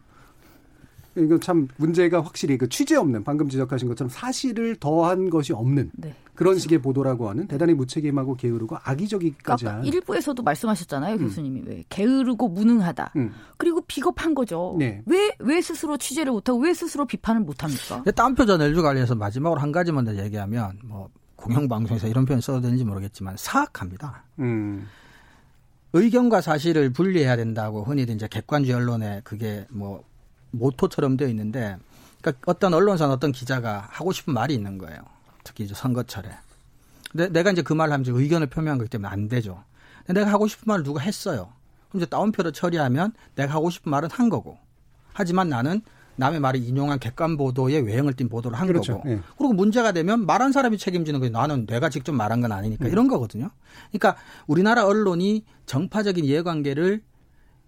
이건 1.15 1.39
참 1.39 1.67
문제가 1.77 2.21
확실히 2.21 2.57
그 2.57 2.67
취재 2.69 2.95
없는 2.95 3.23
방금 3.23 3.49
지적하신 3.49 3.87
것처럼 3.87 4.09
사실을 4.09 4.75
더한 4.77 5.29
것이 5.29 5.53
없는 5.53 5.91
네. 5.93 6.15
그런 6.35 6.57
식의 6.57 6.79
보도라고 6.79 7.29
하는 7.29 7.47
대단히 7.47 7.73
무책임하고 7.73 8.35
게으르고 8.35 8.77
악의적이까지 8.83 9.65
한 9.67 9.85
일부에서도 9.85 10.41
말씀하셨잖아요 10.41 11.15
음. 11.15 11.19
교수님이 11.19 11.59
음. 11.61 11.65
왜 11.67 11.83
게으르고 11.89 12.47
무능하다 12.49 13.13
음. 13.17 13.33
그리고 13.57 13.81
비겁한 13.81 14.33
거죠 14.33 14.75
왜왜 14.79 15.03
네. 15.05 15.35
왜 15.39 15.61
스스로 15.61 15.97
취재를 15.97 16.31
못하고 16.31 16.59
왜 16.59 16.73
스스로 16.73 17.05
비판을 17.05 17.41
못합니까 17.41 18.03
땀표전 18.15 18.61
LG 18.61 18.81
관련해서 18.81 19.15
마지막으로 19.15 19.61
한 19.61 19.71
가지만 19.71 20.05
더 20.05 20.15
얘기하면 20.17 20.79
뭐 20.83 21.09
공영방송에서 21.35 22.07
이런 22.07 22.25
표현 22.25 22.41
써도 22.41 22.61
되는지 22.61 22.83
모르겠지만 22.83 23.35
사악합니다 23.37 24.23
음. 24.39 24.87
의견과 25.93 26.41
사실을 26.41 26.91
분리해야 26.91 27.35
된다고 27.35 27.83
흔히들 27.83 28.15
이제 28.15 28.27
객관주의 28.27 28.75
언론에 28.75 29.21
그게 29.23 29.67
뭐 29.69 30.03
모토처럼 30.53 31.17
되어 31.17 31.27
있는데 31.27 31.77
그러니까 32.21 32.41
어떤 32.45 32.73
언론사나 32.73 33.13
어떤 33.13 33.31
기자가 33.31 33.87
하고 33.89 34.11
싶은 34.11 34.33
말이 34.33 34.53
있는 34.53 34.77
거예요. 34.77 34.99
특히 35.43 35.65
이제 35.65 35.73
선거철에. 35.73 36.29
근데 37.11 37.29
내가 37.29 37.51
이제 37.51 37.61
그 37.61 37.73
말을 37.73 37.93
하면 37.93 38.05
의견을 38.07 38.47
표명한 38.47 38.77
거기 38.77 38.89
때문에 38.89 39.09
안 39.09 39.27
되죠. 39.27 39.63
내가 40.07 40.31
하고 40.31 40.47
싶은 40.47 40.63
말을 40.65 40.83
누가 40.83 41.01
했어요. 41.01 41.49
그럼 41.89 42.01
이제 42.01 42.05
다운표로 42.09 42.51
처리하면 42.51 43.13
내가 43.35 43.53
하고 43.53 43.69
싶은 43.69 43.89
말은 43.91 44.09
한 44.11 44.29
거고. 44.29 44.57
하지만 45.11 45.49
나는 45.49 45.81
남의 46.15 46.39
말을 46.39 46.61
인용한 46.63 46.99
객관 46.99 47.37
보도에 47.37 47.79
외형을 47.79 48.13
띈 48.13 48.29
보도를 48.29 48.57
한 48.57 48.67
그렇죠. 48.67 48.97
거고. 48.97 49.09
네. 49.09 49.19
그리고 49.37 49.53
문제가 49.53 49.91
되면 49.91 50.25
말한 50.25 50.51
사람이 50.51 50.77
책임지는 50.77 51.19
거예요. 51.19 51.31
나는 51.31 51.65
내가 51.65 51.89
직접 51.89 52.13
말한 52.13 52.41
건 52.41 52.51
아니니까. 52.51 52.85
음. 52.85 52.91
이런 52.91 53.07
거거든요. 53.07 53.49
그러니까 53.91 54.15
우리나라 54.47 54.85
언론이 54.85 55.43
정파적인 55.65 56.23
이해관계를 56.25 57.01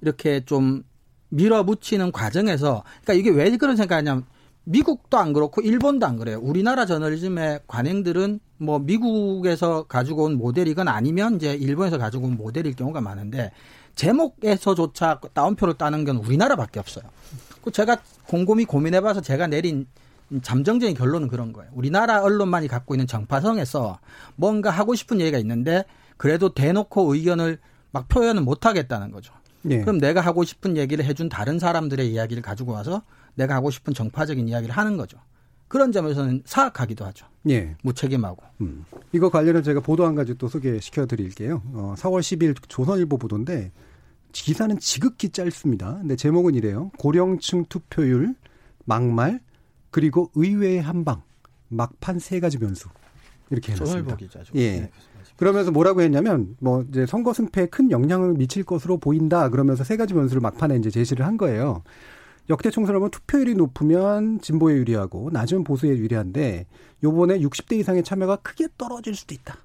이렇게 0.02 0.46
좀 0.46 0.84
밀어붙이는 1.30 2.11
과정에서 2.11 2.84
그러니까 3.03 3.13
이게 3.13 3.30
왜 3.30 3.55
그런 3.57 3.76
생각하냐면 3.76 4.26
미국도 4.65 5.17
안 5.17 5.34
그렇고 5.34 5.61
일본도 5.61 6.05
안 6.05 6.17
그래요. 6.17 6.39
우리나라 6.41 6.86
저널리즘의 6.86 7.61
관행들은 7.67 8.39
뭐 8.57 8.80
미국에서 8.80 9.84
가지고 9.84 10.23
온 10.23 10.38
모델이건 10.38 10.88
아니면 10.88 11.36
이제 11.36 11.53
일본에서 11.53 11.97
가지고 11.97 12.26
온 12.26 12.38
모델일 12.38 12.76
경우가 12.76 13.01
많은데 13.01 13.51
제목에서조차 13.95 15.21
다운표를 15.34 15.76
따는 15.76 16.03
건 16.03 16.17
우리나라밖에 16.17 16.80
없어요. 16.80 17.05
그 17.63 17.71
제가 17.71 17.97
곰곰이 18.28 18.65
고민해봐서 18.65 19.21
제가 19.21 19.47
내린 19.47 19.88
잠정적인 20.41 20.95
결론은 20.95 21.28
그런 21.28 21.53
거예요. 21.53 21.71
우리나라 21.76 22.23
언론만이 22.23 22.67
갖고 22.67 22.95
있는 22.95 23.07
정파성에서 23.07 23.99
뭔가 24.36 24.71
하고 24.71 24.95
싶은 24.95 25.21
얘기가 25.21 25.38
있는데 25.38 25.86
그래도 26.17 26.53
대놓고 26.53 27.13
의견을 27.13 27.59
막 27.91 28.07
표현을 28.07 28.41
못 28.41 28.65
하겠다는 28.65 29.11
거죠. 29.11 29.34
예. 29.70 29.82
그럼 29.82 29.99
내가 29.99 30.22
하고 30.22 30.43
싶은 30.43 30.78
얘기를 30.78 31.03
해준 31.05 31.30
다른 31.30 31.59
사람들의 31.59 32.11
이야기를 32.11 32.43
가지고 32.43 32.74
와서 32.74 33.03
내가 33.36 33.55
하고 33.55 33.72
싶은 33.72 33.93
정파적인 33.93 34.47
이야기를 34.47 34.76
하는 34.76 34.97
거죠. 34.97 35.18
그런 35.68 35.91
점에서는 35.91 36.43
사악하기도 36.45 37.05
하죠. 37.05 37.26
예. 37.49 37.76
무책임하고. 37.82 38.43
음. 38.61 38.86
이거 39.11 39.30
관련해서 39.30 39.63
제가 39.63 39.80
보도 39.80 40.05
한 40.05 40.16
가지 40.16 40.36
또 40.36 40.47
소개시켜 40.47 41.05
드릴게요. 41.05 41.61
어, 41.74 41.95
4월 41.97 42.20
10일 42.22 42.55
조선일보 42.68 43.18
보도인데 43.18 43.72
기사는 44.32 44.78
지극히 44.80 45.30
짧습니다. 45.30 45.97
근데 45.99 46.16
제목은 46.16 46.55
이래요. 46.55 46.91
고령층 46.99 47.66
투표율, 47.66 48.36
막말, 48.86 49.39
그리고 49.89 50.30
의외의 50.36 50.82
한방, 50.82 51.24
막판 51.70 52.20
세 52.20 52.39
가지 52.39 52.57
변수. 52.57 52.89
이렇게 53.50 53.74
해놨습니다. 53.74 54.18
예. 54.56 54.80
네, 54.80 54.91
그러면서 55.38 55.72
뭐라고 55.72 56.02
했냐면 56.02 56.56
뭐 56.60 56.86
이제 56.89 57.06
선거 57.06 57.34
승패에 57.34 57.68
큰 57.68 57.91
영향을 57.91 58.34
미칠 58.34 58.64
것으로 58.64 58.98
보인다. 58.98 59.50
그러면서 59.50 59.84
세 59.84 59.98
가지 59.98 60.14
변수를 60.14 60.41
막판에 60.41 60.78
이제 60.78 60.89
제시를 60.89 61.26
한 61.26 61.38
거예요. 61.38 61.84
역대 62.50 62.70
총선을 62.70 63.00
보면 63.00 63.12
투표율이 63.12 63.56
높으면 63.56 64.39
진보에 64.39 64.76
유리하고 64.76 65.30
낮으면 65.32 65.64
보수에 65.64 65.89
유리한데 65.89 66.68
요번에 67.04 67.39
60대 67.39 67.78
이상의 67.78 68.04
참여가 68.04 68.38
크게 68.38 68.68
떨어질 68.78 69.16
수도 69.16 69.34
있다. 69.34 69.58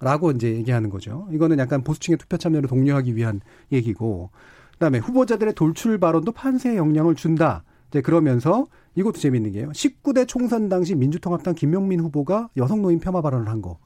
라고 0.00 0.30
이제 0.30 0.54
얘기하는 0.54 0.90
거죠. 0.90 1.26
이거는 1.32 1.58
약간 1.58 1.82
보수층의 1.82 2.18
투표 2.18 2.36
참여를 2.36 2.68
독려하기 2.68 3.16
위한 3.16 3.40
얘기고 3.72 4.30
그다음에 4.72 4.98
후보자들의 4.98 5.54
돌출 5.54 5.98
발언도 5.98 6.32
판세에 6.32 6.76
영향을 6.76 7.16
준다. 7.16 7.64
이제 7.88 8.00
그러면서 8.00 8.66
이것도 8.94 9.18
재밌는 9.18 9.52
게요. 9.52 9.70
19대 9.70 10.26
총선 10.26 10.68
당시 10.68 10.94
민주통합당 10.94 11.54
김용민 11.54 12.00
후보가 12.00 12.50
여성 12.56 12.82
노인 12.82 12.98
폄하 12.98 13.22
발언을 13.22 13.48
한 13.48 13.62
거. 13.62 13.78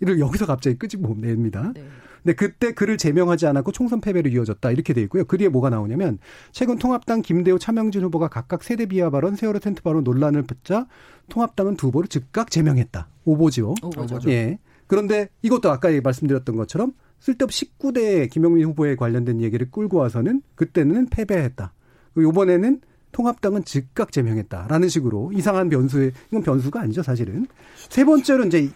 이를 0.00 0.20
여기서 0.20 0.46
갑자기 0.46 0.78
끄집어 0.78 1.14
냅니다. 1.16 1.72
네. 1.74 1.84
근데 2.22 2.34
그때 2.34 2.72
그를 2.72 2.98
제명하지 2.98 3.46
않았고 3.46 3.72
총선 3.72 4.00
패배로 4.00 4.28
이어졌다 4.30 4.70
이렇게 4.70 4.92
돼 4.92 5.02
있고요. 5.02 5.24
그 5.24 5.38
뒤에 5.38 5.48
뭐가 5.48 5.70
나오냐면 5.70 6.18
최근 6.52 6.76
통합당 6.78 7.22
김대호 7.22 7.58
차명진 7.58 8.02
후보가 8.04 8.28
각각 8.28 8.62
세대 8.62 8.86
비하 8.86 9.08
발언, 9.10 9.36
세월호 9.36 9.60
텐트 9.60 9.82
발언 9.82 10.04
논란을 10.04 10.42
붙자 10.42 10.86
통합당은 11.28 11.76
두 11.76 11.88
후보를 11.88 12.08
즉각 12.08 12.50
제명했다. 12.50 13.08
오보지요. 13.24 13.74
오보죠. 13.82 14.30
예. 14.30 14.58
그런데 14.86 15.28
이것도 15.42 15.70
아까 15.70 15.88
말씀드렸던 16.02 16.56
것처럼 16.56 16.92
쓸데없이 17.20 17.70
19대 17.78 18.30
김영민 18.30 18.64
후보에 18.66 18.96
관련된 18.96 19.40
얘기를 19.40 19.70
끌고 19.70 19.98
와서는 19.98 20.42
그때는 20.54 21.06
패배했다. 21.06 21.72
요번에는 22.16 22.80
통합당은 23.12 23.64
즉각 23.64 24.12
제명했다라는 24.12 24.88
식으로 24.88 25.32
이상한 25.34 25.68
변수에 25.68 26.12
이건 26.28 26.42
변수가 26.42 26.80
아니죠 26.80 27.02
사실은 27.02 27.46
세 27.88 28.04
번째로 28.04 28.44
이제 28.44 28.70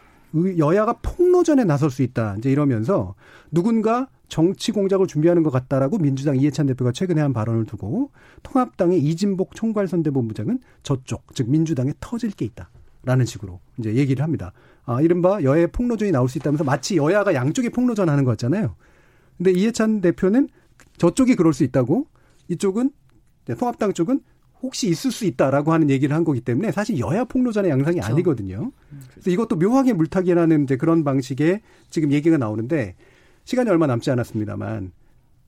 여야가 0.59 0.95
폭로전에 1.03 1.65
나설 1.65 1.91
수 1.91 2.03
있다 2.03 2.37
이제 2.39 2.51
이러면서 2.51 3.15
누군가 3.51 4.09
정치 4.33 4.73
공작을 4.73 5.07
준비하는 5.07 5.43
것 5.43 5.51
같다라고 5.51 5.99
민주당 5.99 6.39
이해찬 6.39 6.65
대표가 6.65 6.91
최근에 6.91 7.21
한 7.21 7.35
발언을 7.35 7.67
두고 7.67 8.13
통합당의 8.43 8.99
이진복 8.99 9.55
총괄선대본부장은 9.55 10.61
저쪽 10.83 11.35
즉 11.35 11.51
민주당에 11.51 11.93
터질 12.01 12.31
게 12.31 12.47
있다라는 12.47 13.27
식으로 13.27 13.61
이제 13.79 13.95
얘기를 13.95 14.25
합니다. 14.25 14.55
아 14.87 15.03
이른바 15.03 15.43
여야 15.43 15.67
폭로전이 15.67 16.13
나올 16.13 16.31
수 16.31 16.39
있다면서 16.39 16.65
마치 16.65 16.97
여야가 16.97 17.35
양쪽에 17.35 17.69
폭로전 17.69 18.09
하는 18.09 18.25
거 18.25 18.31
같잖아요. 18.31 18.75
근데 19.37 19.51
이해찬 19.51 20.01
대표는 20.01 20.49
저쪽이 20.97 21.37
그럴 21.37 21.53
수 21.53 21.63
있다고 21.63 22.07
이쪽은 22.49 22.85
네, 22.85 23.02
통합당 23.59 23.93
쪽은 23.93 24.21
혹시 24.63 24.89
있을 24.89 25.11
수 25.11 25.25
있다라고 25.25 25.73
하는 25.73 25.91
얘기를 25.91 26.15
한 26.15 26.23
거기 26.25 26.41
때문에 26.41 26.71
사실 26.71 26.99
여야 27.01 27.25
폭로전의 27.25 27.71
양상이 27.71 27.97
그렇죠. 27.97 28.13
아니거든요. 28.13 28.71
그래서 29.11 29.31
이것도 29.31 29.57
묘하게 29.57 29.93
물타기라는 29.93 30.65
이제 30.65 30.77
그런 30.77 31.03
방식의 31.03 31.61
지금 31.91 32.13
얘기가 32.13 32.37
나오는데 32.39 32.95
시간이 33.45 33.69
얼마 33.71 33.89
남지 33.89 34.11
않았습니다만 34.13 34.93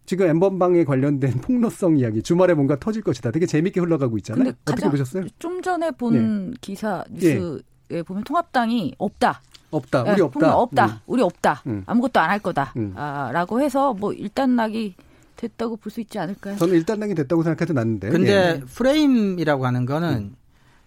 지금 0.06 0.26
엠번방에 0.26 0.84
관련된 0.84 1.30
폭로성 1.42 1.96
이야기 1.98 2.22
주말에 2.22 2.54
뭔가 2.54 2.76
터질 2.78 3.02
것이다. 3.02 3.30
되게 3.30 3.46
재밌게 3.46 3.78
흘러가고 3.80 4.16
있잖아요. 4.18 4.52
어떻게 4.66 4.90
보셨어요? 4.90 5.24
좀 5.38 5.62
전에 5.62 5.92
본 5.92 6.50
네. 6.50 6.56
기사 6.60 7.04
뉴스에 7.10 7.60
네. 7.88 8.02
보면 8.02 8.24
통합당이 8.24 8.96
없다. 8.98 9.40
없다. 9.70 10.02
우리 10.02 10.16
네, 10.16 10.22
없다. 10.22 10.56
없다. 10.56 10.86
음. 10.86 10.90
우리 11.06 11.22
없다. 11.22 11.62
음. 11.68 11.82
아무것도 11.86 12.20
안 12.20 12.30
할 12.30 12.38
거다. 12.40 12.72
음. 12.76 12.92
아, 12.96 13.30
라고 13.32 13.60
해서 13.60 13.94
뭐 13.94 14.12
일단 14.12 14.56
낙이 14.56 14.94
됐다고 15.36 15.76
볼 15.76 15.90
수 15.90 16.00
있지 16.00 16.18
않을까요? 16.18 16.56
저는 16.56 16.74
일단락이 16.74 17.14
됐다고 17.14 17.42
생각해도 17.42 17.72
났는데. 17.74 18.10
근데 18.10 18.32
예. 18.32 18.60
프레임이라고 18.66 19.66
하는 19.66 19.86
거는 19.86 20.08
음. 20.16 20.36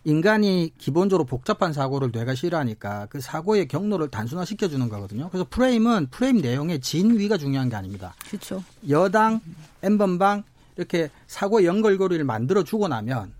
인간이 0.03 0.71
기본적으로 0.77 1.25
복잡한 1.25 1.73
사고를 1.73 2.11
뇌가 2.13 2.33
싫어하니까 2.33 3.07
그 3.09 3.19
사고의 3.19 3.67
경로를 3.67 4.07
단순화시켜 4.09 4.69
주는 4.69 4.87
거거든요. 4.87 5.27
그래서 5.29 5.45
프레임은 5.49 6.07
프레임 6.11 6.37
내용의 6.37 6.79
진위가 6.79 7.37
중요한 7.37 7.67
게 7.67 7.75
아닙니다. 7.75 8.13
그렇죠. 8.29 8.63
여당, 8.89 9.41
엠번방 9.83 10.43
이렇게 10.77 11.09
사고 11.27 11.65
연결고리를 11.65 12.23
만들어 12.23 12.63
주고 12.63 12.87
나면 12.87 13.33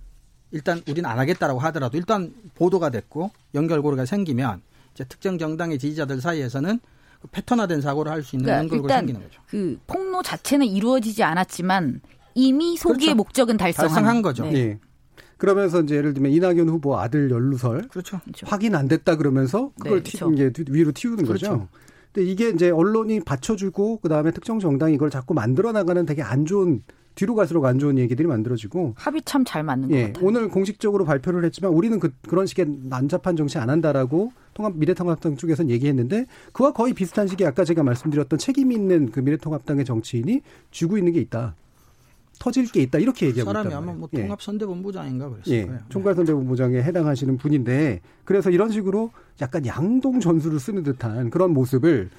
일단 0.52 0.82
우리는 0.90 1.10
안 1.10 1.20
하겠다라고 1.20 1.60
하더라도 1.60 1.98
일단 1.98 2.34
보도가 2.56 2.90
됐고 2.90 3.32
연결고리가 3.54 4.06
생기면 4.06 4.62
이제 4.94 5.06
특정 5.06 5.38
정당의 5.38 5.80
지지자들 5.80 6.20
사이에서는 6.20 6.80
그 6.80 6.88
패턴화된 7.32 7.82
사고를 7.82 8.12
할 8.12 8.24
수 8.24 8.36
있는 8.36 8.46
그러니까 8.46 8.76
연결고리 8.76 8.94
생기는 8.94 9.22
거죠. 9.22 9.42
그 9.48 9.78
폭로 9.88 10.22
자체는 10.22 10.66
이루어지지 10.68 11.24
않았지만 11.24 12.02
이미 12.36 12.78
소기의 12.78 13.08
그렇죠. 13.08 13.16
목적은 13.16 13.58
달성한, 13.58 13.90
달성한 13.94 14.22
거죠. 14.22 14.46
네. 14.46 14.54
예. 14.56 14.80
그러면서 15.38 15.82
이제 15.82 15.96
예를 15.96 16.14
들면 16.14 16.32
이낙연 16.32 16.68
후보 16.70 16.98
아들 16.98 17.30
연루설 17.30 17.90
그렇죠. 17.90 18.20
확인 18.44 18.76
안 18.76 18.88
됐다 18.88 19.16
그러면서 19.18 19.72
그걸 19.80 20.04
네, 20.04 20.10
그렇죠. 20.12 20.54
티, 20.54 20.66
위로 20.70 20.92
튀우는 20.92 21.26
그렇죠. 21.26 21.50
거죠. 21.50 21.68
근데 22.12 22.30
이게 22.30 22.50
이제 22.50 22.72
언론이 22.72 23.22
받쳐주고 23.22 24.00
그 24.00 24.10
다음에 24.10 24.32
특정 24.32 24.60
정당이 24.60 24.96
이걸 24.96 25.10
자꾸 25.12 25.34
만들어 25.34 25.72
나가는 25.72 26.06
되게 26.06 26.24
안 26.24 26.46
좋은 26.46 26.82
뒤로 27.18 27.34
갈수록 27.34 27.66
안 27.66 27.80
좋은 27.80 27.98
얘기들이 27.98 28.28
만들어지고 28.28 28.94
합이 28.96 29.24
참 29.24 29.44
잘 29.44 29.64
맞는 29.64 29.90
예, 29.92 30.02
것 30.02 30.08
같아요. 30.14 30.28
오늘 30.28 30.50
공식적으로 30.50 31.04
발표를 31.04 31.44
했지만 31.46 31.72
우리는 31.72 32.00
그, 32.00 32.14
그런 32.28 32.46
식의 32.46 32.68
난잡한 32.84 33.36
정치 33.36 33.58
안 33.58 33.70
한다라고 33.72 34.32
통합 34.54 34.76
미래통합당 34.78 35.36
쪽에서는 35.36 35.72
얘기했는데 35.72 36.28
그와 36.54 36.74
거의 36.74 36.94
비슷한 36.94 37.28
시기에 37.28 37.48
아까 37.48 37.64
제가 37.64 37.82
말씀드렸던 37.84 38.38
책임 38.38 38.72
있는 38.72 39.10
그 39.12 39.20
미래통합당의 39.20 39.84
정치인이 39.86 40.42
쥐고 40.72 40.98
있는 40.98 41.12
게 41.14 41.20
있다. 41.22 41.56
터질 42.40 42.72
게 42.72 42.84
있다 42.84 43.00
이렇게 43.00 43.26
얘기하고 43.28 43.50
있다. 43.50 43.64
사람이 43.64 43.74
아마 43.74 43.94
뭐 43.98 44.08
예. 44.14 44.22
통합 44.22 44.40
선대본부장인가 44.44 45.30
그랬을 45.30 45.54
예. 45.54 45.66
거예요. 45.66 45.80
총괄 45.90 46.14
선대본부장에 46.14 46.84
해당하시는 46.84 47.36
분인데 47.38 48.02
그래서 48.26 48.52
이런 48.52 48.70
식으로 48.70 49.12
약간 49.42 49.66
양동 49.66 50.20
전술을 50.20 50.60
쓰는 50.60 50.84
듯한 50.84 51.32
그런 51.32 51.52
모습을 51.52 52.10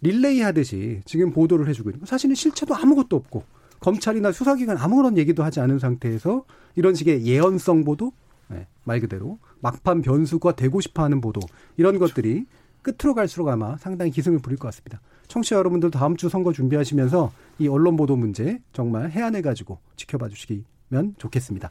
릴레이 0.00 0.40
하듯이 0.40 1.02
지금 1.04 1.30
보도를 1.30 1.68
해주고 1.68 1.90
있는 1.90 2.00
거. 2.00 2.06
사실은 2.06 2.34
실체도 2.34 2.74
아무것도 2.74 3.16
없고 3.16 3.42
검찰이나 3.86 4.32
수사기관 4.32 4.78
아무런 4.78 5.16
얘기도 5.16 5.44
하지 5.44 5.60
않은 5.60 5.78
상태에서 5.78 6.44
이런 6.74 6.96
식의 6.96 7.24
예언성 7.24 7.84
보도 7.84 8.10
네, 8.48 8.66
말 8.82 8.98
그대로 8.98 9.38
막판 9.60 10.02
변수가 10.02 10.56
되고 10.56 10.80
싶어하는 10.80 11.20
보도 11.20 11.40
이런 11.76 12.00
것들이 12.00 12.46
끝으로 12.82 13.14
갈수록 13.14 13.48
아마 13.48 13.76
상당히 13.76 14.10
기승을 14.10 14.40
부릴 14.40 14.58
것 14.58 14.66
같습니다. 14.68 15.00
청취자 15.28 15.54
여러분들 15.54 15.92
다음 15.92 16.16
주 16.16 16.28
선거 16.28 16.52
준비하시면서 16.52 17.30
이 17.60 17.68
언론 17.68 17.96
보도 17.96 18.16
문제 18.16 18.60
정말 18.72 19.08
해안해 19.10 19.40
가지고 19.40 19.78
지켜봐 19.94 20.30
주시면 20.30 21.14
좋겠습니다. 21.18 21.70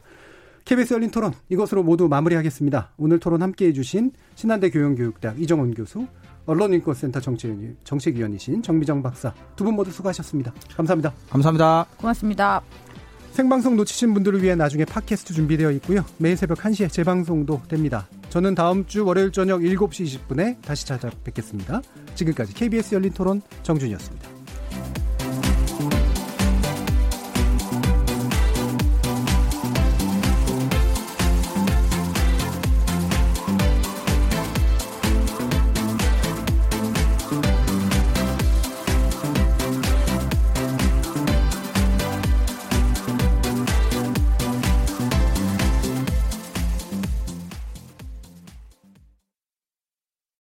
KBS 0.64 0.94
열린 0.94 1.10
토론 1.10 1.34
이것으로 1.50 1.82
모두 1.82 2.08
마무리하겠습니다. 2.08 2.92
오늘 2.96 3.20
토론 3.20 3.42
함께해 3.42 3.74
주신 3.74 4.12
신한대 4.36 4.70
교영교육대학 4.70 5.38
이정원 5.38 5.74
교수, 5.74 6.06
언론인권센터 6.46 7.20
정책위원, 7.20 7.76
정책위원이신 7.84 8.62
정미정 8.62 9.02
박사 9.02 9.32
두 9.56 9.64
분 9.64 9.74
모두 9.74 9.90
수고하셨습니다. 9.90 10.52
감사합니다. 10.76 11.12
감사합니다. 11.28 11.86
고맙습니다. 11.98 12.62
생방송 13.32 13.76
놓치신 13.76 14.14
분들을 14.14 14.42
위해 14.42 14.54
나중에 14.54 14.84
팟캐스트 14.86 15.34
준비되어 15.34 15.70
있고요. 15.72 16.04
매일 16.18 16.36
새벽 16.36 16.58
1시에 16.58 16.90
재방송도 16.90 17.62
됩니다. 17.68 18.08
저는 18.30 18.54
다음 18.54 18.86
주 18.86 19.04
월요일 19.04 19.30
저녁 19.30 19.60
7시 19.60 20.20
20분에 20.28 20.60
다시 20.62 20.86
찾아뵙겠습니다. 20.86 21.82
지금까지 22.14 22.54
KBS 22.54 22.94
열린 22.94 23.12
토론 23.12 23.42
정준이었습니다. 23.62 24.35